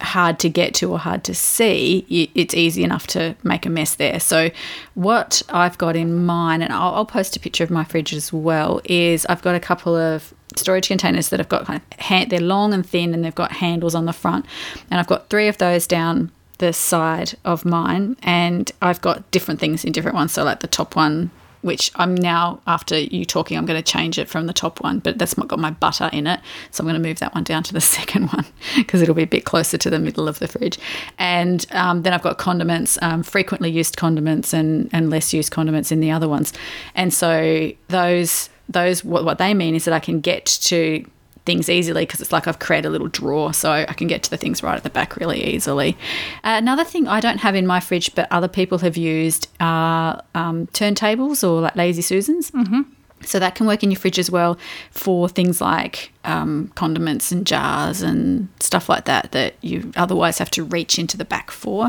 hard 0.00 0.40
to 0.40 0.48
get 0.48 0.74
to 0.74 0.90
or 0.90 0.98
hard 0.98 1.22
to 1.24 1.34
see 1.34 2.30
it's 2.34 2.54
easy 2.54 2.82
enough 2.82 3.06
to 3.08 3.36
make 3.44 3.66
a 3.66 3.70
mess 3.70 3.96
there. 3.96 4.20
So 4.20 4.50
what 4.94 5.42
i've 5.48 5.76
got 5.76 5.96
in 5.96 6.24
mine 6.24 6.62
and 6.62 6.72
i'll, 6.72 6.94
I'll 6.94 7.04
post 7.04 7.34
a 7.34 7.40
picture 7.40 7.64
of 7.64 7.70
my 7.70 7.82
fridge 7.82 8.14
as 8.14 8.32
well 8.32 8.80
is 8.84 9.26
i've 9.26 9.42
got 9.42 9.56
a 9.56 9.60
couple 9.60 9.96
of 9.96 10.32
storage 10.54 10.86
containers 10.86 11.30
that 11.30 11.40
have 11.40 11.48
got 11.48 11.66
kind 11.66 11.80
of 11.90 11.98
hand, 11.98 12.30
they're 12.30 12.40
long 12.40 12.72
and 12.72 12.86
thin 12.86 13.12
and 13.12 13.24
they've 13.24 13.34
got 13.34 13.50
handles 13.50 13.96
on 13.96 14.04
the 14.06 14.12
front. 14.12 14.46
And 14.88 15.00
i've 15.00 15.08
got 15.08 15.30
three 15.30 15.48
of 15.48 15.58
those 15.58 15.86
down 15.86 16.30
the 16.58 16.72
side 16.72 17.36
of 17.44 17.64
mine 17.64 18.16
and 18.22 18.70
I've 18.82 19.00
got 19.00 19.30
different 19.30 19.60
things 19.60 19.84
in 19.84 19.92
different 19.92 20.16
ones. 20.16 20.32
So 20.32 20.44
like 20.44 20.60
the 20.60 20.66
top 20.66 20.96
one, 20.96 21.30
which 21.62 21.90
I'm 21.96 22.14
now 22.14 22.60
after 22.66 22.98
you 22.98 23.24
talking, 23.24 23.56
I'm 23.56 23.66
going 23.66 23.82
to 23.82 23.92
change 23.92 24.18
it 24.18 24.28
from 24.28 24.46
the 24.46 24.52
top 24.52 24.80
one, 24.80 25.00
but 25.00 25.18
that's 25.18 25.34
got 25.34 25.58
my 25.58 25.70
butter 25.70 26.08
in 26.12 26.26
it. 26.26 26.40
So 26.70 26.82
I'm 26.82 26.86
going 26.86 27.00
to 27.00 27.08
move 27.08 27.18
that 27.18 27.34
one 27.34 27.44
down 27.44 27.62
to 27.64 27.72
the 27.72 27.80
second 27.98 28.28
one 28.28 28.46
because 28.76 29.02
it'll 29.02 29.14
be 29.14 29.22
a 29.22 29.26
bit 29.26 29.44
closer 29.44 29.78
to 29.78 29.90
the 29.90 29.98
middle 29.98 30.28
of 30.28 30.38
the 30.38 30.48
fridge. 30.48 30.78
And 31.18 31.64
um, 31.72 32.02
then 32.02 32.12
I've 32.12 32.22
got 32.22 32.38
condiments, 32.38 32.98
um, 33.02 33.22
frequently 33.22 33.70
used 33.70 33.96
condiments 33.96 34.52
and, 34.52 34.88
and 34.92 35.10
less 35.10 35.32
used 35.32 35.50
condiments 35.50 35.90
in 35.90 36.00
the 36.00 36.10
other 36.10 36.28
ones. 36.28 36.52
And 36.94 37.12
so 37.12 37.72
those 37.88 38.50
those 38.70 39.02
what, 39.02 39.24
what 39.24 39.38
they 39.38 39.54
mean 39.54 39.74
is 39.74 39.86
that 39.86 39.94
I 39.94 39.98
can 39.98 40.20
get 40.20 40.44
to 40.44 41.04
things 41.48 41.70
easily 41.70 42.02
because 42.02 42.20
it's 42.20 42.30
like 42.30 42.46
I've 42.46 42.58
created 42.58 42.88
a 42.88 42.90
little 42.90 43.08
drawer 43.08 43.54
so 43.54 43.72
I 43.72 43.94
can 43.94 44.06
get 44.06 44.22
to 44.24 44.28
the 44.28 44.36
things 44.36 44.62
right 44.62 44.76
at 44.76 44.82
the 44.82 44.90
back 44.90 45.16
really 45.16 45.42
easily. 45.42 45.96
Uh, 46.44 46.56
another 46.58 46.84
thing 46.84 47.08
I 47.08 47.20
don't 47.20 47.38
have 47.38 47.54
in 47.54 47.66
my 47.66 47.80
fridge 47.80 48.14
but 48.14 48.28
other 48.30 48.48
people 48.48 48.76
have 48.80 48.98
used 48.98 49.48
are 49.58 50.22
um, 50.34 50.66
turntables 50.68 51.42
or 51.42 51.62
like 51.62 51.74
Lazy 51.74 52.02
Susans. 52.02 52.50
Mm-hmm. 52.50 52.82
So 53.22 53.38
that 53.38 53.54
can 53.54 53.66
work 53.66 53.82
in 53.82 53.90
your 53.90 53.98
fridge 53.98 54.18
as 54.18 54.30
well 54.30 54.58
for 54.90 55.26
things 55.26 55.62
like 55.62 56.12
um, 56.24 56.70
condiments 56.74 57.32
and 57.32 57.46
jars 57.46 58.02
and 58.02 58.48
stuff 58.60 58.90
like 58.90 59.06
that 59.06 59.32
that 59.32 59.54
you 59.62 59.90
otherwise 59.96 60.36
have 60.36 60.50
to 60.50 60.62
reach 60.62 60.98
into 60.98 61.16
the 61.16 61.24
back 61.24 61.50
for. 61.50 61.86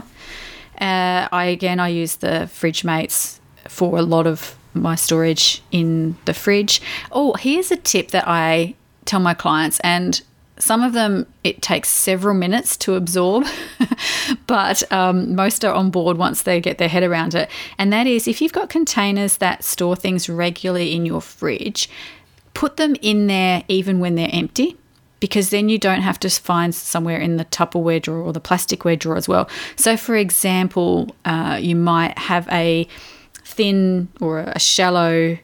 Uh, 0.80 1.28
I 1.34 1.46
again 1.52 1.82
I 1.82 1.90
use 1.90 2.16
the 2.16 2.48
fridge 2.48 2.86
mates 2.86 3.42
for 3.68 3.98
a 3.98 4.04
lot 4.04 4.26
of 4.26 4.56
my 4.74 4.96
storage 4.96 5.62
in 5.70 6.16
the 6.24 6.34
fridge. 6.34 6.82
Oh, 7.12 7.34
here's 7.34 7.72
a 7.72 7.76
tip 7.76 8.12
that 8.12 8.26
I 8.26 8.76
tell 9.06 9.20
my 9.20 9.34
clients, 9.34 9.80
and 9.82 10.22
some 10.60 10.84
of 10.84 10.92
them 10.92 11.26
it 11.44 11.62
takes 11.62 11.90
several 11.90 12.36
minutes 12.36 12.76
to 12.78 12.96
absorb, 12.96 13.46
but 14.48 14.92
um, 14.92 15.34
most 15.34 15.64
are 15.64 15.74
on 15.74 15.90
board 15.90 16.18
once 16.18 16.44
they 16.44 16.60
get 16.60 16.78
their 16.78 16.90
head 16.90 17.04
around 17.04 17.34
it. 17.34 17.50
And 17.78 17.92
that 17.94 18.06
is 18.06 18.28
if 18.28 18.42
you've 18.42 18.54
got 18.54 18.70
containers 18.70 19.38
that 19.38 19.64
store 19.64 19.96
things 19.96 20.30
regularly 20.30 20.94
in 20.94 21.06
your 21.06 21.22
fridge, 21.22 21.90
put 22.54 22.76
them 22.76 22.96
in 23.02 23.28
there 23.28 23.64
even 23.70 24.00
when 24.00 24.16
they're 24.16 24.30
empty. 24.32 24.76
Because 25.22 25.50
then 25.50 25.68
you 25.68 25.78
don't 25.78 26.02
have 26.02 26.18
to 26.22 26.30
find 26.30 26.74
somewhere 26.74 27.18
in 27.18 27.36
the 27.36 27.44
Tupperware 27.44 28.02
drawer 28.02 28.22
or 28.22 28.32
the 28.32 28.40
plasticware 28.40 28.98
drawer 28.98 29.18
as 29.18 29.28
well. 29.28 29.50
So, 29.76 29.98
for 29.98 30.16
example, 30.16 31.14
uh, 31.26 31.60
you 31.62 31.76
might 31.76 32.18
have 32.18 32.48
a 32.50 32.88
thin 33.44 34.08
or 34.22 34.40
a 34.40 34.60
shallow 34.60 35.38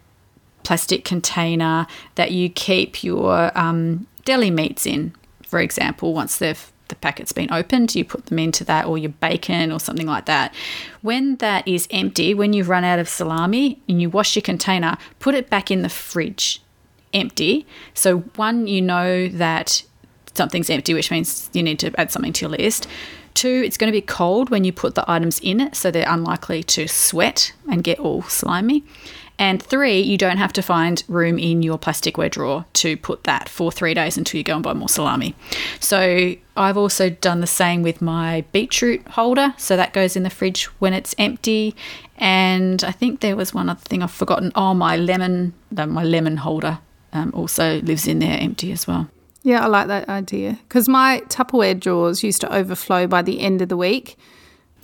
plastic 0.65 1.05
container 1.05 1.87
that 2.15 2.31
you 2.31 2.49
keep 2.49 3.03
your 3.03 3.57
um, 3.57 4.05
deli 4.25 4.51
meats 4.51 4.85
in, 4.85 5.13
for 5.45 5.59
example, 5.59 6.13
once 6.13 6.37
they've 6.37 6.71
the 6.87 6.95
packet's 6.95 7.31
been 7.31 7.51
opened, 7.51 7.95
you 7.95 8.05
put 8.05 8.27
them 8.27 8.37
into 8.37 8.63
that, 8.65 8.85
or 8.85 8.95
your 8.97 9.09
bacon, 9.09 9.71
or 9.71 9.79
something 9.79 10.05
like 10.05 10.25
that. 10.25 10.53
When 11.01 11.37
that 11.37 11.67
is 11.67 11.87
empty, 11.89 12.33
when 12.35 12.53
you've 12.53 12.69
run 12.69 12.83
out 12.83 12.99
of 12.99 13.09
salami 13.09 13.81
and 13.89 13.99
you 13.99 14.09
wash 14.09 14.35
your 14.35 14.43
container, 14.43 14.97
put 15.19 15.33
it 15.33 15.49
back 15.49 15.71
in 15.71 15.81
the 15.81 15.89
fridge 15.89 16.61
empty. 17.11 17.65
So, 17.95 18.19
one, 18.35 18.67
you 18.67 18.81
know 18.81 19.27
that 19.29 19.83
something's 20.35 20.69
empty, 20.69 20.93
which 20.93 21.09
means 21.09 21.49
you 21.53 21.63
need 21.63 21.79
to 21.79 21.91
add 21.99 22.11
something 22.11 22.33
to 22.33 22.41
your 22.41 22.51
list. 22.51 22.87
Two, 23.33 23.63
it's 23.65 23.77
going 23.77 23.91
to 23.91 23.97
be 23.97 24.01
cold 24.01 24.49
when 24.49 24.63
you 24.63 24.71
put 24.71 24.95
the 24.95 25.09
items 25.09 25.39
in 25.39 25.59
it, 25.59 25.75
so 25.75 25.91
they're 25.91 26.07
unlikely 26.07 26.63
to 26.63 26.87
sweat 26.87 27.51
and 27.69 27.83
get 27.83 27.99
all 27.99 28.21
slimy. 28.23 28.83
And 29.37 29.61
three, 29.61 29.99
you 29.99 30.17
don't 30.17 30.37
have 30.37 30.53
to 30.53 30.61
find 30.61 31.03
room 31.07 31.37
in 31.37 31.61
your 31.61 31.77
plasticware 31.77 32.31
drawer 32.31 32.65
to 32.73 32.95
put 32.97 33.25
that 33.25 33.49
for 33.49 33.71
three 33.71 33.93
days 33.93 34.17
until 34.17 34.37
you 34.37 34.43
go 34.43 34.55
and 34.55 34.63
buy 34.63 34.73
more 34.73 34.89
salami. 34.89 35.35
So 35.79 36.35
I've 36.55 36.77
also 36.77 37.09
done 37.09 37.41
the 37.41 37.47
same 37.47 37.81
with 37.83 38.01
my 38.01 38.45
beetroot 38.51 39.05
holder. 39.09 39.53
So 39.57 39.75
that 39.75 39.93
goes 39.93 40.15
in 40.15 40.23
the 40.23 40.29
fridge 40.29 40.65
when 40.79 40.93
it's 40.93 41.13
empty. 41.17 41.75
And 42.17 42.83
I 42.83 42.91
think 42.91 43.19
there 43.19 43.35
was 43.35 43.53
one 43.53 43.69
other 43.69 43.81
thing 43.81 44.01
I've 44.01 44.11
forgotten. 44.11 44.51
Oh, 44.55 44.73
my 44.73 44.95
lemon, 44.95 45.53
my 45.71 46.03
lemon 46.03 46.37
holder 46.37 46.79
um, 47.11 47.31
also 47.33 47.81
lives 47.81 48.07
in 48.07 48.19
there 48.19 48.37
empty 48.39 48.71
as 48.71 48.87
well. 48.87 49.09
Yeah, 49.43 49.63
I 49.63 49.67
like 49.67 49.87
that 49.87 50.09
idea 50.09 50.57
because 50.67 50.89
my 50.89 51.21
Tupperware 51.27 51.79
drawers 51.79 52.23
used 52.23 52.41
to 52.41 52.51
overflow 52.51 53.05
by 53.05 53.21
the 53.21 53.41
end 53.41 53.61
of 53.61 53.69
the 53.69 53.77
week. 53.77 54.17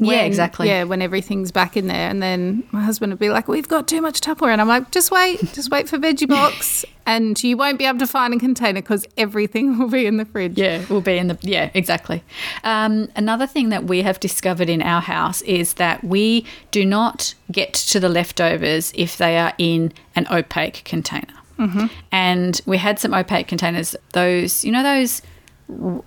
When, 0.01 0.17
yeah, 0.17 0.23
exactly. 0.23 0.67
Yeah, 0.67 0.85
when 0.85 0.99
everything's 0.99 1.51
back 1.51 1.77
in 1.77 1.85
there, 1.85 2.09
and 2.09 2.23
then 2.23 2.63
my 2.71 2.81
husband 2.81 3.11
would 3.11 3.19
be 3.19 3.29
like, 3.29 3.47
"We've 3.47 3.67
got 3.67 3.87
too 3.87 4.01
much 4.01 4.19
Tupperware," 4.19 4.51
and 4.51 4.59
I'm 4.59 4.67
like, 4.67 4.89
"Just 4.89 5.11
wait, 5.11 5.39
just 5.53 5.69
wait 5.69 5.87
for 5.87 5.99
veggie 5.99 6.27
box, 6.27 6.83
and 7.05 7.41
you 7.43 7.55
won't 7.55 7.77
be 7.77 7.85
able 7.85 7.99
to 7.99 8.07
find 8.07 8.33
a 8.33 8.39
container 8.39 8.81
because 8.81 9.05
everything 9.15 9.77
will 9.77 9.89
be 9.89 10.07
in 10.07 10.17
the 10.17 10.25
fridge." 10.25 10.57
Yeah, 10.57 10.83
will 10.89 11.01
be 11.01 11.19
in 11.19 11.27
the 11.27 11.37
yeah, 11.41 11.69
exactly. 11.75 12.23
Um, 12.63 13.09
another 13.15 13.45
thing 13.45 13.69
that 13.69 13.83
we 13.83 14.01
have 14.01 14.19
discovered 14.19 14.69
in 14.69 14.81
our 14.81 15.01
house 15.01 15.43
is 15.43 15.75
that 15.75 16.03
we 16.03 16.47
do 16.71 16.83
not 16.83 17.35
get 17.51 17.71
to 17.73 17.99
the 17.99 18.09
leftovers 18.09 18.91
if 18.95 19.17
they 19.17 19.37
are 19.37 19.53
in 19.59 19.93
an 20.15 20.25
opaque 20.31 20.81
container. 20.83 21.27
Mm-hmm. 21.59 21.85
And 22.11 22.59
we 22.65 22.79
had 22.79 22.97
some 22.97 23.13
opaque 23.13 23.47
containers. 23.47 23.95
Those, 24.13 24.65
you 24.65 24.71
know, 24.71 24.81
those. 24.81 25.21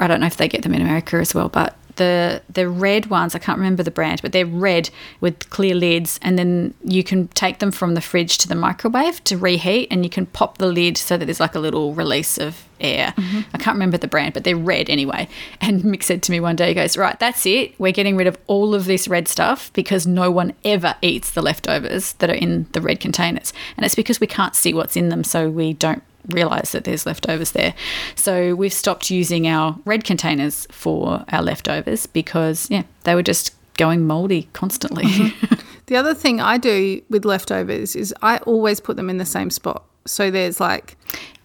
I 0.01 0.09
don't 0.09 0.19
know 0.19 0.27
if 0.27 0.37
they 0.37 0.49
get 0.49 0.63
them 0.63 0.75
in 0.75 0.83
America 0.83 1.17
as 1.17 1.33
well, 1.33 1.49
but 1.49 1.77
the 1.97 2.43
the 2.49 2.69
red 2.69 3.07
ones. 3.07 3.35
I 3.35 3.39
can't 3.39 3.59
remember 3.59 3.83
the 3.83 3.91
brand, 3.91 4.23
but 4.23 4.33
they're 4.33 4.47
red 4.47 4.91
with 5.21 5.51
clear 5.51 5.75
lids, 5.75 6.19
and 6.23 6.39
then 6.39 6.75
you 6.85 7.05
can 7.05 7.29
take 7.29 7.59
them 7.59 7.71
from 7.71 7.95
the 7.95 8.01
fridge 8.01 8.39
to 8.39 8.49
the 8.49 8.55
microwave 8.55 9.23
to 9.25 9.37
reheat, 9.37 9.89
and 9.91 10.05
you 10.05 10.11
can 10.11 10.27
pop 10.27 10.59
the 10.59 10.67
lid 10.67 10.97
so 10.97 11.17
that 11.17 11.25
there's 11.25 11.41
like 11.41 11.55
a 11.55 11.61
little 11.61 11.95
release 11.95 12.39
of 12.39 12.65
air. 12.81 13.15
Mm-hmm. 13.17 13.41
I 13.55 13.59
can't 13.59 13.75
remember 13.75 13.99
the 13.99 14.09
brand, 14.09 14.35
but 14.35 14.45
they're 14.45 14.57
red 14.57 14.91
anyway. 14.91 15.29
And 15.61 15.83
Mick 15.83 16.03
said 16.03 16.23
to 16.25 16.33
me 16.33 16.41
one 16.41 16.57
day, 16.57 16.69
he 16.69 16.75
goes, 16.75 16.97
"Right, 16.97 17.19
that's 17.19 17.47
it. 17.47 17.79
We're 17.79 17.93
getting 17.93 18.17
rid 18.17 18.27
of 18.27 18.39
all 18.47 18.75
of 18.75 18.85
this 18.85 19.09
red 19.09 19.29
stuff 19.29 19.73
because 19.73 20.07
no 20.07 20.31
one 20.31 20.53
ever 20.65 20.97
eats 21.03 21.31
the 21.31 21.43
leftovers 21.43 22.15
that 22.15 22.31
are 22.31 22.35
in 22.35 22.67
the 22.73 22.81
red 22.81 23.01
containers, 23.01 23.53
and 23.77 23.85
it's 23.85 23.95
because 23.95 24.21
we 24.21 24.27
can't 24.27 24.55
see 24.55 24.75
what's 24.75 24.97
in 24.97 25.09
them, 25.09 25.25
so 25.25 25.49
we 25.49 25.73
don't 25.73 26.03
realize 26.29 26.73
that 26.73 26.85
there's 26.85 27.07
leftovers 27.07 27.53
there. 27.53 27.75
So 28.15 28.55
we've 28.55 28.73
stopped 28.73 29.11
using 29.11 29.47
our 29.47 29.79
red 29.85 30.05
containers 30.05 30.67
for 30.71 31.25
our 31.31 31.43
leftovers 31.43 32.07
because, 32.07 32.71
yeah, 32.71 32.85
they 33.05 33.15
were 33.15 33.23
just 33.23 33.55
going 33.77 34.07
moldy 34.07 34.49
constantly. 34.53 35.05
Mm-hmm. 35.05 35.55
the 35.87 35.97
other 35.97 36.15
thing 36.15 36.41
I 36.41 36.59
do 36.59 37.03
with 37.11 37.25
leftovers 37.25 37.97
is 37.97 38.15
I 38.23 38.39
always 38.39 38.81
put 38.81 38.97
them 38.97 39.11
in 39.11 39.19
the 39.19 39.25
same 39.25 39.51
spot. 39.51 39.85
So 40.07 40.31
there's 40.31 40.61
like. 40.61 40.97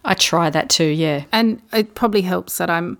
I 0.04 0.14
try 0.14 0.50
that 0.50 0.70
too, 0.70 0.84
yeah. 0.84 1.24
And 1.32 1.60
it 1.72 1.94
probably 1.94 2.22
helps 2.22 2.58
that 2.58 2.70
I'm 2.70 2.98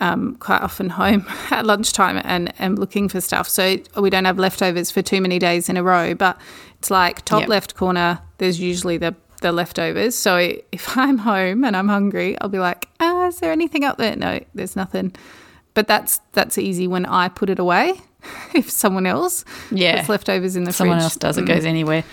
um, 0.00 0.36
quite 0.36 0.60
often 0.60 0.90
home 0.90 1.26
at 1.50 1.64
lunchtime 1.66 2.20
and 2.24 2.52
am 2.60 2.76
looking 2.76 3.08
for 3.08 3.20
stuff. 3.20 3.48
So 3.48 3.78
we 3.96 4.10
don't 4.10 4.24
have 4.24 4.38
leftovers 4.38 4.90
for 4.90 5.02
too 5.02 5.20
many 5.20 5.38
days 5.38 5.68
in 5.68 5.76
a 5.76 5.82
row. 5.82 6.14
But 6.14 6.38
it's 6.78 6.90
like 6.90 7.24
top 7.24 7.40
yep. 7.40 7.48
left 7.48 7.74
corner, 7.76 8.20
there's 8.38 8.60
usually 8.60 8.98
the 8.98 9.14
the 9.40 9.52
leftovers. 9.52 10.14
So 10.14 10.36
if 10.72 10.96
I'm 10.96 11.18
home 11.18 11.64
and 11.64 11.76
I'm 11.76 11.88
hungry, 11.88 12.38
I'll 12.40 12.48
be 12.48 12.58
like, 12.58 12.88
ah, 13.00 13.26
is 13.26 13.38
there 13.40 13.52
anything 13.52 13.84
up 13.84 13.98
there? 13.98 14.16
No, 14.16 14.40
there's 14.54 14.76
nothing. 14.76 15.14
But 15.74 15.86
that's 15.86 16.20
that's 16.32 16.58
easy 16.58 16.86
when 16.86 17.06
I 17.06 17.28
put 17.28 17.50
it 17.50 17.58
away. 17.58 17.94
if 18.54 18.70
someone 18.70 19.06
else 19.06 19.44
yeah. 19.70 19.98
puts 19.98 20.08
leftovers 20.08 20.56
in 20.56 20.64
the 20.64 20.72
someone 20.72 20.98
fridge. 20.98 21.12
Someone 21.12 21.34
else 21.34 21.36
does, 21.36 21.38
it 21.38 21.44
mm. 21.44 21.48
goes 21.48 21.64
anywhere. 21.64 22.04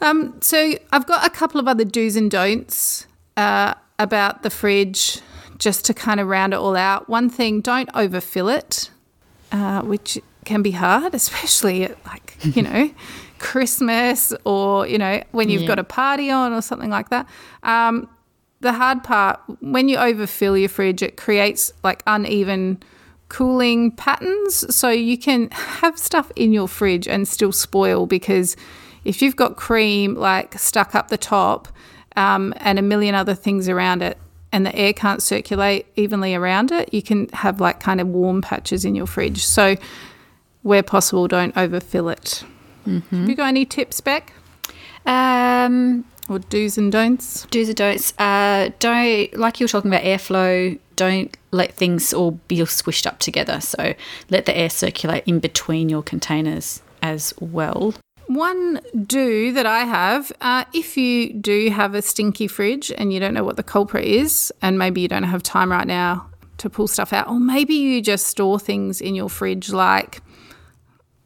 Um, 0.00 0.34
so 0.40 0.74
I've 0.92 1.06
got 1.06 1.26
a 1.26 1.30
couple 1.30 1.60
of 1.60 1.68
other 1.68 1.84
do's 1.84 2.16
and 2.16 2.30
don'ts 2.30 3.06
uh, 3.36 3.74
about 3.98 4.42
the 4.42 4.50
fridge, 4.50 5.20
just 5.58 5.84
to 5.86 5.94
kind 5.94 6.20
of 6.20 6.28
round 6.28 6.52
it 6.52 6.56
all 6.56 6.76
out. 6.76 7.08
One 7.08 7.30
thing: 7.30 7.60
don't 7.60 7.88
overfill 7.94 8.48
it, 8.48 8.90
uh, 9.52 9.82
which 9.82 10.18
can 10.44 10.62
be 10.62 10.72
hard, 10.72 11.14
especially 11.22 11.84
at 11.84 12.04
like 12.06 12.36
you 12.42 12.62
know 12.62 12.90
Christmas 13.50 14.32
or, 14.44 14.86
you 14.86 14.98
know, 14.98 15.22
when 15.32 15.48
you've 15.50 15.62
Yeah. 15.62 15.68
got 15.68 15.78
a 15.78 15.84
party 15.84 16.30
on 16.30 16.52
or 16.52 16.60
something 16.60 16.90
like 16.90 17.08
that. 17.10 17.26
Um, 17.62 18.08
the 18.60 18.72
hard 18.72 19.04
part, 19.04 19.38
when 19.60 19.88
you 19.88 19.98
overfill 19.98 20.56
your 20.56 20.68
fridge, 20.68 21.02
it 21.02 21.16
creates 21.16 21.72
like 21.84 22.02
uneven 22.06 22.82
cooling 23.28 23.90
patterns. 23.92 24.64
So 24.74 24.88
you 24.90 25.16
can 25.18 25.50
have 25.52 25.98
stuff 25.98 26.30
in 26.36 26.52
your 26.52 26.68
fridge 26.68 27.06
and 27.06 27.28
still 27.28 27.52
spoil 27.52 28.06
because 28.06 28.56
if 29.04 29.22
you've 29.22 29.36
got 29.36 29.56
cream 29.56 30.14
like 30.14 30.58
stuck 30.58 30.94
up 30.94 31.08
the 31.08 31.18
top 31.18 31.68
um, 32.16 32.52
and 32.58 32.78
a 32.78 32.82
million 32.82 33.14
other 33.14 33.34
things 33.34 33.68
around 33.68 34.02
it, 34.02 34.16
and 34.52 34.64
the 34.64 34.74
air 34.74 34.92
can't 34.92 35.20
circulate 35.22 35.86
evenly 35.96 36.34
around 36.34 36.72
it, 36.72 36.92
you 36.94 37.02
can 37.02 37.28
have 37.32 37.60
like 37.60 37.78
kind 37.80 38.00
of 38.00 38.06
warm 38.08 38.40
patches 38.40 38.84
in 38.84 38.94
your 38.94 39.06
fridge. 39.06 39.44
So, 39.44 39.76
where 40.62 40.82
possible, 40.82 41.28
don't 41.28 41.54
overfill 41.56 42.08
it. 42.08 42.42
Have 42.86 43.28
you 43.28 43.34
got 43.34 43.48
any 43.48 43.64
tips, 43.64 44.00
Beck, 44.00 44.32
Um, 45.04 46.04
or 46.28 46.38
do's 46.38 46.78
and 46.78 46.90
don'ts? 46.90 47.46
do's 47.50 47.68
and 47.68 47.76
don'ts. 47.76 48.12
Uh, 48.18 48.70
don't 48.78 49.36
like 49.36 49.60
you 49.60 49.64
were 49.64 49.68
talking 49.68 49.90
about 49.90 50.02
airflow. 50.02 50.78
Don't 50.96 51.36
let 51.50 51.74
things 51.74 52.12
all 52.12 52.32
be 52.48 52.58
squished 52.58 53.06
up 53.06 53.18
together. 53.18 53.60
So 53.60 53.94
let 54.30 54.46
the 54.46 54.56
air 54.56 54.70
circulate 54.70 55.24
in 55.26 55.40
between 55.40 55.88
your 55.88 56.02
containers 56.02 56.82
as 57.02 57.34
well. 57.38 57.94
One 58.28 58.80
do 59.06 59.52
that 59.52 59.66
I 59.66 59.84
have, 59.84 60.32
uh, 60.40 60.64
if 60.74 60.96
you 60.96 61.32
do 61.32 61.70
have 61.70 61.94
a 61.94 62.02
stinky 62.02 62.48
fridge 62.48 62.90
and 62.98 63.12
you 63.12 63.20
don't 63.20 63.34
know 63.34 63.44
what 63.44 63.56
the 63.56 63.62
culprit 63.62 64.04
is, 64.04 64.52
and 64.60 64.76
maybe 64.78 65.00
you 65.00 65.06
don't 65.06 65.22
have 65.22 65.44
time 65.44 65.70
right 65.70 65.86
now 65.86 66.26
to 66.58 66.68
pull 66.68 66.88
stuff 66.88 67.12
out, 67.12 67.28
or 67.28 67.38
maybe 67.38 67.74
you 67.74 68.02
just 68.02 68.26
store 68.26 68.58
things 68.58 69.00
in 69.00 69.14
your 69.14 69.28
fridge 69.28 69.70
like, 69.70 70.22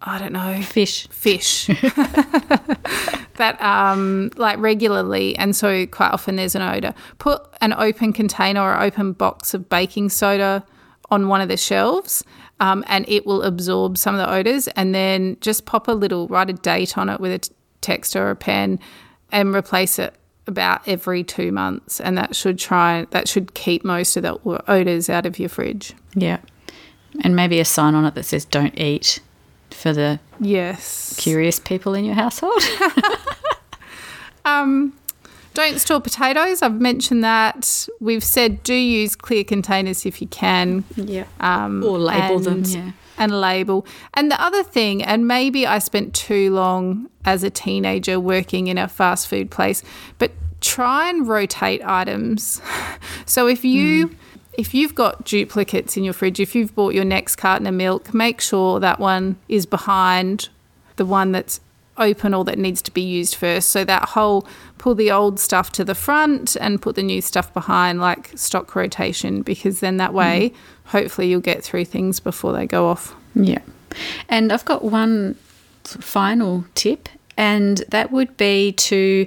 I 0.03 0.19
don't 0.19 0.33
know, 0.33 0.61
Fish. 0.63 1.07
fish. 1.09 1.71
That 3.37 3.59
um 3.63 4.31
like 4.37 4.59
regularly 4.59 5.35
and 5.37 5.57
so 5.57 5.87
quite 5.87 6.11
often 6.11 6.37
there's 6.37 6.55
an 6.55 6.61
odor. 6.61 6.93
Put 7.17 7.43
an 7.63 7.73
open 7.73 8.13
container 8.13 8.61
or 8.61 8.79
open 8.83 9.15
box 9.15 9.55
of 9.55 9.71
baking 9.71 10.11
soda 10.11 10.63
on 11.11 11.27
one 11.27 11.41
of 11.41 11.49
the 11.49 11.57
shelves 11.57 12.23
um, 12.61 12.85
and 12.87 13.09
it 13.09 13.25
will 13.25 13.43
absorb 13.43 13.97
some 13.97 14.15
of 14.15 14.19
the 14.19 14.31
odors 14.31 14.69
and 14.69 14.95
then 14.95 15.39
just 15.41 15.65
pop 15.65 15.89
a 15.89 15.93
little 15.93 16.29
write 16.29 16.51
a 16.51 16.53
date 16.53 16.99
on 16.99 17.09
it 17.09 17.19
with 17.19 17.33
a 17.33 17.39
t- 17.39 17.55
text 17.81 18.15
or 18.15 18.29
a 18.29 18.37
pen 18.37 18.79
and 19.33 19.55
replace 19.55 19.99
it 19.99 20.15
about 20.47 20.87
every 20.87 21.25
two 21.25 21.51
months 21.51 21.99
and 21.99 22.19
that 22.19 22.37
should 22.37 22.59
try 22.59 23.07
that 23.11 23.27
should 23.27 23.55
keep 23.55 23.85
most 23.85 24.19
of 24.19 24.23
the 24.23 24.39
odors 24.69 25.09
out 25.09 25.25
of 25.25 25.39
your 25.39 25.49
fridge. 25.49 25.95
Yeah. 26.15 26.41
And 27.23 27.35
maybe 27.35 27.59
a 27.59 27.65
sign 27.65 27.95
on 27.95 28.05
it 28.05 28.15
that 28.17 28.25
says 28.25 28.45
don't 28.45 28.79
eat 28.79 29.21
for 29.75 29.93
the 29.93 30.19
yes 30.41 31.15
curious 31.19 31.59
people 31.61 31.95
in 31.95 32.05
your 32.05 32.15
household. 32.15 32.63
Um, 34.45 34.95
don't 35.55 35.79
store 35.79 36.01
potatoes. 36.01 36.63
I've 36.63 36.81
mentioned 36.81 37.23
that. 37.25 37.87
We've 38.01 38.25
said 38.25 38.63
do 38.63 38.75
use 38.75 39.15
clear 39.17 39.45
containers 39.45 40.07
if 40.07 40.21
you 40.23 40.29
can. 40.29 40.85
yeah. 40.97 41.25
Um, 41.41 41.85
Or 41.85 41.99
label 41.99 42.39
them, 42.39 42.63
yeah. 42.65 42.93
And 43.19 43.39
label. 43.39 43.85
And 44.15 44.31
the 44.31 44.41
other 44.41 44.63
thing, 44.63 45.03
and 45.03 45.29
maybe 45.29 45.67
I 45.67 45.79
spent 45.79 46.15
too 46.15 46.53
long 46.55 47.11
as 47.25 47.43
a 47.45 47.51
teenager 47.51 48.19
working 48.19 48.69
in 48.69 48.79
a 48.79 48.89
fast 48.89 49.29
food 49.29 49.51
place, 49.51 49.83
but 50.19 50.33
try 50.63 51.11
and 51.11 51.29
rotate 51.29 51.83
items. 51.85 52.61
So 53.27 53.47
if 53.47 53.65
you 53.65 54.17
if 54.55 54.75
you've 54.75 54.95
got 54.95 55.25
duplicates 55.25 55.97
in 55.97 56.05
your 56.05 56.13
fridge, 56.13 56.41
if 56.41 56.55
you've 56.55 56.75
bought 56.75 56.95
your 56.95 57.05
next 57.05 57.37
carton 57.37 57.67
of 57.67 57.75
milk, 57.75 58.13
make 58.13 58.41
sure 58.41 58.81
that 58.81 58.99
one 58.99 59.37
is 59.49 59.67
behind 59.67 60.49
the 60.97 61.07
one 61.07 61.33
that's 61.33 61.61
open 61.97 62.35
or 62.35 62.45
that 62.45 62.59
needs 62.59 62.83
to 62.83 62.91
be 62.91 63.03
used 63.03 63.35
first. 63.35 63.71
So 63.71 63.85
that 63.85 64.11
whole 64.11 64.47
pull 64.79 64.95
the 64.95 65.11
old 65.11 65.39
stuff 65.39 65.71
to 65.73 65.85
the 65.85 65.95
front 65.95 66.57
and 66.57 66.81
put 66.81 66.97
the 66.97 67.03
new 67.03 67.21
stuff 67.21 67.53
behind, 67.53 68.01
like 68.01 68.37
stock 68.37 68.75
rotation, 68.75 69.43
because 69.43 69.81
then 69.81 69.99
that 69.99 70.09
mm-hmm. 70.09 70.19
way, 70.19 70.53
hopefully, 70.87 71.29
you'll 71.29 71.41
get 71.41 71.63
through 71.63 71.85
things 71.85 72.19
before 72.19 72.53
they 72.53 72.67
go 72.67 72.89
off. 72.89 73.15
Yeah. 73.35 73.63
And 74.29 74.53
I've 74.53 74.65
got 74.65 74.85
one 74.85 75.35
final 75.85 76.65
tip, 76.75 77.09
and 77.37 77.79
that 77.89 78.11
would 78.11 78.37
be 78.37 78.73
to 78.73 79.27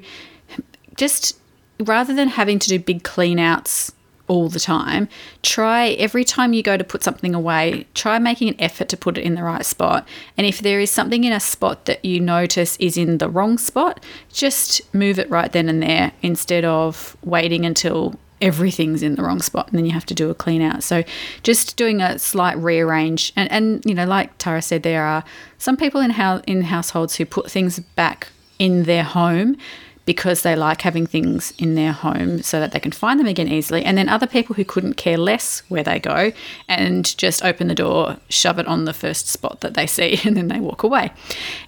just 0.96 1.38
rather 1.80 2.14
than 2.14 2.30
having 2.30 2.60
to 2.60 2.70
do 2.70 2.80
big 2.80 3.04
clean 3.04 3.40
outs 3.40 3.92
all 4.34 4.50
the 4.50 4.60
time, 4.60 5.08
try 5.44 5.90
every 5.90 6.24
time 6.24 6.54
you 6.54 6.64
go 6.64 6.76
to 6.76 6.84
put 6.84 7.04
something 7.04 7.36
away, 7.36 7.86
try 7.94 8.18
making 8.18 8.50
an 8.50 8.56
effort 8.60 8.90
to 8.90 8.98
put 8.98 9.16
it 9.16 9.22
in 9.22 9.36
the 9.36 9.44
right 9.44 9.64
spot. 9.64 10.08
And 10.36 10.48
if 10.48 10.58
there 10.60 10.80
is 10.80 10.90
something 10.90 11.24
in 11.24 11.32
a 11.32 11.40
spot 11.40 11.86
that 11.86 12.04
you 12.04 12.20
notice 12.20 12.76
is 12.78 12.98
in 12.98 13.20
the 13.20 13.30
wrong 13.30 13.60
spot, 13.60 14.04
just 14.32 14.82
move 14.92 15.20
it 15.20 15.30
right 15.30 15.52
then 15.52 15.70
and 15.70 15.84
there 15.84 16.14
instead 16.24 16.66
of 16.66 17.16
waiting 17.24 17.64
until 17.64 18.16
everything's 18.42 19.04
in 19.04 19.14
the 19.14 19.22
wrong 19.22 19.40
spot 19.40 19.68
and 19.68 19.78
then 19.78 19.86
you 19.86 19.92
have 19.92 20.06
to 20.08 20.16
do 20.16 20.32
a 20.32 20.34
clean 20.34 20.64
out. 20.64 20.82
So 20.82 21.04
just 21.44 21.78
doing 21.78 22.02
a 22.02 22.18
slight 22.18 22.58
rearrange 22.58 23.32
and, 23.36 23.52
and 23.52 23.86
you 23.86 23.94
know, 23.94 24.06
like 24.06 24.36
Tara 24.40 24.64
said, 24.64 24.82
there 24.82 25.04
are 25.04 25.24
some 25.60 25.78
people 25.78 26.02
in 26.02 26.10
how 26.10 26.40
in 26.48 26.64
households 26.64 27.18
who 27.18 27.26
put 27.26 27.52
things 27.52 27.78
back 27.80 28.30
in 28.58 28.84
their 28.84 29.04
home 29.04 29.58
because 30.06 30.42
they 30.42 30.56
like 30.56 30.82
having 30.82 31.06
things 31.06 31.54
in 31.58 31.76
their 31.76 31.94
home 31.94 32.42
so 32.42 32.60
that 32.60 32.72
they 32.72 32.80
can 32.80 32.92
find 32.92 33.20
them 33.20 33.28
again 33.28 33.48
easily. 33.48 33.84
And 33.86 33.98
then 33.98 34.10
other 34.10 34.28
people 34.28 34.56
who 34.56 34.66
couldn't 34.66 34.96
care 34.96 35.18
less 35.18 35.62
where 35.70 35.84
they 35.84 36.00
go 36.00 36.32
and 36.68 37.18
just 37.18 37.44
open 37.44 37.68
the 37.68 37.76
door, 37.76 38.18
shove 38.30 38.60
it 38.60 38.68
on 38.68 38.86
the 38.86 38.94
first 38.94 39.28
spot 39.28 39.62
that 39.62 39.74
they 39.76 39.88
see, 39.98 40.20
and 40.26 40.36
then 40.36 40.48
they 40.48 40.60
walk 40.60 40.84
away. 40.84 41.12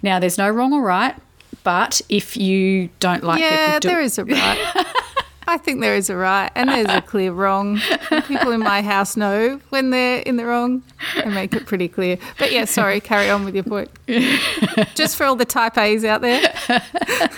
Now, 0.02 0.18
there's 0.18 0.38
no 0.38 0.50
wrong 0.50 0.72
or 0.72 0.82
right, 0.82 1.14
but 1.64 2.00
if 2.08 2.36
you 2.36 2.90
don't 3.00 3.24
like 3.24 3.40
yeah, 3.40 3.66
people 3.74 3.80
do- 3.80 3.88
there 3.88 4.00
is 4.00 4.18
a 4.18 4.24
right. 4.24 4.86
I 5.48 5.58
think 5.58 5.80
there 5.80 5.94
is 5.94 6.10
a 6.10 6.16
right, 6.16 6.50
and 6.54 6.68
there's 6.68 6.88
a 6.88 7.00
clear 7.00 7.32
wrong. 7.32 7.80
People 8.26 8.50
in 8.50 8.60
my 8.60 8.82
house 8.82 9.16
know 9.16 9.60
when 9.70 9.90
they're 9.90 10.18
in 10.20 10.36
the 10.36 10.44
wrong 10.44 10.82
and 11.16 11.34
make 11.34 11.54
it 11.54 11.66
pretty 11.66 11.88
clear. 11.88 12.18
But 12.38 12.50
yeah, 12.52 12.64
sorry, 12.64 13.00
carry 13.00 13.30
on 13.30 13.44
with 13.44 13.54
your 13.54 13.64
point. 13.64 13.88
Just 14.96 15.16
for 15.16 15.24
all 15.24 15.36
the 15.36 15.44
type 15.44 15.78
A's 15.78 16.04
out 16.04 16.20
there. 16.20 16.52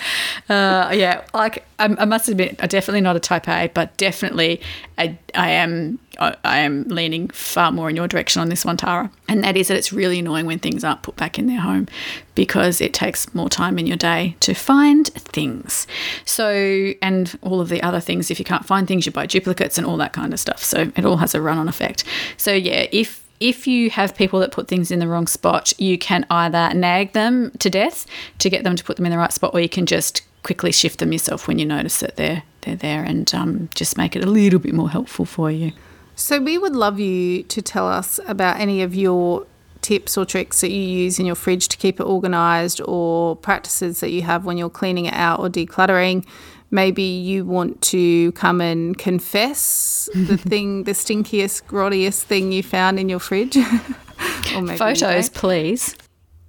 Uh, 0.49 0.89
yeah, 0.95 1.23
like 1.31 1.63
I, 1.79 1.85
I 1.97 2.05
must 2.05 2.29
admit, 2.29 2.57
I'm 2.59 2.67
definitely 2.67 3.01
not 3.01 3.15
a 3.15 3.19
type 3.19 3.47
A, 3.47 3.71
but 3.73 3.95
definitely 3.97 4.61
I, 4.97 5.17
I 5.33 5.51
am. 5.51 5.99
I, 6.21 6.35
am 6.43 6.83
leaning 6.83 7.29
far 7.29 7.71
more 7.71 7.89
in 7.89 7.95
your 7.95 8.09
direction 8.09 8.41
on 8.41 8.49
this 8.49 8.65
one, 8.65 8.75
Tara. 8.75 9.09
And 9.29 9.41
that 9.45 9.55
is 9.55 9.69
that 9.69 9.77
it's 9.77 9.93
really 9.93 10.19
annoying 10.19 10.45
when 10.45 10.59
things 10.59 10.83
aren't 10.83 11.01
put 11.01 11.15
back 11.15 11.39
in 11.39 11.47
their 11.47 11.61
home 11.61 11.87
because 12.35 12.81
it 12.81 12.93
takes 12.93 13.33
more 13.33 13.47
time 13.47 13.79
in 13.79 13.87
your 13.87 13.95
day 13.95 14.35
to 14.41 14.53
find 14.53 15.07
things. 15.07 15.87
So, 16.25 16.93
and 17.01 17.39
all 17.41 17.61
of 17.61 17.69
the 17.69 17.81
other 17.81 18.01
things, 18.01 18.29
if 18.29 18.37
you 18.37 18.43
can't 18.43 18.65
find 18.65 18.85
things, 18.85 19.05
you 19.05 19.13
buy 19.13 19.27
duplicates 19.27 19.77
and 19.77 19.87
all 19.87 19.95
that 19.95 20.11
kind 20.11 20.33
of 20.33 20.41
stuff. 20.41 20.61
So 20.61 20.91
it 20.93 21.05
all 21.05 21.17
has 21.17 21.33
a 21.33 21.41
run-on 21.41 21.69
effect. 21.69 22.03
So 22.35 22.51
yeah, 22.51 22.87
if 22.91 23.25
if 23.39 23.67
you 23.67 23.89
have 23.89 24.15
people 24.15 24.39
that 24.41 24.51
put 24.51 24.67
things 24.67 24.91
in 24.91 24.99
the 24.99 25.07
wrong 25.07 25.27
spot, 25.27 25.71
you 25.79 25.97
can 25.97 26.25
either 26.29 26.73
nag 26.73 27.13
them 27.13 27.51
to 27.59 27.69
death 27.69 28.05
to 28.39 28.49
get 28.49 28.63
them 28.63 28.75
to 28.75 28.83
put 28.83 28.97
them 28.97 29.05
in 29.05 29.11
the 29.11 29.17
right 29.17 29.31
spot, 29.31 29.53
or 29.53 29.61
you 29.61 29.69
can 29.69 29.85
just 29.85 30.23
quickly 30.43 30.71
shift 30.71 30.99
them 30.99 31.11
yourself 31.11 31.47
when 31.47 31.59
you 31.59 31.65
notice 31.65 31.99
that 31.99 32.15
they're 32.15 32.43
they're 32.61 32.75
there, 32.75 33.03
and 33.03 33.33
um, 33.33 33.69
just 33.73 33.97
make 33.97 34.15
it 34.15 34.23
a 34.23 34.27
little 34.27 34.59
bit 34.59 34.73
more 34.73 34.89
helpful 34.89 35.25
for 35.25 35.49
you. 35.49 35.71
So 36.15 36.41
we 36.41 36.57
would 36.57 36.75
love 36.75 36.99
you 36.99 37.43
to 37.43 37.61
tell 37.61 37.87
us 37.87 38.19
about 38.27 38.59
any 38.59 38.81
of 38.81 38.93
your 38.93 39.47
tips 39.81 40.17
or 40.17 40.25
tricks 40.25 40.59
that 40.61 40.69
you 40.69 40.81
use 40.81 41.19
in 41.19 41.25
your 41.25 41.35
fridge 41.35 41.69
to 41.69 41.77
keep 41.77 41.99
it 41.99 42.03
organized 42.03 42.81
or 42.85 43.37
practices 43.37 44.01
that 44.01 44.11
you 44.11 44.21
have 44.23 44.45
when 44.45 44.57
you're 44.57 44.69
cleaning 44.69 45.05
it 45.05 45.13
out 45.13 45.39
or 45.39 45.49
decluttering. 45.49 46.25
Maybe 46.71 47.03
you 47.03 47.45
want 47.45 47.81
to 47.83 48.31
come 48.33 48.61
and 48.61 48.97
confess 48.97 50.09
the 50.13 50.37
thing, 50.49 50.83
the 50.83 50.91
stinkiest, 50.91 51.63
grottiest 51.63 52.23
thing 52.23 52.51
you 52.51 52.61
found 52.61 52.99
in 52.99 53.09
your 53.09 53.19
fridge. 53.19 53.57
or 54.55 54.61
maybe 54.61 54.77
Photos, 54.77 55.29
please. 55.29 55.95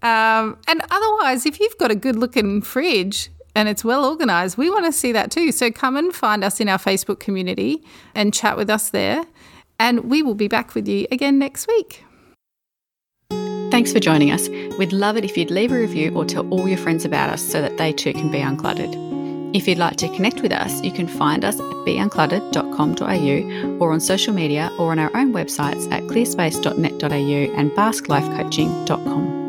Um, 0.02 0.58
and 0.66 0.82
otherwise, 0.90 1.46
if 1.46 1.60
you've 1.60 1.78
got 1.78 1.90
a 1.90 1.94
good 1.94 2.16
looking 2.16 2.60
fridge 2.60 3.30
and 3.54 3.68
it's 3.68 3.84
well 3.84 4.04
organized, 4.04 4.56
we 4.56 4.70
want 4.70 4.86
to 4.86 4.92
see 4.92 5.12
that 5.12 5.30
too. 5.30 5.52
So 5.52 5.70
come 5.70 5.96
and 5.96 6.14
find 6.14 6.44
us 6.44 6.60
in 6.60 6.68
our 6.68 6.78
Facebook 6.78 7.20
community 7.20 7.82
and 8.14 8.32
chat 8.32 8.56
with 8.56 8.70
us 8.70 8.90
there. 8.90 9.24
And 9.78 10.10
we 10.10 10.22
will 10.22 10.34
be 10.34 10.48
back 10.48 10.74
with 10.74 10.86
you 10.86 11.06
again 11.10 11.38
next 11.38 11.66
week. 11.66 12.04
Thanks 13.70 13.92
for 13.92 14.00
joining 14.00 14.32
us. 14.32 14.48
We'd 14.78 14.92
love 14.92 15.16
it 15.16 15.24
if 15.24 15.36
you'd 15.36 15.50
leave 15.50 15.72
a 15.72 15.78
review 15.78 16.12
or 16.14 16.24
tell 16.24 16.48
all 16.50 16.68
your 16.68 16.76
friends 16.76 17.04
about 17.04 17.30
us 17.30 17.40
so 17.40 17.62
that 17.62 17.78
they 17.78 17.92
too 17.92 18.12
can 18.12 18.30
be 18.30 18.38
uncluttered. 18.38 19.10
If 19.54 19.66
you'd 19.66 19.78
like 19.78 19.96
to 19.96 20.08
connect 20.08 20.42
with 20.42 20.52
us, 20.52 20.82
you 20.82 20.92
can 20.92 21.08
find 21.08 21.44
us 21.44 21.56
at 21.56 21.60
beuncluttered.com.au 21.60 23.78
or 23.78 23.92
on 23.92 24.00
social 24.00 24.34
media 24.34 24.70
or 24.78 24.92
on 24.92 24.98
our 24.98 25.10
own 25.16 25.32
websites 25.32 25.90
at 25.90 26.02
clearspace.net.au 26.04 27.56
and 27.56 27.70
basklifecoaching.com. 27.72 29.39